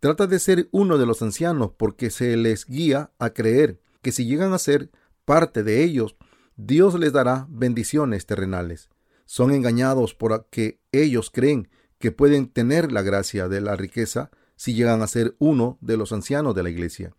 Trata 0.00 0.26
de 0.26 0.38
ser 0.38 0.68
uno 0.70 0.98
de 0.98 1.06
los 1.06 1.20
ancianos 1.20 1.72
porque 1.76 2.10
se 2.10 2.36
les 2.36 2.64
guía 2.64 3.10
a 3.18 3.30
creer 3.30 3.80
que 4.02 4.12
si 4.12 4.24
llegan 4.24 4.52
a 4.52 4.58
ser 4.58 4.90
parte 5.24 5.62
de 5.62 5.82
ellos, 5.82 6.16
Dios 6.56 6.98
les 6.98 7.12
dará 7.12 7.46
bendiciones 7.50 8.24
terrenales. 8.24 8.88
Son 9.26 9.52
engañados 9.52 10.14
por 10.14 10.46
que 10.46 10.80
ellos 10.90 11.30
creen 11.30 11.68
que 11.98 12.12
pueden 12.12 12.48
tener 12.48 12.92
la 12.92 13.02
gracia 13.02 13.48
de 13.48 13.60
la 13.60 13.76
riqueza 13.76 14.30
si 14.56 14.72
llegan 14.72 15.02
a 15.02 15.06
ser 15.06 15.36
uno 15.38 15.76
de 15.82 15.98
los 15.98 16.12
ancianos 16.12 16.54
de 16.54 16.62
la 16.62 16.70
iglesia. 16.70 17.14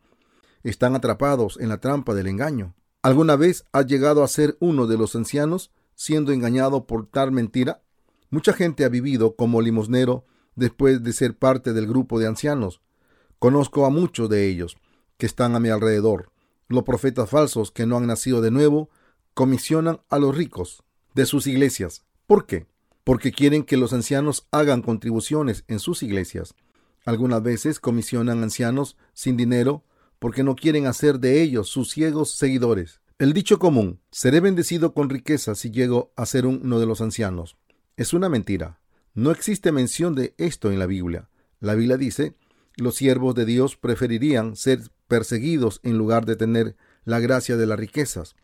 Están 0.63 0.95
atrapados 0.95 1.59
en 1.59 1.69
la 1.69 1.79
trampa 1.79 2.15
del 2.15 2.27
engaño. 2.27 2.73
¿Alguna 3.03 3.35
vez 3.35 3.65
has 3.73 3.85
llegado 3.85 4.23
a 4.23 4.27
ser 4.27 4.57
uno 4.59 4.88
de 4.88 4.97
los 4.97 5.15
ancianos 5.15 5.71
siendo 5.93 6.31
engañado 6.31 6.88
por 6.88 7.05
tal 7.07 7.31
mentira? 7.31 7.83
Mucha 8.31 8.53
gente 8.53 8.85
ha 8.85 8.89
vivido 8.89 9.35
como 9.35 9.61
limosnero 9.61 10.25
después 10.55 11.03
de 11.03 11.13
ser 11.13 11.38
parte 11.38 11.73
del 11.73 11.85
grupo 11.85 12.19
de 12.19 12.25
ancianos. 12.25 12.81
Conozco 13.38 13.85
a 13.85 13.91
muchos 13.91 14.29
de 14.29 14.47
ellos 14.47 14.77
que 15.17 15.27
están 15.27 15.55
a 15.55 15.59
mi 15.59 15.69
alrededor. 15.69 16.31
Los 16.67 16.83
profetas 16.83 17.29
falsos 17.29 17.71
que 17.71 17.85
no 17.85 17.97
han 17.97 18.07
nacido 18.07 18.41
de 18.41 18.49
nuevo 18.49 18.89
comisionan 19.38 20.01
a 20.09 20.17
los 20.17 20.35
ricos 20.35 20.81
de 21.13 21.27
sus 21.27 21.45
iglesias. 21.45 22.03
¿Por 22.25 22.47
qué? 22.47 22.65
Porque 23.03 23.31
quieren 23.31 23.61
que 23.61 23.77
los 23.77 23.93
ancianos 23.93 24.47
hagan 24.49 24.81
contribuciones 24.81 25.63
en 25.67 25.77
sus 25.77 26.01
iglesias. 26.01 26.55
Algunas 27.05 27.43
veces 27.43 27.79
comisionan 27.79 28.41
ancianos 28.41 28.97
sin 29.13 29.38
dinero 29.38 29.83
porque 30.17 30.41
no 30.41 30.55
quieren 30.55 30.88
hacer 30.88 31.19
de 31.19 31.43
ellos 31.43 31.69
sus 31.69 31.91
ciegos 31.91 32.31
seguidores. 32.31 32.99
El 33.19 33.33
dicho 33.33 33.59
común, 33.59 33.99
seré 34.09 34.39
bendecido 34.39 34.95
con 34.95 35.07
riqueza 35.07 35.53
si 35.53 35.69
llego 35.69 36.11
a 36.15 36.25
ser 36.25 36.47
uno 36.47 36.79
de 36.79 36.88
los 36.88 36.99
ancianos, 37.01 37.57
es 37.95 38.13
una 38.13 38.29
mentira. 38.29 38.79
No 39.13 39.29
existe 39.29 39.71
mención 39.71 40.15
de 40.15 40.33
esto 40.39 40.71
en 40.71 40.79
la 40.79 40.88
Biblia. 40.88 41.29
La 41.59 41.75
Biblia 41.75 41.97
dice, 41.97 42.33
los 42.75 42.95
siervos 42.95 43.35
de 43.35 43.45
Dios 43.45 43.75
preferirían 43.75 44.55
ser 44.55 44.81
perseguidos 45.07 45.79
en 45.83 45.95
lugar 45.95 46.25
de 46.25 46.38
tener 46.38 46.75
la 47.05 47.19
gracia 47.19 47.55
de 47.55 47.67
las 47.67 47.77
riquezas. 47.77 48.35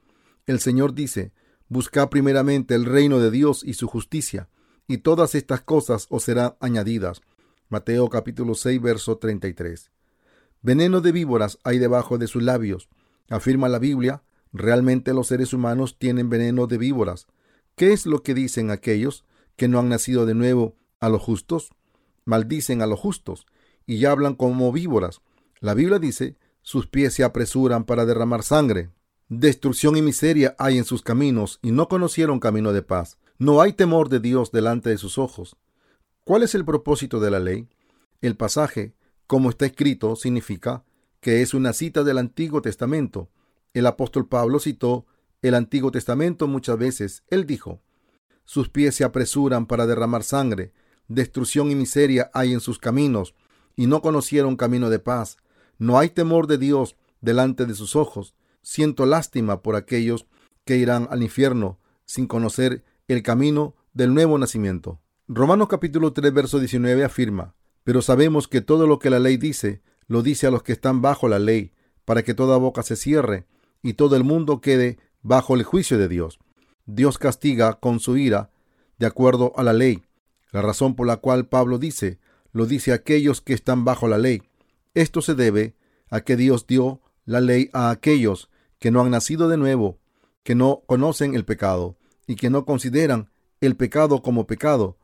El 0.46 0.60
Señor 0.60 0.94
dice, 0.94 1.32
Buscad 1.70 2.10
primeramente 2.10 2.76
el 2.76 2.86
reino 2.86 3.20
de 3.20 3.32
Dios 3.32 3.64
y 3.64 3.76
su 3.76 3.88
justicia, 3.88 4.50
y 4.88 4.98
todas 4.98 5.36
estas 5.36 5.62
cosas 5.62 6.08
os 6.10 6.24
serán 6.24 6.56
añadidas. 6.60 7.22
Mateo 7.70 8.10
capítulo 8.10 8.54
6, 8.54 8.82
verso 8.82 9.18
33. 9.18 9.90
Veneno 10.62 11.00
de 11.00 11.12
víboras 11.14 11.58
hay 11.64 11.80
debajo 11.80 12.18
de 12.18 12.28
sus 12.28 12.44
labios. 12.44 12.90
Afirma 13.30 13.70
la 13.70 13.80
Biblia, 13.80 14.24
realmente 14.52 15.14
los 15.14 15.28
seres 15.28 15.54
humanos 15.54 15.98
tienen 15.98 16.30
veneno 16.30 16.68
de 16.68 16.78
víboras. 16.78 17.28
¿Qué 17.76 17.94
es 17.94 18.06
lo 18.06 18.22
que 18.22 18.34
dicen 18.34 18.70
aquellos 18.70 19.26
que 19.56 19.68
no 19.68 19.80
han 19.80 19.90
nacido 19.90 20.26
de 20.26 20.36
nuevo 20.36 20.76
a 21.00 21.10
los 21.10 21.22
justos? 21.22 21.72
Maldicen 22.26 22.82
a 22.82 22.86
los 22.86 23.00
justos 23.00 23.46
y 23.86 24.04
hablan 24.06 24.36
como 24.36 24.72
víboras. 24.74 25.22
La 25.60 25.74
Biblia 25.74 26.00
dice, 26.00 26.38
sus 26.62 26.88
pies 26.88 27.14
se 27.14 27.24
apresuran 27.24 27.86
para 27.86 28.06
derramar 28.06 28.44
sangre. 28.44 28.92
Destrucción 29.30 29.96
y 29.96 30.02
miseria 30.02 30.56
hay 30.60 30.78
en 30.78 30.86
sus 30.86 31.02
caminos 31.02 31.60
y 31.62 31.72
no 31.72 31.88
conocieron 31.88 32.40
camino 32.40 32.74
de 32.74 32.82
paz. 32.82 33.18
No 33.40 33.62
hay 33.62 33.74
temor 33.74 34.10
de 34.10 34.20
Dios 34.20 34.52
delante 34.52 34.90
de 34.90 34.98
sus 34.98 35.18
ojos. 35.18 35.56
¿Cuál 36.24 36.44
es 36.44 36.56
el 36.56 36.66
propósito 36.66 37.20
de 37.20 37.32
la 37.32 37.40
ley? 37.40 37.68
El 38.22 38.36
pasaje, 38.38 38.94
como 39.28 39.50
está 39.50 39.66
escrito, 39.66 40.16
significa 40.16 40.84
que 41.20 41.42
es 41.42 41.54
una 41.54 41.74
cita 41.74 42.04
del 42.04 42.18
Antiguo 42.18 42.62
Testamento. 42.62 43.30
El 43.74 43.88
apóstol 43.88 44.28
Pablo 44.28 44.60
citó 44.60 45.06
el 45.42 45.56
Antiguo 45.56 45.92
Testamento 45.92 46.48
muchas 46.48 46.78
veces. 46.78 47.24
Él 47.30 47.46
dijo, 47.46 47.82
sus 48.46 48.70
pies 48.70 48.96
se 48.96 49.04
apresuran 49.04 49.66
para 49.66 49.86
derramar 49.86 50.24
sangre, 50.24 50.74
destrucción 51.08 51.72
y 51.72 51.76
miseria 51.76 52.30
hay 52.34 52.54
en 52.54 52.60
sus 52.60 52.78
caminos, 52.78 53.36
y 53.76 53.88
no 53.88 54.02
conocieron 54.02 54.56
camino 54.56 54.90
de 54.90 55.00
paz. 55.00 55.38
No 55.78 55.98
hay 55.98 56.10
temor 56.10 56.48
de 56.48 56.58
Dios 56.58 56.96
delante 57.22 57.66
de 57.66 57.74
sus 57.74 57.96
ojos. 57.96 58.36
Siento 58.64 59.06
lástima 59.06 59.62
por 59.62 59.76
aquellos 59.76 60.26
que 60.64 60.78
irán 60.78 61.10
al 61.12 61.22
infierno 61.22 61.80
sin 62.06 62.28
conocer 62.28 62.86
el 63.10 63.22
camino 63.22 63.76
del 63.94 64.14
nuevo 64.14 64.38
nacimiento. 64.38 65.02
Romanos 65.28 65.68
capítulo 65.68 66.14
3, 66.14 66.34
verso 66.34 66.60
19 66.60 67.04
afirma, 67.04 67.56
pero 67.84 68.02
sabemos 68.02 68.48
que 68.48 68.62
todo 68.62 68.88
lo 68.88 69.00
que 69.00 69.10
la 69.10 69.20
ley 69.20 69.36
dice, 69.36 69.82
lo 70.08 70.24
dice 70.24 70.48
a 70.48 70.52
los 70.52 70.64
que 70.64 70.72
están 70.72 71.02
bajo 71.02 71.28
la 71.28 71.40
ley, 71.40 71.74
para 72.06 72.24
que 72.24 72.34
toda 72.34 72.56
boca 72.56 72.84
se 72.84 72.96
cierre 72.96 73.46
y 73.82 73.94
todo 73.94 74.16
el 74.16 74.24
mundo 74.24 74.62
quede 74.62 74.98
bajo 75.22 75.56
el 75.56 75.64
juicio 75.64 75.98
de 75.98 76.08
Dios. 76.08 76.40
Dios 76.86 77.18
castiga 77.18 77.74
con 77.74 78.00
su 78.00 78.16
ira 78.16 78.50
de 78.98 79.08
acuerdo 79.08 79.52
a 79.58 79.64
la 79.64 79.74
ley. 79.74 80.04
La 80.52 80.62
razón 80.62 80.96
por 80.96 81.06
la 81.06 81.18
cual 81.18 81.48
Pablo 81.48 81.80
dice, 81.80 82.20
lo 82.54 82.66
dice 82.66 82.94
a 82.94 82.96
aquellos 82.96 83.42
que 83.42 83.54
están 83.54 83.84
bajo 83.84 84.08
la 84.08 84.18
ley. 84.18 84.42
Esto 84.94 85.22
se 85.22 85.36
debe 85.36 85.76
a 86.10 86.22
que 86.22 86.38
Dios 86.38 86.66
dio 86.66 87.02
la 87.26 87.42
ley 87.42 87.70
a 87.74 87.90
aquellos 87.90 88.50
que 88.84 88.92
no 88.92 89.00
han 89.00 89.12
nacido 89.12 89.48
de 89.48 89.56
nuevo, 89.56 89.98
que 90.44 90.56
no 90.56 90.84
conocen 90.88 91.36
el 91.36 91.46
pecado 91.46 91.96
y 92.28 92.36
que 92.36 92.50
no 92.50 92.66
consideran 92.66 93.30
el 93.62 93.78
pecado 93.78 94.22
como 94.22 94.46
pecado, 94.46 94.98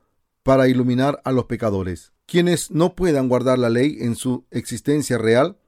para 0.43 0.67
iluminar 0.67 1.21
a 1.23 1.31
los 1.31 1.45
pecadores. 1.45 2.11
Quienes 2.25 2.71
no 2.71 2.93
puedan 2.93 3.29
guardar 3.29 3.57
la 3.57 3.69
ley 3.69 3.95
en 4.01 4.17
su 4.17 4.43
existencia 4.51 5.17
real, 5.17 5.59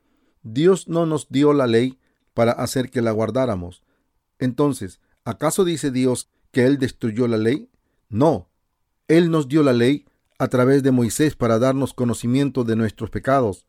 Dios 0.43 0.89
no 0.89 1.05
nos 1.05 1.29
dio 1.29 1.53
la 1.53 1.67
ley 1.67 1.99
para 2.33 2.51
hacer 2.51 2.89
que 2.89 3.01
la 3.01 3.11
guardáramos. 3.11 3.81
Entonces, 4.39 4.99
¿acaso 5.23 5.63
dice 5.63 5.89
Dios 5.89 6.27
que 6.51 6.65
Él 6.65 6.79
destruyó 6.79 7.29
la 7.29 7.37
ley? 7.37 7.69
No, 8.09 8.49
Él 9.07 9.31
nos 9.31 9.47
dio 9.47 9.63
la 9.63 9.71
ley 9.71 10.03
a 10.37 10.49
través 10.49 10.83
de 10.83 10.91
Moisés 10.91 11.37
para 11.37 11.59
darnos 11.59 11.93
conocimiento 11.93 12.65
de 12.65 12.75
nuestros 12.75 13.09
pecados. 13.09 13.65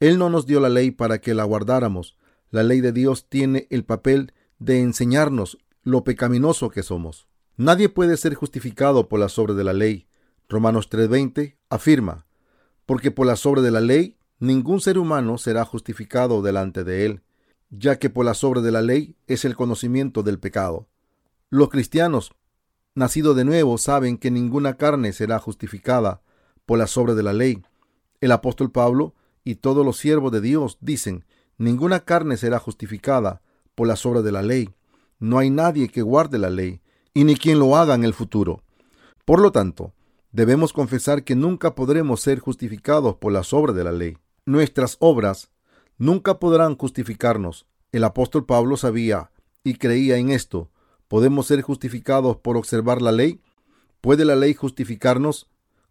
Él 0.00 0.18
no 0.18 0.28
nos 0.28 0.44
dio 0.44 0.60
la 0.60 0.68
ley 0.68 0.90
para 0.90 1.18
que 1.18 1.32
la 1.32 1.44
guardáramos. 1.44 2.14
La 2.50 2.62
ley 2.62 2.80
de 2.80 2.92
Dios 2.92 3.28
tiene 3.28 3.66
el 3.70 3.84
papel 3.84 4.32
de 4.58 4.80
enseñarnos 4.80 5.58
lo 5.82 6.04
pecaminoso 6.04 6.70
que 6.70 6.82
somos. 6.82 7.26
Nadie 7.56 7.88
puede 7.88 8.16
ser 8.16 8.34
justificado 8.34 9.08
por 9.08 9.20
las 9.20 9.38
obras 9.38 9.56
de 9.56 9.64
la 9.64 9.72
ley. 9.72 10.06
Romanos 10.48 10.88
3:20 10.90 11.56
afirma, 11.70 12.26
porque 12.84 13.10
por 13.10 13.26
las 13.26 13.46
obras 13.46 13.64
de 13.64 13.70
la 13.70 13.80
ley 13.80 14.16
ningún 14.38 14.80
ser 14.80 14.98
humano 14.98 15.38
será 15.38 15.64
justificado 15.64 16.42
delante 16.42 16.84
de 16.84 17.06
él, 17.06 17.22
ya 17.70 17.98
que 17.98 18.10
por 18.10 18.24
las 18.24 18.44
obras 18.44 18.62
de 18.62 18.72
la 18.72 18.82
ley 18.82 19.16
es 19.26 19.44
el 19.44 19.56
conocimiento 19.56 20.22
del 20.22 20.38
pecado. 20.38 20.88
Los 21.48 21.68
cristianos, 21.68 22.32
nacidos 22.94 23.36
de 23.36 23.44
nuevo, 23.44 23.78
saben 23.78 24.18
que 24.18 24.30
ninguna 24.30 24.76
carne 24.76 25.12
será 25.12 25.38
justificada 25.38 26.22
por 26.64 26.78
las 26.78 26.96
obras 26.96 27.16
de 27.16 27.22
la 27.22 27.32
ley. 27.32 27.62
El 28.20 28.32
apóstol 28.32 28.70
Pablo 28.70 29.14
y 29.44 29.56
todos 29.56 29.84
los 29.84 29.96
siervos 29.96 30.32
de 30.32 30.40
Dios 30.40 30.78
dicen, 30.80 31.24
ninguna 31.58 32.00
carne 32.00 32.36
será 32.36 32.58
justificada 32.58 33.42
por 33.74 33.86
las 33.86 34.04
obras 34.06 34.24
de 34.24 34.32
la 34.32 34.42
ley. 34.42 34.70
No 35.18 35.38
hay 35.38 35.50
nadie 35.50 35.88
que 35.88 36.02
guarde 36.02 36.38
la 36.38 36.50
ley, 36.50 36.80
y 37.14 37.24
ni 37.24 37.36
quien 37.36 37.58
lo 37.58 37.76
haga 37.76 37.94
en 37.94 38.04
el 38.04 38.14
futuro. 38.14 38.62
Por 39.24 39.40
lo 39.40 39.52
tanto, 39.52 39.94
debemos 40.32 40.72
confesar 40.72 41.24
que 41.24 41.34
nunca 41.34 41.74
podremos 41.74 42.20
ser 42.20 42.38
justificados 42.38 43.16
por 43.16 43.32
las 43.32 43.52
obras 43.52 43.74
de 43.74 43.84
la 43.84 43.92
ley. 43.92 44.18
Nuestras 44.44 44.96
obras 45.00 45.50
nunca 45.98 46.38
podrán 46.38 46.76
justificarnos. 46.76 47.66
El 47.92 48.04
apóstol 48.04 48.44
Pablo 48.44 48.76
sabía 48.76 49.30
y 49.64 49.74
creía 49.74 50.16
en 50.18 50.30
esto. 50.30 50.70
¿Podemos 51.08 51.46
ser 51.46 51.62
justificados 51.62 52.36
por 52.36 52.56
observar 52.56 53.00
la 53.00 53.12
ley? 53.12 53.40
¿Puede 54.00 54.24
la 54.24 54.36
ley 54.36 54.54
justificarnos? 54.54 55.48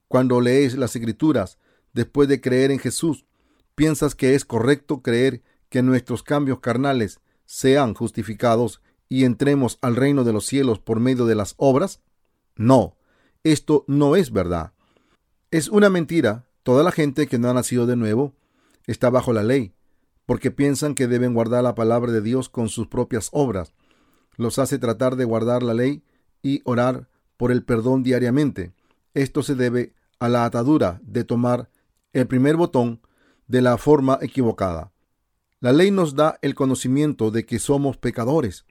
Cuando 0.07 0.39
lees 0.39 0.77
las 0.77 0.95
escrituras, 0.95 1.57
después 1.93 2.29
de 2.29 2.39
creer 2.39 2.71
en 2.71 2.79
Jesús, 2.79 3.25
¿piensas 3.73 4.13
que 4.13 4.35
es 4.35 4.45
correcto 4.45 5.01
creer 5.01 5.41
que 5.69 5.81
nuestros 5.81 6.23
cambios 6.23 6.59
carnales 6.59 7.19
sean 7.45 7.93
justificados 7.93 8.81
y 9.09 9.23
entremos 9.23 9.77
al 9.81 9.95
reino 9.95 10.23
de 10.23 10.33
los 10.33 10.45
cielos 10.45 10.79
por 10.79 10.99
medio 10.99 11.25
de 11.25 11.35
las 11.35 11.53
obras? 11.57 12.01
No, 12.55 12.95
esto 13.43 13.85
no 13.87 14.15
es 14.15 14.31
verdad. 14.31 14.73
Es 15.51 15.69
una 15.69 15.89
mentira. 15.89 16.47
Toda 16.63 16.83
la 16.83 16.91
gente 16.91 17.27
que 17.27 17.37
no 17.37 17.49
ha 17.49 17.53
nacido 17.53 17.85
de 17.85 17.95
nuevo 17.95 18.33
está 18.87 19.09
bajo 19.09 19.33
la 19.33 19.43
ley, 19.43 19.73
porque 20.25 20.49
piensan 20.49 20.95
que 20.95 21.07
deben 21.07 21.33
guardar 21.33 21.63
la 21.63 21.75
palabra 21.75 22.11
de 22.11 22.21
Dios 22.21 22.49
con 22.49 22.69
sus 22.69 22.87
propias 22.87 23.29
obras. 23.31 23.73
Los 24.35 24.57
hace 24.57 24.79
tratar 24.79 25.15
de 25.15 25.25
guardar 25.25 25.63
la 25.63 25.73
ley 25.73 26.03
y 26.41 26.61
orar 26.65 27.07
por 27.37 27.51
el 27.51 27.63
perdón 27.63 28.03
diariamente. 28.03 28.73
Esto 29.13 29.43
se 29.43 29.55
debe 29.55 29.93
a 30.19 30.27
la 30.27 30.45
atadura 30.45 30.99
de 31.03 31.23
tomar 31.23 31.69
el 32.13 32.27
primer 32.27 32.55
botón 32.55 33.01
de 33.47 33.61
la 33.61 33.77
forma 33.77 34.17
equivocada. 34.21 34.91
La 35.65 35.73
ley 35.73 35.89
nos 35.89 36.13
da 36.13 36.37
el 36.43 36.53
conocimiento 36.53 37.31
de 37.31 37.43
que 37.47 37.57
somos 37.57 37.97
pecadores. 37.97 38.65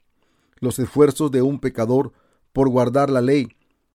Los 0.60 0.78
esfuerzos 0.78 1.32
de 1.32 1.42
un 1.42 1.58
pecador 1.58 2.12
por 2.52 2.68
guardar 2.68 3.10
la 3.10 3.20
ley 3.20 3.48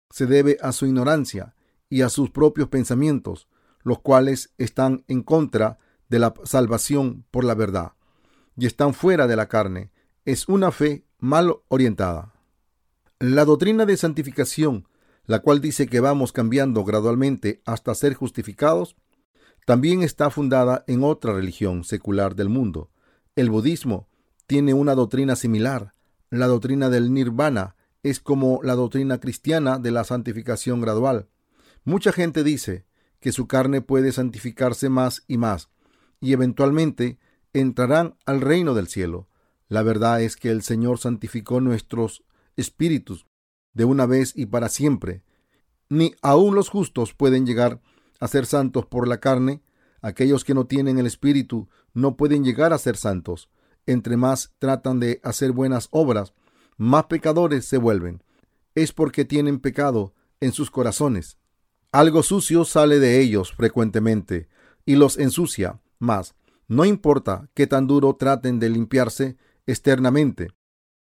se 0.10 0.26
debe 0.26 0.58
a 0.62 0.74
su 0.74 0.86
ignorancia 0.86 1.56
y 1.90 2.02
a 2.02 2.10
sus 2.10 2.30
propios 2.30 2.68
pensamientos, 2.68 3.48
los 3.84 4.00
cuales 4.00 4.52
están 4.58 5.06
en 5.08 5.24
contra 5.24 5.78
de 6.10 6.20
la 6.20 6.34
salvación 6.44 7.24
por 7.32 7.46
la 7.46 7.56
verdad 7.56 7.94
y 8.58 8.66
están 8.66 8.94
fuera 8.94 9.28
de 9.28 9.38
la 9.38 9.48
carne. 9.48 9.92
Es 10.26 10.50
una 10.50 10.74
fe 10.74 11.06
mal 11.20 11.56
orientada. 11.70 12.34
La 13.18 13.46
doctrina 13.46 13.86
de 13.86 13.96
santificación, 13.96 14.90
la 15.26 15.40
cual 15.40 15.62
dice 15.62 15.88
que 15.88 16.02
vamos 16.02 16.34
cambiando 16.34 16.84
gradualmente 16.84 17.62
hasta 17.64 17.96
ser 17.96 18.14
justificados, 18.14 18.98
también 19.66 20.02
está 20.02 20.30
fundada 20.30 20.84
en 20.88 21.04
otra 21.04 21.34
religión 21.34 21.84
secular 21.84 22.36
del 22.36 22.50
mundo. 22.50 22.90
El 23.36 23.50
budismo 23.50 24.08
tiene 24.48 24.74
una 24.74 24.96
doctrina 24.96 25.36
similar. 25.36 25.94
La 26.30 26.48
doctrina 26.48 26.90
del 26.90 27.14
nirvana 27.14 27.76
es 28.04 28.20
como 28.20 28.62
la 28.64 28.76
doctrina 28.76 29.20
cristiana 29.20 29.78
de 29.78 29.92
la 29.92 30.04
santificación 30.04 30.82
gradual. 30.82 31.28
Mucha 31.84 32.12
gente 32.12 32.44
dice 32.44 32.86
que 33.20 33.32
su 33.32 33.48
carne 33.48 33.82
puede 33.82 34.12
santificarse 34.12 34.90
más 34.90 35.24
y 35.28 35.38
más, 35.38 35.70
y 36.20 36.34
eventualmente 36.34 37.20
entrarán 37.54 38.16
al 38.26 38.42
reino 38.42 38.74
del 38.74 38.88
cielo. 38.88 39.28
La 39.68 39.84
verdad 39.84 40.22
es 40.22 40.36
que 40.36 40.50
el 40.50 40.62
Señor 40.62 41.00
santificó 41.00 41.62
nuestros 41.62 42.24
espíritus 42.56 43.28
de 43.74 43.86
una 43.86 44.06
vez 44.06 44.34
y 44.36 44.46
para 44.48 44.70
siempre. 44.70 45.24
Ni 45.90 46.16
aun 46.22 46.56
los 46.56 46.70
justos 46.70 47.14
pueden 47.14 47.46
llegar 47.46 47.82
a 48.20 48.28
ser 48.28 48.46
santos 48.46 48.86
por 48.86 49.08
la 49.08 49.20
carne. 49.20 49.62
Aquellos 50.02 50.44
que 50.44 50.54
no 50.54 50.66
tienen 50.66 50.98
el 51.00 51.06
espíritu 51.06 51.70
no 51.94 52.16
pueden 52.16 52.44
llegar 52.44 52.74
a 52.74 52.78
ser 52.78 52.98
santos. 52.98 53.50
Entre 53.86 54.18
más 54.18 54.54
tratan 54.60 55.00
de 55.00 55.20
hacer 55.24 55.52
buenas 55.52 55.88
obras, 55.92 56.34
más 56.78 57.06
pecadores 57.06 57.66
se 57.66 57.78
vuelven. 57.78 58.24
Es 58.76 58.94
porque 58.94 59.26
tienen 59.26 59.60
pecado 59.60 60.14
en 60.40 60.52
sus 60.52 60.72
corazones. 60.72 61.38
Algo 61.92 62.24
sucio 62.24 62.66
sale 62.66 63.00
de 63.00 63.20
ellos 63.20 63.52
frecuentemente 63.52 64.48
y 64.86 64.96
los 64.96 65.18
ensucia 65.18 65.82
más. 65.98 66.36
No 66.68 66.86
importa 66.86 67.50
qué 67.56 67.66
tan 67.66 67.88
duro 67.88 68.16
traten 68.16 68.60
de 68.60 68.70
limpiarse 68.70 69.38
externamente, 69.66 70.50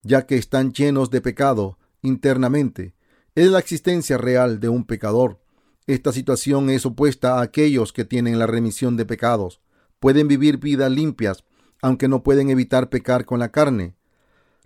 ya 0.02 0.26
que 0.26 0.38
están 0.38 0.72
llenos 0.72 1.10
de 1.10 1.22
pecado 1.22 1.78
internamente. 2.02 2.96
Es 3.36 3.52
la 3.52 3.60
existencia 3.60 4.18
real 4.18 4.60
de 4.60 4.70
un 4.70 4.86
pecador. 4.86 5.42
Esta 5.88 6.12
situación 6.12 6.70
es 6.70 6.86
opuesta 6.86 7.40
a 7.40 7.42
aquellos 7.42 7.94
que 7.94 8.04
tienen 8.04 8.40
la 8.40 8.46
remisión 8.46 8.98
de 8.98 9.06
pecados. 9.06 9.62
Pueden 10.02 10.28
vivir 10.28 10.58
vidas 10.58 10.92
limpias, 10.92 11.46
aunque 11.82 12.10
no 12.10 12.24
pueden 12.24 12.50
evitar 12.50 12.90
pecar 12.90 13.24
con 13.24 13.40
la 13.40 13.54
carne. 13.54 13.96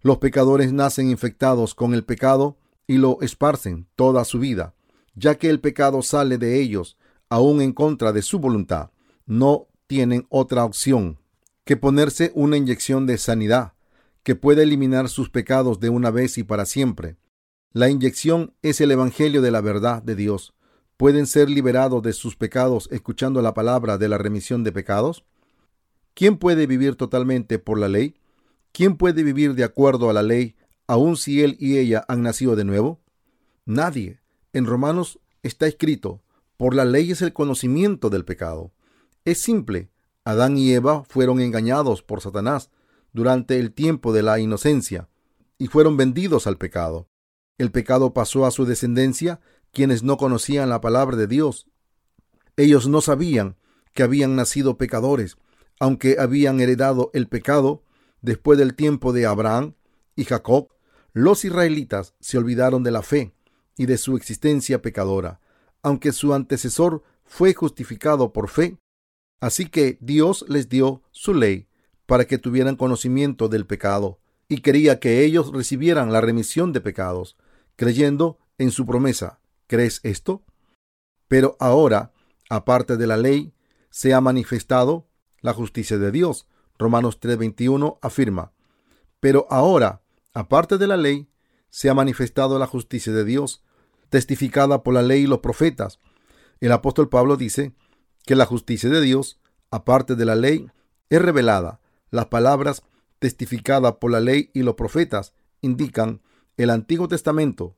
Los 0.01 0.17
pecadores 0.17 0.74
nacen 0.74 1.11
infectados 1.11 1.76
con 1.76 1.93
el 1.93 2.03
pecado 2.03 2.57
y 2.88 2.97
lo 2.97 3.22
esparcen 3.22 3.88
toda 3.95 4.26
su 4.26 4.39
vida, 4.39 4.74
ya 5.13 5.36
que 5.36 5.51
el 5.51 5.59
pecado 5.59 6.01
sale 6.01 6.39
de 6.39 6.59
ellos, 6.59 6.97
aún 7.30 7.61
en 7.61 7.72
contra 7.72 8.11
de 8.11 8.24
su 8.24 8.39
voluntad. 8.39 8.89
No 9.28 9.67
tienen 9.86 10.26
otra 10.30 10.65
opción 10.65 11.19
que 11.65 11.78
ponerse 11.78 12.32
una 12.34 12.57
inyección 12.57 13.05
de 13.05 13.19
sanidad 13.19 13.74
que 14.24 14.36
puede 14.36 14.63
eliminar 14.63 15.07
sus 15.07 15.30
pecados 15.30 15.80
de 15.80 15.89
una 15.89 16.09
vez 16.09 16.39
y 16.39 16.43
para 16.43 16.65
siempre. 16.65 17.17
La 17.74 17.89
inyección 17.89 18.55
es 18.63 18.82
el 18.82 18.89
Evangelio 18.89 19.43
de 19.43 19.51
la 19.51 19.61
verdad 19.61 20.01
de 20.01 20.15
Dios. 20.15 20.53
¿Pueden 21.02 21.26
ser 21.26 21.49
liberados 21.49 22.04
de 22.04 22.14
sus 22.14 22.36
pecados 22.36 22.88
escuchando 22.91 23.41
la 23.41 23.56
palabra 23.56 23.97
de 23.97 24.08
la 24.08 24.20
remisión 24.20 24.64
de 24.64 24.72
pecados? 24.72 25.26
¿Quién 26.14 26.38
puede 26.38 26.68
vivir 26.68 26.95
totalmente 26.95 27.58
por 27.58 27.80
la 27.80 27.88
ley? 27.88 28.14
¿Quién 28.72 28.97
puede 28.97 29.24
vivir 29.24 29.56
de 29.56 29.64
acuerdo 29.64 30.12
a 30.12 30.14
la 30.14 30.22
ley, 30.22 30.56
aun 30.86 31.18
si 31.18 31.41
él 31.41 31.58
y 31.60 31.80
ella 31.80 32.06
han 32.08 32.22
nacido 32.22 32.56
de 32.56 32.66
nuevo? 32.66 33.02
Nadie. 33.66 34.20
En 34.54 34.68
Romanos 34.68 35.20
está 35.41 35.66
escrito, 35.66 36.22
por 36.56 36.76
la 36.76 36.86
ley 36.86 37.10
es 37.10 37.24
el 37.24 37.34
conocimiento 37.34 38.12
del 38.12 38.24
pecado. 38.24 38.72
Es 39.26 39.41
simple. 39.41 39.89
Adán 40.24 40.56
y 40.56 40.72
Eva 40.72 41.04
fueron 41.06 41.41
engañados 41.41 42.04
por 42.04 42.22
Satanás 42.22 42.70
durante 43.12 43.58
el 43.58 43.74
tiempo 43.74 44.14
de 44.14 44.22
la 44.22 44.38
inocencia 44.38 45.10
y 45.58 45.66
fueron 45.66 45.97
vendidos 45.97 46.45
al 46.45 46.60
pecado. 46.60 47.08
El 47.58 47.72
pecado 47.72 48.14
pasó 48.14 48.45
a 48.45 48.52
su 48.52 48.66
descendencia, 48.66 49.39
quienes 49.72 50.03
no 50.03 50.17
conocían 50.17 50.69
la 50.69 50.82
palabra 50.82 51.17
de 51.17 51.28
Dios. 51.28 51.67
Ellos 52.57 52.88
no 52.88 53.01
sabían 53.01 53.55
que 53.93 54.03
habían 54.03 54.36
nacido 54.36 54.78
pecadores, 54.78 55.38
aunque 55.80 56.17
habían 56.19 56.59
heredado 56.59 57.09
el 57.13 57.28
pecado 57.28 57.84
después 58.22 58.57
del 58.59 58.76
tiempo 58.76 59.13
de 59.13 59.26
Abraham 59.26 59.74
y 60.15 60.26
Jacob. 60.26 60.69
Los 61.13 61.43
israelitas 61.43 62.13
se 62.19 62.38
olvidaron 62.38 62.84
de 62.84 62.91
la 62.91 63.01
fe 63.01 63.34
y 63.78 63.86
de 63.86 63.97
su 63.97 64.15
existencia 64.15 64.82
pecadora, 64.82 65.41
aunque 65.82 66.11
su 66.11 66.34
antecesor 66.34 67.03
fue 67.26 67.53
justificado 67.53 68.32
por 68.32 68.49
fe. 68.49 68.78
Así 69.39 69.65
que 69.65 69.97
Dios 70.01 70.45
les 70.47 70.69
dio 70.69 71.01
su 71.11 71.34
ley 71.34 71.67
para 72.05 72.26
que 72.26 72.38
tuvieran 72.38 72.76
conocimiento 72.76 73.47
del 73.47 73.65
pecado, 73.65 74.19
y 74.47 74.61
quería 74.61 74.99
que 74.99 75.24
ellos 75.24 75.51
recibieran 75.53 76.11
la 76.11 76.22
remisión 76.22 76.74
de 76.74 76.82
pecados, 76.82 77.38
creyendo 77.78 78.38
en 78.57 78.69
su 78.72 78.86
promesa. 78.86 79.40
¿Crees 79.72 80.01
esto? 80.03 80.43
Pero 81.30 81.55
ahora, 81.61 82.11
aparte 82.49 82.97
de 82.97 83.07
la 83.07 83.15
ley, 83.15 83.53
se 83.89 84.13
ha 84.13 84.19
manifestado 84.19 85.07
la 85.39 85.53
justicia 85.53 85.97
de 85.97 86.11
Dios. 86.11 86.45
Romanos 86.78 87.22
3:21 87.22 87.97
afirma, 88.01 88.51
pero 89.22 89.47
ahora, 89.49 90.01
aparte 90.34 90.78
de 90.78 90.88
la 90.88 90.97
ley, 90.97 91.30
se 91.69 91.89
ha 91.89 91.93
manifestado 91.93 92.59
la 92.59 92.67
justicia 92.67 93.13
de 93.13 93.24
Dios, 93.24 93.63
testificada 94.09 94.84
por 94.84 94.93
la 94.93 95.03
ley 95.03 95.22
y 95.22 95.28
los 95.28 95.39
profetas. 95.39 95.99
El 96.59 96.74
apóstol 96.74 97.07
Pablo 97.07 97.38
dice 97.38 97.74
que 98.26 98.36
la 98.36 98.45
justicia 98.45 98.89
de 98.89 98.99
Dios, 98.99 99.39
aparte 99.69 100.17
de 100.17 100.26
la 100.26 100.36
ley, 100.36 100.69
es 101.09 101.22
revelada, 101.22 101.80
las 102.09 102.26
palabras 102.26 102.84
testificadas 103.19 103.93
por 104.01 104.11
la 104.11 104.19
ley 104.19 104.51
y 104.53 104.63
los 104.63 104.76
profetas 104.76 105.32
indican 105.61 106.22
el 106.57 106.72
Antiguo 106.72 107.07
Testamento. 107.07 107.78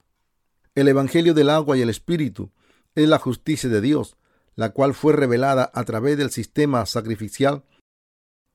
El 0.75 0.87
Evangelio 0.87 1.35
del 1.35 1.51
agua 1.51 1.77
y 1.77 1.81
el 1.81 1.89
Espíritu 1.91 2.51
es 2.95 3.07
la 3.07 3.19
justicia 3.19 3.69
de 3.69 3.79
Dios, 3.79 4.17
la 4.55 4.71
cual 4.71 4.95
fue 4.95 5.13
revelada 5.13 5.69
a 5.71 5.83
través 5.83 6.17
del 6.17 6.31
sistema 6.31 6.87
sacrificial. 6.87 7.63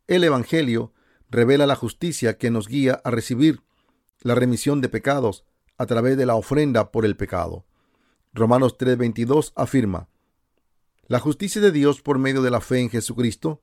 El 0.09 0.25
Evangelio 0.25 0.93
revela 1.31 1.65
la 1.65 1.77
justicia 1.77 2.37
que 2.37 2.51
nos 2.51 2.67
guía 2.67 3.01
a 3.05 3.13
recibir 3.13 3.63
la 4.21 4.35
remisión 4.35 4.81
de 4.81 4.89
pecados 4.89 5.45
a 5.77 5.87
través 5.87 6.17
de 6.17 6.27
la 6.27 6.35
ofrenda 6.35 6.91
por 6.91 7.05
el 7.05 7.17
pecado. 7.17 7.67
Romanos 8.33 8.77
3:22 8.77 9.53
afirma, 9.55 10.09
La 11.07 11.21
justicia 11.21 11.61
de 11.61 11.71
Dios 11.71 12.03
por 12.03 12.19
medio 12.19 12.43
de 12.43 12.51
la 12.51 12.61
fe 12.61 12.81
en 12.81 12.91
Jesucristo, 12.91 13.63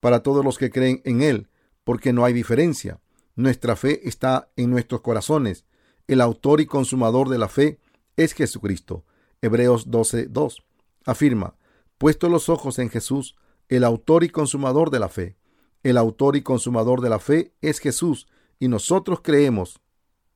para 0.00 0.24
todos 0.24 0.44
los 0.44 0.58
que 0.58 0.70
creen 0.70 1.02
en 1.04 1.22
Él, 1.22 1.48
porque 1.84 2.12
no 2.12 2.24
hay 2.24 2.32
diferencia. 2.32 3.00
Nuestra 3.36 3.76
fe 3.76 4.08
está 4.08 4.50
en 4.56 4.70
nuestros 4.70 5.02
corazones. 5.02 5.66
El 6.08 6.20
autor 6.20 6.60
y 6.60 6.66
consumador 6.66 7.28
de 7.28 7.38
la 7.38 7.48
fe 7.48 7.78
es 8.16 8.32
Jesucristo. 8.32 9.04
Hebreos 9.40 9.90
12:2 9.90 10.62
afirma, 11.04 11.56
puesto 11.98 12.28
los 12.28 12.48
ojos 12.48 12.78
en 12.78 12.90
Jesús, 12.90 13.36
el 13.68 13.84
autor 13.84 14.24
y 14.24 14.28
consumador 14.28 14.90
de 14.90 15.00
la 15.00 15.08
fe. 15.08 15.36
El 15.82 15.96
autor 15.96 16.36
y 16.36 16.42
consumador 16.42 17.00
de 17.00 17.10
la 17.10 17.18
fe 17.18 17.54
es 17.60 17.80
Jesús, 17.80 18.28
y 18.58 18.68
nosotros 18.68 19.20
creemos 19.22 19.80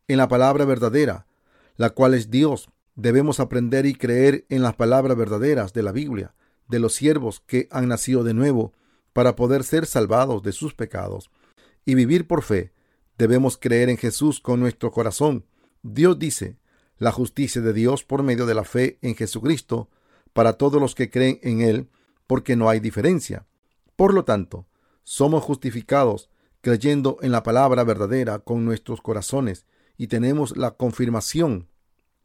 en 0.08 0.18
la 0.18 0.28
palabra 0.28 0.64
verdadera, 0.64 1.26
la 1.76 1.90
cual 1.90 2.14
es 2.14 2.30
Dios. 2.30 2.68
Debemos 2.96 3.40
aprender 3.40 3.86
y 3.86 3.94
creer 3.94 4.46
en 4.48 4.62
las 4.62 4.74
palabras 4.74 5.16
verdaderas 5.16 5.72
de 5.72 5.82
la 5.82 5.92
Biblia, 5.92 6.34
de 6.68 6.78
los 6.78 6.94
siervos 6.94 7.40
que 7.40 7.68
han 7.70 7.88
nacido 7.88 8.24
de 8.24 8.34
nuevo, 8.34 8.72
para 9.12 9.36
poder 9.36 9.64
ser 9.64 9.86
salvados 9.86 10.42
de 10.42 10.52
sus 10.52 10.74
pecados 10.74 11.30
y 11.84 11.94
vivir 11.94 12.26
por 12.26 12.42
fe. 12.42 12.72
Debemos 13.16 13.56
creer 13.56 13.88
en 13.88 13.96
Jesús 13.96 14.40
con 14.40 14.60
nuestro 14.60 14.90
corazón. 14.90 15.46
Dios 15.82 16.18
dice, 16.18 16.58
la 16.98 17.12
justicia 17.12 17.60
de 17.60 17.72
Dios 17.72 18.04
por 18.04 18.22
medio 18.22 18.46
de 18.46 18.54
la 18.54 18.64
fe 18.64 18.98
en 19.02 19.14
Jesucristo 19.14 19.90
para 20.32 20.54
todos 20.54 20.80
los 20.80 20.94
que 20.94 21.10
creen 21.10 21.38
en 21.42 21.60
Él, 21.60 21.88
porque 22.26 22.56
no 22.56 22.68
hay 22.68 22.80
diferencia. 22.80 23.46
Por 23.96 24.12
lo 24.12 24.24
tanto, 24.24 24.66
somos 25.02 25.42
justificados 25.44 26.30
creyendo 26.60 27.18
en 27.22 27.32
la 27.32 27.42
palabra 27.42 27.84
verdadera 27.84 28.40
con 28.40 28.64
nuestros 28.64 29.00
corazones 29.00 29.66
y 29.96 30.08
tenemos 30.08 30.56
la 30.56 30.72
confirmación 30.72 31.68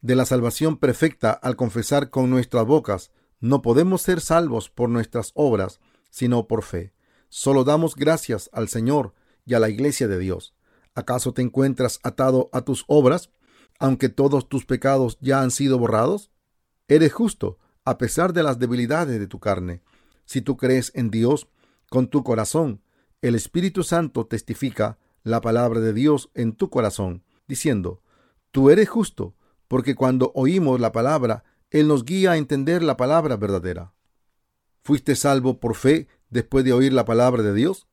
de 0.01 0.15
la 0.15 0.25
salvación 0.25 0.77
perfecta 0.77 1.31
al 1.31 1.55
confesar 1.55 2.09
con 2.09 2.29
nuestras 2.29 2.65
bocas. 2.65 3.11
No 3.39 3.61
podemos 3.61 4.01
ser 4.01 4.19
salvos 4.19 4.69
por 4.69 4.89
nuestras 4.89 5.31
obras, 5.35 5.79
sino 6.09 6.47
por 6.47 6.63
fe. 6.63 6.93
Solo 7.29 7.63
damos 7.63 7.95
gracias 7.95 8.49
al 8.51 8.67
Señor 8.67 9.13
y 9.45 9.53
a 9.53 9.59
la 9.59 9.69
iglesia 9.69 10.07
de 10.07 10.19
Dios. 10.19 10.55
¿Acaso 10.95 11.33
te 11.33 11.41
encuentras 11.41 11.99
atado 12.03 12.49
a 12.51 12.61
tus 12.61 12.83
obras, 12.87 13.29
aunque 13.81 14.09
todos 14.09 14.47
tus 14.47 14.65
pecados 14.65 15.17
ya 15.21 15.41
han 15.41 15.49
sido 15.49 15.79
borrados? 15.79 16.29
Eres 16.87 17.11
justo, 17.11 17.57
a 17.83 17.97
pesar 17.97 18.31
de 18.31 18.43
las 18.43 18.59
debilidades 18.59 19.19
de 19.19 19.25
tu 19.25 19.39
carne. 19.39 19.81
Si 20.25 20.41
tú 20.43 20.55
crees 20.55 20.91
en 20.93 21.09
Dios 21.09 21.47
con 21.89 22.07
tu 22.07 22.23
corazón, 22.23 22.83
el 23.23 23.33
Espíritu 23.33 23.81
Santo 23.81 24.27
testifica 24.27 24.99
la 25.23 25.41
palabra 25.41 25.79
de 25.79 25.93
Dios 25.93 26.29
en 26.35 26.53
tu 26.53 26.69
corazón, 26.69 27.23
diciendo, 27.47 28.03
tú 28.51 28.69
eres 28.69 28.87
justo, 28.87 29.33
porque 29.67 29.95
cuando 29.95 30.31
oímos 30.35 30.79
la 30.79 30.91
palabra, 30.91 31.43
Él 31.71 31.87
nos 31.87 32.05
guía 32.05 32.33
a 32.33 32.37
entender 32.37 32.83
la 32.83 32.97
palabra 32.97 33.35
verdadera. 33.35 33.93
¿Fuiste 34.83 35.15
salvo 35.15 35.59
por 35.59 35.73
fe 35.73 36.07
después 36.29 36.63
de 36.65 36.73
oír 36.73 36.93
la 36.93 37.05
palabra 37.05 37.41
de 37.41 37.55
Dios? 37.55 37.87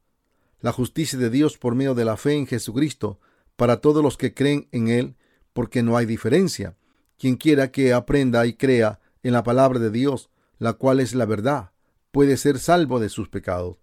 La 0.61 0.73
justicia 0.73 1.19
de 1.19 1.31
Dios 1.31 1.57
por 1.57 1.75
medio 1.75 1.95
de 1.95 2.05
la 2.05 2.19
fe 2.19 2.35
en 2.35 2.47
Jesucristo 2.47 3.21
para 3.57 3.81
todos 3.81 4.03
los 4.03 4.19
que 4.19 4.35
creen 4.35 4.69
en 4.71 4.89
Él, 4.89 5.17
porque 5.59 5.83
no 5.83 5.97
hay 5.97 6.07
diferencia. 6.07 6.77
Quien 7.19 7.35
quiera 7.35 7.73
que 7.73 7.93
aprenda 7.93 8.47
y 8.47 8.53
crea 8.53 9.01
en 9.25 9.33
la 9.33 9.43
palabra 9.43 9.81
de 9.81 9.91
Dios, 9.91 10.31
la 10.61 10.75
cual 10.75 11.01
es 11.01 11.17
la 11.17 11.27
verdad, 11.27 11.73
puede 12.13 12.37
ser 12.37 12.61
salvo 12.61 13.01
de 13.01 13.09
sus 13.09 13.29
pecados. 13.29 13.79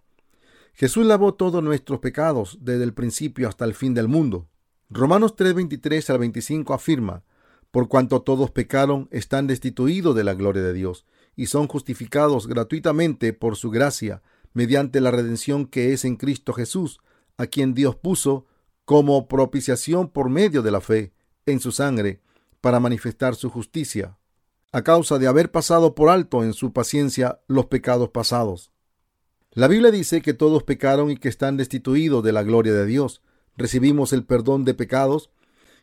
Jesús 0.73 1.05
lavó 1.05 1.33
todos 1.33 1.61
nuestros 1.61 1.99
pecados 1.99 2.59
desde 2.61 2.85
el 2.85 2.93
principio 2.93 3.49
hasta 3.49 3.65
el 3.65 3.73
fin 3.73 3.93
del 3.93 4.07
mundo. 4.07 4.47
Romanos 4.89 5.35
3:23 5.35 6.09
al 6.11 6.19
25 6.19 6.73
afirma, 6.73 7.25
por 7.71 7.89
cuanto 7.89 8.21
todos 8.21 8.51
pecaron, 8.51 9.09
están 9.11 9.45
destituidos 9.45 10.15
de 10.15 10.23
la 10.23 10.33
gloria 10.33 10.63
de 10.63 10.71
Dios 10.71 11.05
y 11.35 11.47
son 11.47 11.67
justificados 11.67 12.47
gratuitamente 12.47 13.33
por 13.33 13.57
su 13.57 13.69
gracia, 13.69 14.21
mediante 14.53 15.01
la 15.01 15.11
redención 15.11 15.65
que 15.65 15.91
es 15.91 16.05
en 16.05 16.15
Cristo 16.15 16.53
Jesús, 16.53 17.01
a 17.35 17.47
quien 17.47 17.73
Dios 17.73 17.97
puso 17.97 18.45
como 18.85 19.27
propiciación 19.27 20.07
por 20.07 20.29
medio 20.29 20.61
de 20.61 20.71
la 20.71 20.79
fe 20.79 21.14
en 21.45 21.59
su 21.59 21.71
sangre, 21.71 22.21
para 22.61 22.79
manifestar 22.79 23.35
su 23.35 23.49
justicia, 23.49 24.17
a 24.71 24.83
causa 24.83 25.19
de 25.19 25.27
haber 25.27 25.51
pasado 25.51 25.95
por 25.95 26.09
alto 26.09 26.43
en 26.43 26.53
su 26.53 26.73
paciencia 26.73 27.39
los 27.47 27.67
pecados 27.67 28.09
pasados. 28.09 28.71
La 29.51 29.67
Biblia 29.67 29.91
dice 29.91 30.21
que 30.21 30.33
todos 30.33 30.63
pecaron 30.63 31.11
y 31.11 31.17
que 31.17 31.29
están 31.29 31.57
destituidos 31.57 32.23
de 32.23 32.33
la 32.33 32.43
gloria 32.43 32.73
de 32.73 32.85
Dios. 32.85 33.21
Recibimos 33.55 34.11
el 34.11 34.25
perdón 34.25 34.65
de 34.65 34.73
pecados 34.73 35.29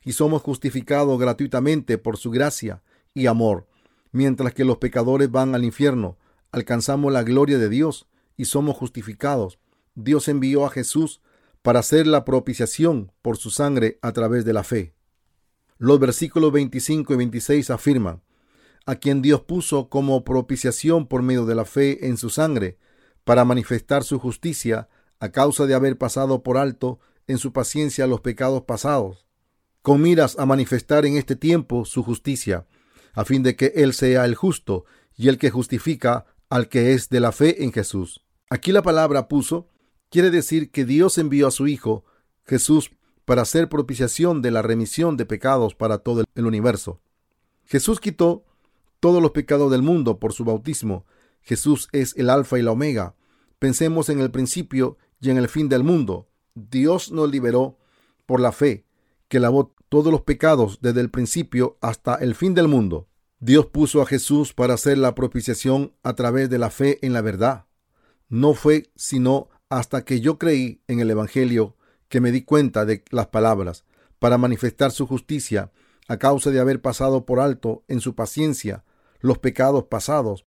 y 0.05 0.13
somos 0.13 0.43
justificados 0.43 1.19
gratuitamente 1.19 1.97
por 1.97 2.19
su 2.19 2.31
gracia 2.31 2.83
y 3.15 3.27
amor 3.27 3.67
mientras 4.13 4.53
que 4.55 4.65
los 4.65 4.77
pecadores 4.77 5.31
van 5.31 5.55
al 5.55 5.65
infierno, 5.65 6.19
alcanzamos 6.53 7.13
la 7.13 7.23
gloria 7.23 7.59
de 7.59 7.69
Dios 7.69 8.07
y 8.37 8.45
somos 8.45 8.77
justificados. 8.77 9.59
Dios 9.95 10.29
envió 10.29 10.65
a 10.65 10.71
Jesús 10.71 11.21
para 11.63 11.81
hacer 11.81 12.07
la 12.07 12.25
propiciación 12.25 13.11
por 13.23 13.37
su 13.37 13.51
sangre 13.51 13.99
a 14.03 14.13
través 14.13 14.45
de 14.45 14.53
la 14.53 14.63
fe. 14.63 14.95
Los 15.83 15.99
versículos 15.99 16.53
25 16.53 17.13
y 17.13 17.17
26 17.17 17.71
afirman, 17.71 18.23
a 18.87 18.95
quien 18.95 19.21
Dios 19.21 19.41
puso 19.41 19.89
como 19.89 20.23
propiciación 20.23 21.09
por 21.09 21.23
medio 21.23 21.45
de 21.45 21.57
la 21.57 21.65
fe 21.65 22.07
en 22.07 22.19
su 22.19 22.31
sangre, 22.31 22.79
para 23.25 23.45
manifestar 23.45 24.05
su 24.05 24.21
justicia 24.21 24.89
a 25.19 25.31
causa 25.31 25.67
de 25.67 25.75
haber 25.75 25.99
pasado 25.99 26.45
por 26.45 26.57
alto 26.57 27.01
en 27.27 27.39
su 27.39 27.53
paciencia 27.53 28.07
los 28.07 28.21
pecados 28.21 28.63
pasados, 28.63 29.27
con 29.83 30.01
miras 30.01 30.39
a 30.39 30.47
manifestar 30.47 31.05
en 31.05 31.17
este 31.17 31.35
tiempo 31.35 31.85
su 31.85 32.05
justicia, 32.05 32.69
a 33.13 33.25
fin 33.25 33.43
de 33.43 33.57
que 33.57 33.73
Él 33.75 33.93
sea 33.93 34.25
el 34.25 34.37
justo 34.37 34.85
y 35.17 35.27
el 35.27 35.37
que 35.37 35.51
justifica 35.51 36.27
al 36.49 36.69
que 36.69 36.93
es 36.93 37.09
de 37.09 37.19
la 37.19 37.33
fe 37.33 37.65
en 37.65 37.73
Jesús. 37.73 38.25
Aquí 38.51 38.71
la 38.71 38.83
palabra 38.83 39.27
puso 39.27 39.67
quiere 40.11 40.31
decir 40.31 40.71
que 40.71 40.85
Dios 40.85 41.19
envió 41.19 41.49
a 41.49 41.51
su 41.51 41.67
Hijo, 41.67 42.05
Jesús, 42.45 42.93
para 43.25 43.43
hacer 43.43 43.69
propiciación 43.69 44.43
de 44.43 44.51
la 44.51 44.63
remisión 44.63 45.17
de 45.17 45.27
pecados 45.27 45.75
para 45.75 45.99
todo 45.99 46.25
el 46.35 46.47
universo. 46.47 47.01
Jesús 47.65 48.01
quitó 48.01 48.45
todos 49.01 49.23
los 49.23 49.33
pecados 49.33 49.71
del 49.71 49.83
mundo 49.83 50.19
por 50.19 50.33
su 50.33 50.45
bautismo. 50.45 51.05
Jesús 51.41 51.89
es 51.93 52.17
el 52.17 52.31
alfa 52.31 52.59
y 52.59 52.63
la 52.63 52.73
omega. 52.73 53.15
Pensemos 53.59 54.09
en 54.09 54.21
el 54.21 54.31
principio 54.31 54.99
y 55.21 55.31
en 55.31 55.39
el 55.39 55.49
fin 55.49 55.69
del 55.69 55.85
mundo. 55.85 56.29
Dios 56.55 57.11
nos 57.11 57.31
liberó 57.31 57.79
por 58.27 58.41
la 58.41 58.53
fe, 58.53 58.85
que 59.29 59.41
lavó 59.41 59.75
todos 59.89 60.13
los 60.13 60.23
pecados 60.23 60.79
desde 60.81 61.01
el 61.01 61.11
principio 61.11 61.79
hasta 61.81 62.15
el 62.17 62.35
fin 62.35 62.55
del 62.55 62.69
mundo. 62.69 63.09
Dios 63.41 63.67
puso 63.67 64.01
a 64.01 64.07
Jesús 64.07 64.53
para 64.53 64.75
hacer 64.75 64.99
la 64.99 65.15
propiciación 65.15 65.95
a 66.03 66.15
través 66.15 66.49
de 66.49 66.59
la 66.59 66.71
fe 66.71 66.99
en 67.05 67.13
la 67.13 67.23
verdad. 67.23 67.67
No 68.29 68.55
fue 68.55 68.91
sino 68.95 69.49
hasta 69.69 70.05
que 70.05 70.21
yo 70.21 70.39
creí 70.39 70.83
en 70.87 71.01
el 71.01 71.11
Evangelio 71.11 71.77
que 72.13 72.21
me 72.21 72.31
di 72.31 72.43
cuenta 72.43 72.85
de 72.85 73.03
las 73.09 73.29
palabras 73.29 73.87
para 74.19 74.37
manifestar 74.37 74.93
su 74.93 75.07
justicia 75.07 75.73
a 76.09 76.19
causa 76.19 76.51
de 76.51 76.61
haber 76.61 76.83
pasado 76.83 77.25
por 77.25 77.41
alto 77.41 77.85
en 77.89 78.01
su 78.01 78.15
paciencia 78.15 78.85
los 79.21 79.39
pecados 79.39 79.85
pasados. 79.85 80.45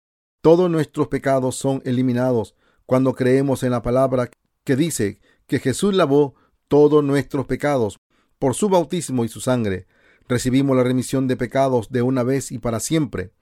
Todos 0.40 0.70
nuestros 0.70 1.08
pecados 1.08 1.56
son 1.56 1.82
eliminados 1.84 2.54
cuando 2.86 3.12
creemos 3.16 3.64
en 3.64 3.72
la 3.72 3.82
palabra 3.82 4.30
que 4.62 4.76
dice 4.76 5.20
que 5.48 5.58
Jesús 5.58 5.96
lavó 5.96 6.36
todos 6.68 7.02
nuestros 7.02 7.46
pecados 7.46 7.98
por 8.38 8.54
su 8.54 8.68
bautismo 8.68 9.24
y 9.24 9.28
su 9.28 9.40
sangre. 9.40 9.88
Recibimos 10.28 10.76
la 10.76 10.84
remisión 10.84 11.26
de 11.26 11.36
pecados 11.36 11.90
de 11.90 12.02
una 12.02 12.22
vez 12.22 12.52
y 12.52 12.60
para 12.60 12.78
siempre. 12.78 13.32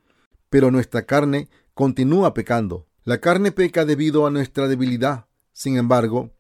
Pero 0.48 0.70
nuestra 0.70 1.04
carne 1.04 1.50
continúa 1.74 2.32
pecando. 2.32 2.86
La 3.04 3.20
carne 3.20 3.52
peca 3.52 3.84
debido 3.84 4.26
a 4.26 4.30
nuestra 4.30 4.68
debilidad. 4.68 5.26
Sin 5.52 5.76
embargo, 5.76 6.30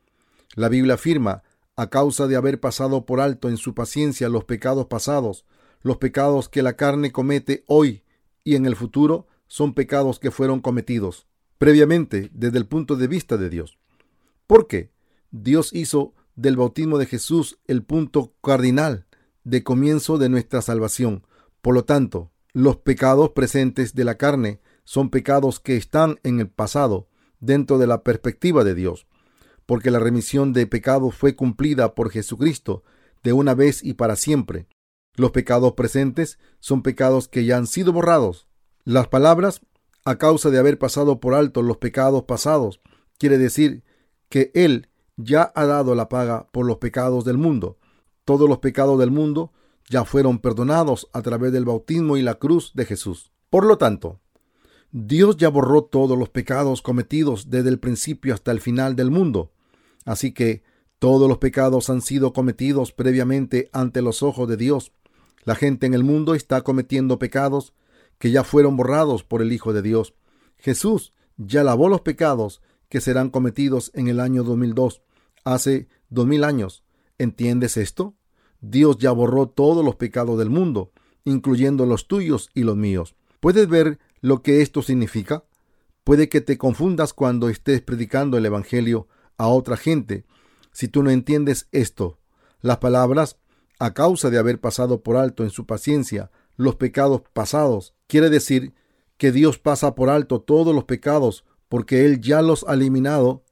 la 0.54 0.70
Biblia 0.70 0.94
afirma, 0.94 1.42
a 1.76 1.88
causa 1.90 2.26
de 2.26 2.36
haber 2.36 2.58
pasado 2.58 3.06
por 3.06 3.20
alto 3.20 3.48
en 3.48 3.56
su 3.56 3.74
paciencia 3.74 4.28
los 4.28 4.44
pecados 4.44 4.86
pasados, 4.86 5.44
los 5.82 5.98
pecados 5.98 6.48
que 6.48 6.62
la 6.62 6.74
carne 6.74 7.12
comete 7.12 7.64
hoy 7.66 8.02
y 8.44 8.56
en 8.56 8.66
el 8.66 8.76
futuro 8.76 9.26
son 9.46 9.74
pecados 9.74 10.18
que 10.18 10.30
fueron 10.30 10.60
cometidos 10.60 11.26
previamente 11.58 12.30
desde 12.32 12.58
el 12.58 12.66
punto 12.66 12.96
de 12.96 13.08
vista 13.08 13.36
de 13.36 13.48
Dios. 13.48 13.78
¿Por 14.46 14.66
qué? 14.66 14.90
Dios 15.30 15.72
hizo 15.72 16.14
del 16.34 16.56
bautismo 16.56 16.98
de 16.98 17.06
Jesús 17.06 17.58
el 17.66 17.82
punto 17.82 18.34
cardinal 18.42 19.06
de 19.44 19.62
comienzo 19.62 20.18
de 20.18 20.28
nuestra 20.28 20.60
salvación. 20.60 21.26
Por 21.62 21.74
lo 21.74 21.84
tanto, 21.84 22.30
los 22.52 22.76
pecados 22.76 23.30
presentes 23.30 23.94
de 23.94 24.04
la 24.04 24.16
carne 24.16 24.60
son 24.84 25.10
pecados 25.10 25.60
que 25.60 25.76
están 25.76 26.20
en 26.22 26.40
el 26.40 26.48
pasado 26.48 27.08
dentro 27.40 27.78
de 27.78 27.86
la 27.86 28.02
perspectiva 28.02 28.64
de 28.64 28.74
Dios, 28.74 29.06
porque 29.66 29.90
la 29.90 29.98
remisión 29.98 30.52
de 30.52 30.66
pecados 30.66 31.14
fue 31.14 31.36
cumplida 31.36 31.94
por 31.94 32.10
Jesucristo 32.10 32.84
de 33.22 33.32
una 33.32 33.54
vez 33.54 33.82
y 33.82 33.94
para 33.94 34.16
siempre. 34.16 34.68
Los 35.16 35.32
pecados 35.32 35.72
presentes 35.72 36.38
son 36.60 36.82
pecados 36.82 37.28
que 37.28 37.44
ya 37.44 37.56
han 37.56 37.66
sido 37.66 37.92
borrados. 37.92 38.46
Las 38.84 39.08
palabras, 39.08 39.60
a 40.04 40.16
causa 40.16 40.50
de 40.50 40.58
haber 40.58 40.78
pasado 40.78 41.20
por 41.20 41.34
alto 41.34 41.62
los 41.62 41.78
pecados 41.78 42.24
pasados, 42.24 42.80
quiere 43.18 43.38
decir 43.38 43.82
que 44.28 44.52
Él 44.54 44.88
ya 45.16 45.52
ha 45.54 45.66
dado 45.66 45.94
la 45.94 46.08
paga 46.08 46.46
por 46.52 46.66
los 46.66 46.76
pecados 46.76 47.24
del 47.24 47.38
mundo. 47.38 47.78
Todos 48.24 48.48
los 48.48 48.58
pecados 48.58 48.98
del 48.98 49.10
mundo 49.10 49.52
ya 49.88 50.04
fueron 50.04 50.38
perdonados 50.38 51.08
a 51.12 51.22
través 51.22 51.52
del 51.52 51.64
bautismo 51.64 52.16
y 52.16 52.22
la 52.22 52.34
cruz 52.34 52.72
de 52.74 52.84
Jesús. 52.84 53.32
Por 53.50 53.64
lo 53.64 53.78
tanto, 53.78 54.20
Dios 54.92 55.36
ya 55.36 55.48
borró 55.48 55.84
todos 55.84 56.18
los 56.18 56.28
pecados 56.28 56.82
cometidos 56.82 57.50
desde 57.50 57.70
el 57.70 57.78
principio 57.78 58.34
hasta 58.34 58.52
el 58.52 58.60
final 58.60 58.96
del 58.96 59.10
mundo. 59.10 59.52
Así 60.06 60.32
que 60.32 60.62
todos 60.98 61.28
los 61.28 61.36
pecados 61.36 61.90
han 61.90 62.00
sido 62.00 62.32
cometidos 62.32 62.92
previamente 62.92 63.68
ante 63.72 64.00
los 64.00 64.22
ojos 64.22 64.48
de 64.48 64.56
Dios. 64.56 64.92
La 65.44 65.54
gente 65.54 65.84
en 65.84 65.92
el 65.92 66.04
mundo 66.04 66.34
está 66.34 66.62
cometiendo 66.62 67.18
pecados 67.18 67.74
que 68.18 68.30
ya 68.30 68.44
fueron 68.44 68.76
borrados 68.76 69.24
por 69.24 69.42
el 69.42 69.52
Hijo 69.52 69.74
de 69.74 69.82
Dios. 69.82 70.14
Jesús 70.56 71.12
ya 71.36 71.62
lavó 71.62 71.90
los 71.90 72.00
pecados 72.00 72.62
que 72.88 73.02
serán 73.02 73.28
cometidos 73.28 73.90
en 73.94 74.08
el 74.08 74.20
año 74.20 74.42
2002 74.42 75.02
hace 75.44 75.88
dos 76.08 76.26
mil 76.26 76.44
años. 76.44 76.82
¿Entiendes 77.18 77.76
esto? 77.76 78.14
Dios 78.60 78.96
ya 78.98 79.10
borró 79.10 79.48
todos 79.48 79.84
los 79.84 79.96
pecados 79.96 80.38
del 80.38 80.50
mundo, 80.50 80.92
incluyendo 81.24 81.84
los 81.84 82.08
tuyos 82.08 82.50
y 82.54 82.62
los 82.62 82.76
míos. 82.76 83.16
¿Puedes 83.40 83.68
ver 83.68 83.98
lo 84.20 84.42
que 84.42 84.62
esto 84.62 84.82
significa? 84.82 85.44
Puede 86.04 86.28
que 86.28 86.40
te 86.40 86.56
confundas 86.56 87.12
cuando 87.12 87.48
estés 87.48 87.80
predicando 87.82 88.38
el 88.38 88.46
Evangelio 88.46 89.08
a 89.38 89.48
otra 89.48 89.76
gente 89.76 90.24
si 90.72 90.88
tú 90.88 91.02
no 91.02 91.10
entiendes 91.10 91.68
esto. 91.72 92.18
Las 92.60 92.78
palabras, 92.78 93.38
a 93.78 93.94
causa 93.94 94.30
de 94.30 94.38
haber 94.38 94.60
pasado 94.60 95.02
por 95.02 95.16
alto 95.16 95.42
en 95.42 95.50
su 95.50 95.66
paciencia 95.66 96.30
los 96.56 96.76
pecados 96.76 97.22
pasados, 97.32 97.94
quiere 98.06 98.30
decir 98.30 98.74
que 99.16 99.32
Dios 99.32 99.58
pasa 99.58 99.94
por 99.94 100.10
alto 100.10 100.40
todos 100.40 100.74
los 100.74 100.84
pecados 100.84 101.44
porque 101.68 102.04
Él 102.04 102.20
ya 102.20 102.42
los 102.42 102.64
ha 102.68 102.74
eliminado 102.74 103.44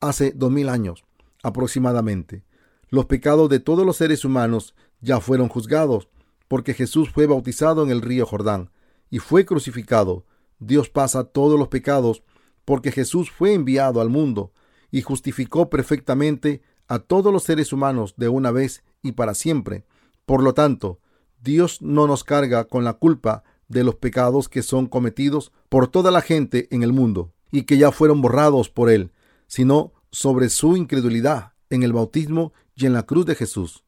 hace 0.00 0.32
dos 0.32 0.50
mil 0.50 0.68
años 0.68 1.04
aproximadamente. 1.42 2.42
Los 2.88 3.06
pecados 3.06 3.48
de 3.48 3.60
todos 3.60 3.86
los 3.86 3.96
seres 3.96 4.24
humanos 4.24 4.74
ya 5.00 5.20
fueron 5.20 5.48
juzgados, 5.48 6.08
porque 6.48 6.74
Jesús 6.74 7.10
fue 7.10 7.26
bautizado 7.26 7.84
en 7.84 7.90
el 7.90 8.00
río 8.00 8.26
Jordán 8.26 8.70
y 9.10 9.18
fue 9.18 9.44
crucificado. 9.44 10.24
Dios 10.58 10.88
pasa 10.88 11.24
todos 11.24 11.58
los 11.58 11.68
pecados 11.68 12.22
porque 12.64 12.92
Jesús 12.92 13.30
fue 13.30 13.52
enviado 13.52 14.00
al 14.00 14.08
mundo 14.08 14.52
y 14.94 15.02
justificó 15.02 15.70
perfectamente 15.70 16.62
a 16.86 17.00
todos 17.00 17.32
los 17.32 17.42
seres 17.42 17.72
humanos 17.72 18.14
de 18.16 18.28
una 18.28 18.52
vez 18.52 18.84
y 19.02 19.10
para 19.10 19.34
siempre. 19.34 19.84
Por 20.24 20.40
lo 20.40 20.54
tanto, 20.54 21.00
Dios 21.42 21.82
no 21.82 22.06
nos 22.06 22.22
carga 22.22 22.68
con 22.68 22.84
la 22.84 22.92
culpa 22.92 23.42
de 23.66 23.82
los 23.82 23.96
pecados 23.96 24.48
que 24.48 24.62
son 24.62 24.86
cometidos 24.86 25.50
por 25.68 25.88
toda 25.88 26.12
la 26.12 26.20
gente 26.20 26.68
en 26.70 26.84
el 26.84 26.92
mundo 26.92 27.32
y 27.50 27.64
que 27.64 27.76
ya 27.76 27.90
fueron 27.90 28.22
borrados 28.22 28.70
por 28.70 28.88
Él, 28.88 29.10
sino 29.48 29.92
sobre 30.12 30.48
su 30.48 30.76
incredulidad 30.76 31.54
en 31.70 31.82
el 31.82 31.92
bautismo 31.92 32.52
y 32.76 32.86
en 32.86 32.92
la 32.92 33.02
cruz 33.02 33.26
de 33.26 33.34
Jesús. 33.34 33.82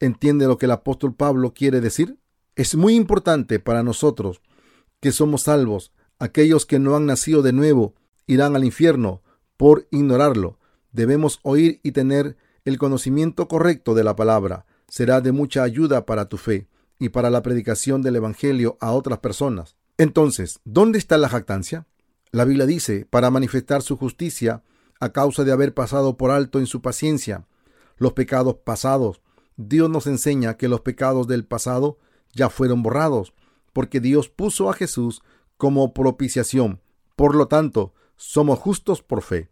¿Entiende 0.00 0.48
lo 0.48 0.58
que 0.58 0.66
el 0.66 0.72
apóstol 0.72 1.14
Pablo 1.14 1.54
quiere 1.54 1.80
decir? 1.80 2.18
Es 2.56 2.74
muy 2.74 2.96
importante 2.96 3.60
para 3.60 3.84
nosotros 3.84 4.42
que 4.98 5.12
somos 5.12 5.42
salvos. 5.42 5.92
Aquellos 6.18 6.66
que 6.66 6.80
no 6.80 6.96
han 6.96 7.06
nacido 7.06 7.42
de 7.42 7.52
nuevo 7.52 7.94
irán 8.26 8.56
al 8.56 8.64
infierno 8.64 9.22
por 9.62 9.86
ignorarlo. 9.92 10.58
Debemos 10.90 11.38
oír 11.44 11.78
y 11.84 11.92
tener 11.92 12.36
el 12.64 12.78
conocimiento 12.78 13.46
correcto 13.46 13.94
de 13.94 14.02
la 14.02 14.16
palabra. 14.16 14.66
Será 14.88 15.20
de 15.20 15.30
mucha 15.30 15.62
ayuda 15.62 16.04
para 16.04 16.28
tu 16.28 16.36
fe 16.36 16.66
y 16.98 17.10
para 17.10 17.30
la 17.30 17.42
predicación 17.42 18.02
del 18.02 18.16
Evangelio 18.16 18.76
a 18.80 18.90
otras 18.90 19.20
personas. 19.20 19.76
Entonces, 19.98 20.58
¿dónde 20.64 20.98
está 20.98 21.16
la 21.16 21.28
jactancia? 21.28 21.86
La 22.32 22.44
Biblia 22.44 22.66
dice, 22.66 23.06
para 23.08 23.30
manifestar 23.30 23.82
su 23.82 23.96
justicia, 23.96 24.64
a 24.98 25.12
causa 25.12 25.44
de 25.44 25.52
haber 25.52 25.74
pasado 25.74 26.16
por 26.16 26.32
alto 26.32 26.58
en 26.58 26.66
su 26.66 26.82
paciencia 26.82 27.46
los 27.98 28.14
pecados 28.14 28.56
pasados. 28.64 29.22
Dios 29.56 29.88
nos 29.88 30.08
enseña 30.08 30.56
que 30.56 30.66
los 30.66 30.80
pecados 30.80 31.28
del 31.28 31.44
pasado 31.44 32.00
ya 32.32 32.48
fueron 32.48 32.82
borrados, 32.82 33.32
porque 33.72 34.00
Dios 34.00 34.28
puso 34.28 34.70
a 34.70 34.74
Jesús 34.74 35.22
como 35.56 35.94
propiciación. 35.94 36.80
Por 37.14 37.36
lo 37.36 37.46
tanto, 37.46 37.94
somos 38.16 38.58
justos 38.58 39.02
por 39.02 39.22
fe. 39.22 39.51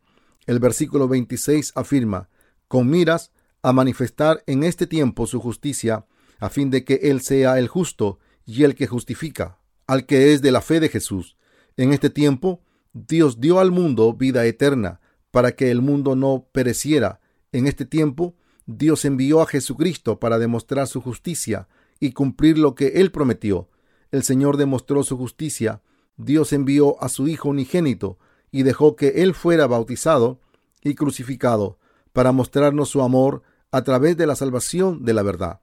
El 0.51 0.59
versículo 0.59 1.07
26 1.07 1.75
afirma, 1.77 2.29
con 2.67 2.91
miras 2.91 3.31
a 3.63 3.73
manifestar 3.73 4.43
en 4.49 4.65
este 4.65 4.89
tiempo 4.89 5.29
su 5.29 5.39
justicia, 5.39 6.07
a 6.41 6.49
fin 6.49 6.71
de 6.71 6.83
que 6.83 6.95
Él 7.05 7.21
sea 7.21 7.57
el 7.61 7.69
justo 7.69 8.19
y 8.45 8.65
el 8.65 8.75
que 8.75 8.89
justifica 8.89 9.61
al 9.87 10.07
que 10.07 10.33
es 10.35 10.43
de 10.43 10.51
la 10.51 10.61
fe 10.61 10.81
de 10.81 10.89
Jesús. 10.89 11.37
En 11.77 11.93
este 11.93 12.11
tiempo, 12.11 12.65
Dios 12.93 13.41
dio 13.41 13.61
al 13.61 13.71
mundo 13.71 14.13
vida 14.13 14.45
eterna, 14.45 15.01
para 15.31 15.53
que 15.53 15.71
el 15.71 15.83
mundo 15.83 16.17
no 16.17 16.49
pereciera. 16.51 17.21
En 17.53 17.69
este 17.69 17.87
tiempo, 17.87 18.35
Dios 18.67 19.05
envió 19.05 19.43
a 19.43 19.47
Jesucristo 19.47 20.19
para 20.19 20.41
demostrar 20.41 20.89
su 20.89 21.01
justicia 21.01 21.69
y 22.01 22.11
cumplir 22.11 22.59
lo 22.59 22.75
que 22.75 22.89
Él 22.97 23.13
prometió. 23.13 23.69
El 24.11 24.25
Señor 24.25 24.57
demostró 24.57 25.05
su 25.05 25.17
justicia. 25.17 25.81
Dios 26.17 26.53
envió 26.53 27.01
a 27.01 27.09
su 27.09 27.29
Hijo 27.29 27.51
unigénito 27.51 28.19
y 28.51 28.63
dejó 28.63 28.97
que 28.97 29.23
Él 29.23 29.35
fuera 29.35 29.67
bautizado 29.67 30.41
y 30.83 30.95
crucificado 30.95 31.79
para 32.13 32.33
mostrarnos 32.33 32.89
su 32.89 33.03
amor 33.03 33.43
a 33.71 33.83
través 33.83 34.17
de 34.17 34.27
la 34.27 34.35
salvación 34.35 35.05
de 35.05 35.15
la 35.15 35.23
verdad. 35.23 35.61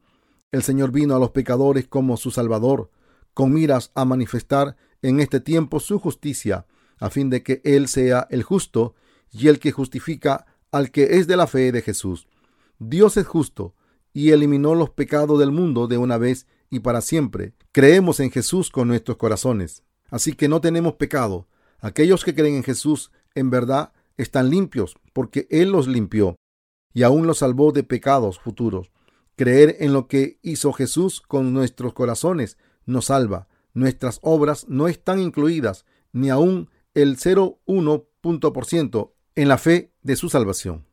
El 0.51 0.63
Señor 0.63 0.91
vino 0.91 1.15
a 1.15 1.19
los 1.19 1.31
pecadores 1.31 1.87
como 1.87 2.15
su 2.17 2.31
Salvador, 2.31 2.89
con 3.33 3.53
miras 3.53 3.91
a 3.95 4.05
manifestar 4.05 4.77
en 5.01 5.19
este 5.19 5.39
tiempo 5.39 5.79
su 5.79 5.99
justicia, 5.99 6.65
a 6.99 7.09
fin 7.09 7.29
de 7.29 7.43
que 7.43 7.61
Él 7.63 7.87
sea 7.87 8.27
el 8.29 8.43
justo 8.43 8.95
y 9.31 9.47
el 9.47 9.59
que 9.59 9.71
justifica 9.71 10.45
al 10.71 10.91
que 10.91 11.17
es 11.17 11.27
de 11.27 11.35
la 11.35 11.47
fe 11.47 11.71
de 11.71 11.81
Jesús. 11.81 12.27
Dios 12.79 13.17
es 13.17 13.27
justo 13.27 13.75
y 14.13 14.31
eliminó 14.31 14.73
los 14.73 14.89
pecados 14.89 15.39
del 15.39 15.51
mundo 15.51 15.87
de 15.87 15.97
una 15.97 16.17
vez 16.17 16.47
y 16.69 16.79
para 16.79 17.01
siempre. 17.01 17.53
Creemos 17.71 18.19
en 18.19 18.31
Jesús 18.31 18.69
con 18.69 18.87
nuestros 18.87 19.17
corazones. 19.17 19.83
Así 20.09 20.33
que 20.33 20.47
no 20.47 20.61
tenemos 20.61 20.93
pecado. 20.93 21.47
Aquellos 21.79 22.23
que 22.23 22.33
creen 22.33 22.55
en 22.55 22.63
Jesús 22.63 23.11
en 23.35 23.49
verdad 23.49 23.93
están 24.17 24.49
limpios 24.49 24.95
porque 25.13 25.47
Él 25.49 25.71
los 25.71 25.87
limpió 25.87 26.35
y 26.93 27.03
aún 27.03 27.27
los 27.27 27.39
salvó 27.39 27.71
de 27.71 27.83
pecados 27.83 28.39
futuros. 28.39 28.91
Creer 29.35 29.77
en 29.81 29.93
lo 29.93 30.07
que 30.07 30.39
hizo 30.41 30.73
Jesús 30.73 31.21
con 31.21 31.53
nuestros 31.53 31.93
corazones 31.93 32.57
nos 32.85 33.05
salva. 33.05 33.47
Nuestras 33.73 34.19
obras 34.23 34.67
no 34.67 34.87
están 34.87 35.19
incluidas, 35.19 35.85
ni 36.11 36.31
aún 36.31 36.71
el 36.95 37.17
0,1% 37.17 39.11
en 39.35 39.47
la 39.47 39.59
fe 39.59 39.93
de 40.01 40.15
su 40.15 40.29
salvación. 40.29 40.87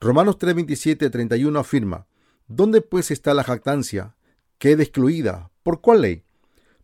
Romanos 0.00 0.38
3, 0.38 0.56
31 0.96 1.58
afirma, 1.58 2.06
¿Dónde 2.46 2.80
pues 2.80 3.10
está 3.10 3.34
la 3.34 3.44
jactancia? 3.44 4.16
Queda 4.56 4.82
excluida. 4.82 5.50
¿Por 5.62 5.82
cuál 5.82 6.00
ley? 6.00 6.24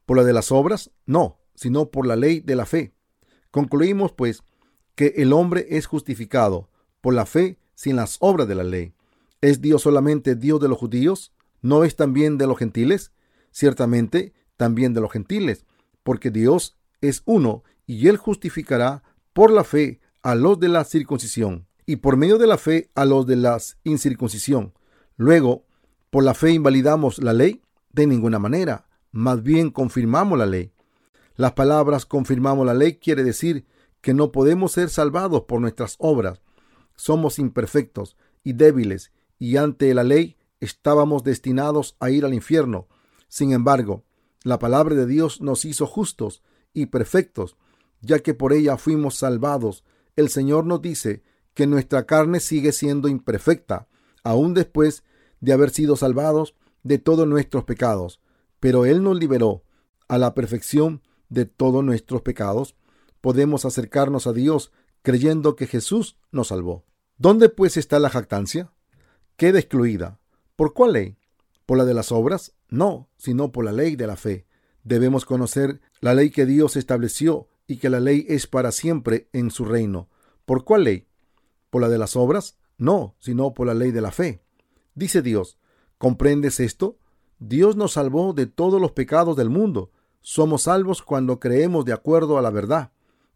¿Por 0.05 0.19
la 0.19 0.25
de 0.25 0.35
las 0.35 0.53
obras? 0.53 0.91
No, 1.07 1.39
sino 1.55 1.91
por 1.91 2.07
la 2.07 2.17
ley 2.17 2.41
de 2.41 2.57
la 2.57 2.67
fe. 2.67 2.94
Concluimos, 3.55 4.11
pues, 4.11 4.43
que 4.97 5.15
el 5.19 5.33
hombre 5.33 5.69
es 5.71 5.87
justificado 5.87 6.69
por 7.01 7.15
la 7.15 7.25
fe 7.25 7.57
sin 7.77 7.95
las 7.95 8.17
obras 8.19 8.49
de 8.49 8.57
la 8.57 8.65
ley. 8.65 8.95
¿Es 9.41 9.61
Dios 9.61 9.83
solamente 9.83 10.35
Dios 10.35 10.59
de 10.59 10.67
los 10.67 10.77
judíos? 10.77 11.33
¿No 11.63 11.85
es 11.85 11.95
también 11.95 12.37
de 12.37 12.49
los 12.49 12.59
gentiles? 12.59 13.13
Ciertamente, 13.53 14.33
también 14.57 14.93
de 14.93 15.01
los 15.01 15.13
gentiles, 15.13 15.67
porque 16.03 16.33
Dios 16.33 16.77
es 17.01 17.23
uno 17.27 17.63
y 17.87 18.09
él 18.09 18.17
justificará 18.17 19.05
por 19.33 19.53
la 19.53 19.63
fe 19.63 20.01
a 20.25 20.35
los 20.35 20.59
de 20.59 20.67
la 20.67 20.83
circuncisión 20.83 21.69
y 21.87 21.95
por 21.95 22.17
medio 22.17 22.39
de 22.39 22.49
la 22.49 22.59
fe 22.59 22.91
a 22.97 23.05
los 23.05 23.25
de 23.25 23.37
la 23.37 23.57
incircuncisión. 23.85 24.75
Luego, 25.17 25.65
¿por 26.11 26.25
la 26.25 26.35
fe 26.35 26.51
invalidamos 26.51 27.23
la 27.23 27.33
ley? 27.33 27.63
De 27.93 28.09
ninguna 28.09 28.41
manera, 28.41 28.89
más 29.13 29.45
bien 29.45 29.71
confirmamos 29.71 30.41
la 30.41 30.47
ley. 30.47 30.74
Las 31.37 31.53
palabras 31.53 32.07
confirmamos 32.07 32.65
la 32.65 32.75
ley 32.75 32.97
quiere 32.97 33.25
decir 33.25 33.67
que 34.01 34.15
no 34.15 34.31
podemos 34.31 34.73
ser 34.73 34.89
salvados 34.89 35.43
por 35.43 35.61
nuestras 35.61 35.97
obras. 35.99 36.41
Somos 36.95 37.39
imperfectos 37.39 38.17
y 38.45 38.53
débiles 38.53 39.13
y 39.39 39.57
ante 39.57 39.93
la 39.95 40.05
ley 40.05 40.37
estábamos 40.61 41.25
destinados 41.25 41.97
a 41.99 42.11
ir 42.11 42.25
al 42.25 42.35
infierno. 42.35 42.87
Sin 43.29 43.53
embargo, 43.53 44.05
la 44.45 44.59
palabra 44.59 44.95
de 44.95 45.07
Dios 45.07 45.41
nos 45.41 45.65
hizo 45.65 45.87
justos 45.87 46.43
y 46.73 46.87
perfectos, 46.87 47.57
ya 48.01 48.21
que 48.21 48.35
por 48.35 48.53
ella 48.53 48.77
fuimos 48.77 49.17
salvados. 49.17 49.83
El 50.15 50.29
Señor 50.29 50.67
nos 50.67 50.83
dice 50.83 51.25
que 51.55 51.67
nuestra 51.67 52.07
carne 52.07 52.41
sigue 52.41 52.73
siendo 52.73 53.09
imperfecta, 53.09 53.89
aún 54.23 54.55
después 54.55 55.03
de 55.41 55.53
haber 55.53 55.71
sido 55.71 55.97
salvados 55.97 56.55
de 56.83 56.99
todos 56.99 57.27
nuestros 57.27 57.65
pecados, 57.65 58.21
pero 58.61 58.85
Él 58.85 59.03
nos 59.03 59.19
liberó 59.19 59.65
a 60.09 60.19
la 60.19 60.35
perfección 60.35 61.03
de 61.35 61.45
todos 61.45 61.85
nuestros 61.85 62.23
pecados. 62.23 62.77
Podemos 63.21 63.65
acercarnos 63.65 64.27
a 64.27 64.33
Dios 64.33 64.73
creyendo 65.03 65.57
que 65.57 65.67
Jesús 65.67 66.17
nos 66.33 66.49
salvó. 66.49 66.85
¿Dónde 67.19 67.49
pues 67.49 67.77
está 67.77 67.99
la 67.99 68.11
jactancia? 68.11 68.73
queda 69.37 69.59
excluida. 69.59 70.21
¿Por 70.57 70.75
cuál 70.75 70.93
ley? 70.93 71.17
¿Por 71.67 71.79
la 71.79 71.85
de 71.85 71.95
las 71.95 72.13
obras? 72.13 72.55
No, 72.69 73.11
sino 73.17 73.53
por 73.53 73.65
la 73.65 73.73
ley 73.73 73.97
de 73.97 74.07
la 74.07 74.17
fe. 74.17 74.47
Debemos 74.83 75.25
conocer 75.25 75.81
la 76.01 76.15
ley 76.15 76.31
que 76.31 76.47
Dios 76.47 76.77
estableció 76.77 77.49
y 77.67 77.79
que 77.79 77.91
la 77.91 78.01
ley 78.01 78.27
es 78.29 78.47
para 78.47 78.71
siempre 78.71 79.29
en 79.33 79.51
su 79.51 79.65
reino. 79.65 80.09
¿Por 80.45 80.65
cuál 80.65 80.85
ley? 80.85 81.09
¿Por 81.71 81.83
la 81.83 81.89
de 81.89 81.99
las 81.99 82.17
obras? 82.17 82.59
No, 82.77 83.17
sino 83.19 83.55
por 83.55 83.67
la 83.67 83.75
ley 83.75 83.91
de 83.91 84.01
la 84.01 84.13
fe. 84.13 84.43
Dice 84.95 85.23
Dios, 85.23 85.59
¿comprendes 85.99 86.61
esto? 86.61 86.99
Dios 87.39 87.77
nos 87.77 87.93
salvó 87.93 88.33
de 88.33 88.47
todos 88.47 88.81
los 88.81 88.93
pecados 88.93 89.37
del 89.37 89.51
mundo. 89.51 89.91
Somos 90.27 90.63
salvos 90.63 91.03
cuando 91.03 91.39
creemos 91.39 91.85
de 91.85 91.93
acuerdo 91.93 92.39
a 92.39 92.43
la 92.43 92.49
verdad. 92.49 92.93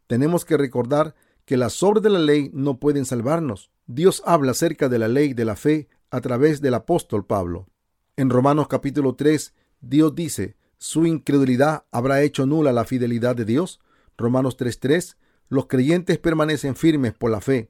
Tenemos 0.06 0.46
que 0.46 0.56
recordar 0.56 1.14
que 1.44 1.58
las 1.58 1.82
obras 1.82 2.02
de 2.02 2.08
la 2.08 2.18
ley 2.18 2.50
no 2.54 2.80
pueden 2.80 3.04
salvarnos. 3.04 3.70
Dios 3.86 4.22
habla 4.24 4.52
acerca 4.52 4.88
de 4.88 4.98
la 4.98 5.06
ley 5.06 5.34
de 5.34 5.44
la 5.44 5.54
fe 5.54 5.90
a 6.10 6.22
través 6.22 6.62
del 6.62 6.72
apóstol 6.72 7.26
Pablo. 7.26 7.68
En 8.16 8.30
Romanos 8.30 8.68
capítulo 8.68 9.16
3, 9.16 9.52
Dios 9.82 10.14
dice, 10.14 10.56
¿su 10.78 11.04
incredulidad 11.04 11.84
habrá 11.90 12.22
hecho 12.22 12.46
nula 12.46 12.72
la 12.72 12.86
fidelidad 12.86 13.36
de 13.36 13.44
Dios? 13.44 13.80
Romanos 14.16 14.56
3:3, 14.56 15.18
los 15.50 15.66
creyentes 15.66 16.16
permanecen 16.16 16.74
firmes 16.74 17.12
por 17.12 17.30
la 17.30 17.42
fe, 17.42 17.68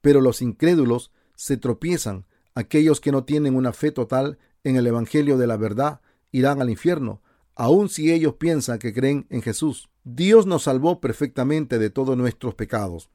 pero 0.00 0.20
los 0.20 0.40
incrédulos 0.40 1.10
se 1.34 1.56
tropiezan. 1.56 2.26
Aquellos 2.54 3.00
que 3.00 3.10
no 3.10 3.24
tienen 3.24 3.56
una 3.56 3.72
fe 3.72 3.90
total 3.90 4.38
en 4.62 4.76
el 4.76 4.86
Evangelio 4.86 5.36
de 5.36 5.48
la 5.48 5.56
verdad 5.56 6.00
irán 6.30 6.62
al 6.62 6.70
infierno, 6.70 7.21
aun 7.54 7.88
si 7.88 8.12
ellos 8.12 8.34
piensan 8.34 8.78
que 8.78 8.92
creen 8.92 9.26
en 9.30 9.42
Jesús. 9.42 9.88
Dios 10.04 10.46
nos 10.46 10.64
salvó 10.64 11.00
perfectamente 11.00 11.78
de 11.78 11.90
todos 11.90 12.16
nuestros 12.16 12.54
pecados. 12.54 13.10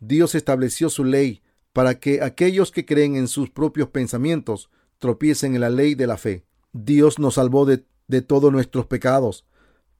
Dios 0.00 0.34
estableció 0.34 0.90
su 0.90 1.04
ley 1.04 1.42
para 1.72 1.98
que 1.98 2.22
aquellos 2.22 2.70
que 2.70 2.86
creen 2.86 3.16
en 3.16 3.28
sus 3.28 3.50
propios 3.50 3.88
pensamientos 3.88 4.70
tropiecen 4.98 5.54
en 5.54 5.60
la 5.60 5.70
ley 5.70 5.94
de 5.94 6.06
la 6.06 6.16
fe. 6.16 6.44
Dios 6.72 7.18
nos 7.18 7.34
salvó 7.34 7.66
de, 7.66 7.84
de 8.08 8.22
todos 8.22 8.52
nuestros 8.52 8.86
pecados 8.86 9.44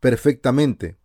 perfectamente. 0.01 0.97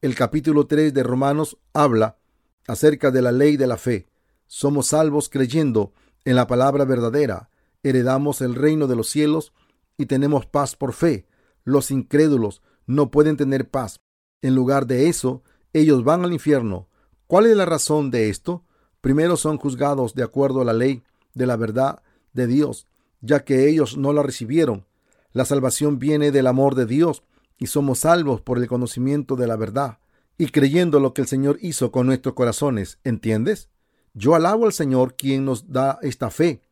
El 0.00 0.14
capítulo 0.14 0.66
3 0.66 0.94
de 0.94 1.02
Romanos 1.02 1.58
habla 1.72 2.18
acerca 2.66 3.10
de 3.10 3.22
la 3.22 3.32
ley 3.32 3.56
de 3.56 3.66
la 3.66 3.76
fe. 3.76 4.06
Somos 4.46 4.88
salvos 4.88 5.28
creyendo 5.28 5.92
en 6.24 6.36
la 6.36 6.46
palabra 6.46 6.84
verdadera, 6.84 7.50
heredamos 7.82 8.40
el 8.40 8.54
reino 8.54 8.86
de 8.86 8.96
los 8.96 9.08
cielos 9.08 9.52
y 9.96 10.06
tenemos 10.06 10.46
paz 10.46 10.76
por 10.76 10.92
fe. 10.92 11.26
Los 11.68 11.90
incrédulos 11.90 12.62
no 12.86 13.10
pueden 13.10 13.36
tener 13.36 13.68
paz. 13.68 14.00
En 14.40 14.54
lugar 14.54 14.86
de 14.86 15.10
eso, 15.10 15.42
ellos 15.74 16.02
van 16.02 16.24
al 16.24 16.32
infierno. 16.32 16.88
¿Cuál 17.26 17.44
es 17.44 17.54
la 17.54 17.66
razón 17.66 18.10
de 18.10 18.30
esto? 18.30 18.64
Primero 19.02 19.36
son 19.36 19.58
juzgados 19.58 20.14
de 20.14 20.22
acuerdo 20.22 20.62
a 20.62 20.64
la 20.64 20.72
ley 20.72 21.02
de 21.34 21.44
la 21.44 21.56
verdad 21.56 22.02
de 22.32 22.46
Dios, 22.46 22.86
ya 23.20 23.44
que 23.44 23.68
ellos 23.68 23.98
no 23.98 24.14
la 24.14 24.22
recibieron. 24.22 24.86
La 25.32 25.44
salvación 25.44 25.98
viene 25.98 26.30
del 26.30 26.46
amor 26.46 26.74
de 26.74 26.86
Dios 26.86 27.22
y 27.58 27.66
somos 27.66 27.98
salvos 27.98 28.40
por 28.40 28.56
el 28.56 28.66
conocimiento 28.66 29.36
de 29.36 29.46
la 29.46 29.56
verdad 29.56 29.98
y 30.38 30.48
creyendo 30.48 31.00
lo 31.00 31.12
que 31.12 31.20
el 31.20 31.28
Señor 31.28 31.58
hizo 31.60 31.92
con 31.92 32.06
nuestros 32.06 32.34
corazones. 32.34 32.98
¿Entiendes? 33.04 33.68
Yo 34.14 34.34
alabo 34.34 34.64
al 34.64 34.72
Señor 34.72 35.16
quien 35.16 35.44
nos 35.44 35.70
da 35.70 35.98
esta 36.00 36.30
fe 36.30 36.62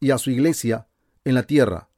y 0.00 0.12
a 0.12 0.16
su 0.16 0.30
iglesia 0.30 0.88
en 1.26 1.34
la 1.34 1.42
tierra. 1.42 1.90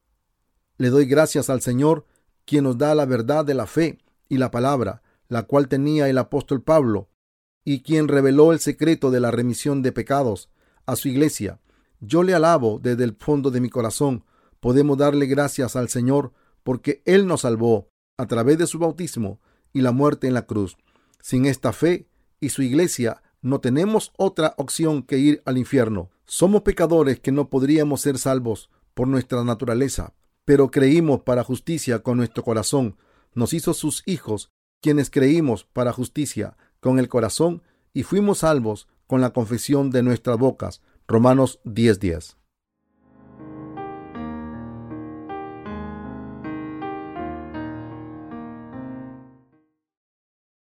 Le 0.76 0.90
doy 0.90 1.06
gracias 1.06 1.50
al 1.50 1.60
Señor 1.60 2.04
quien 2.48 2.64
nos 2.64 2.78
da 2.78 2.94
la 2.94 3.04
verdad 3.04 3.44
de 3.44 3.52
la 3.52 3.66
fe 3.66 3.98
y 4.26 4.38
la 4.38 4.50
palabra, 4.50 5.02
la 5.28 5.42
cual 5.42 5.68
tenía 5.68 6.08
el 6.08 6.16
apóstol 6.16 6.62
Pablo, 6.62 7.10
y 7.62 7.82
quien 7.82 8.08
reveló 8.08 8.52
el 8.52 8.58
secreto 8.58 9.10
de 9.10 9.20
la 9.20 9.30
remisión 9.30 9.82
de 9.82 9.92
pecados 9.92 10.48
a 10.86 10.96
su 10.96 11.08
iglesia. 11.08 11.60
Yo 12.00 12.22
le 12.22 12.32
alabo 12.32 12.80
desde 12.82 13.04
el 13.04 13.14
fondo 13.14 13.50
de 13.50 13.60
mi 13.60 13.68
corazón. 13.68 14.24
Podemos 14.60 14.96
darle 14.96 15.26
gracias 15.26 15.76
al 15.76 15.90
Señor 15.90 16.32
porque 16.62 17.02
Él 17.04 17.26
nos 17.26 17.42
salvó 17.42 17.90
a 18.16 18.26
través 18.26 18.56
de 18.56 18.66
su 18.66 18.78
bautismo 18.78 19.40
y 19.74 19.82
la 19.82 19.92
muerte 19.92 20.26
en 20.26 20.32
la 20.32 20.46
cruz. 20.46 20.78
Sin 21.20 21.44
esta 21.44 21.74
fe 21.74 22.08
y 22.40 22.48
su 22.48 22.62
iglesia 22.62 23.20
no 23.42 23.60
tenemos 23.60 24.12
otra 24.16 24.54
opción 24.56 25.02
que 25.02 25.18
ir 25.18 25.42
al 25.44 25.58
infierno. 25.58 26.08
Somos 26.24 26.62
pecadores 26.62 27.20
que 27.20 27.32
no 27.32 27.50
podríamos 27.50 28.00
ser 28.00 28.16
salvos 28.16 28.70
por 28.94 29.06
nuestra 29.06 29.44
naturaleza, 29.44 30.14
pero 30.48 30.70
creímos 30.70 31.20
para 31.24 31.44
justicia 31.44 31.98
con 31.98 32.16
nuestro 32.16 32.42
corazón. 32.42 32.96
Nos 33.34 33.52
hizo 33.52 33.74
sus 33.74 34.02
hijos, 34.06 34.48
quienes 34.80 35.10
creímos 35.10 35.64
para 35.64 35.92
justicia 35.92 36.56
con 36.80 36.98
el 36.98 37.10
corazón 37.10 37.62
y 37.92 38.04
fuimos 38.04 38.38
salvos 38.38 38.88
con 39.06 39.20
la 39.20 39.34
confesión 39.34 39.90
de 39.90 40.02
nuestras 40.02 40.38
bocas. 40.38 40.80
Romanos 41.06 41.60
10:10. 41.64 42.37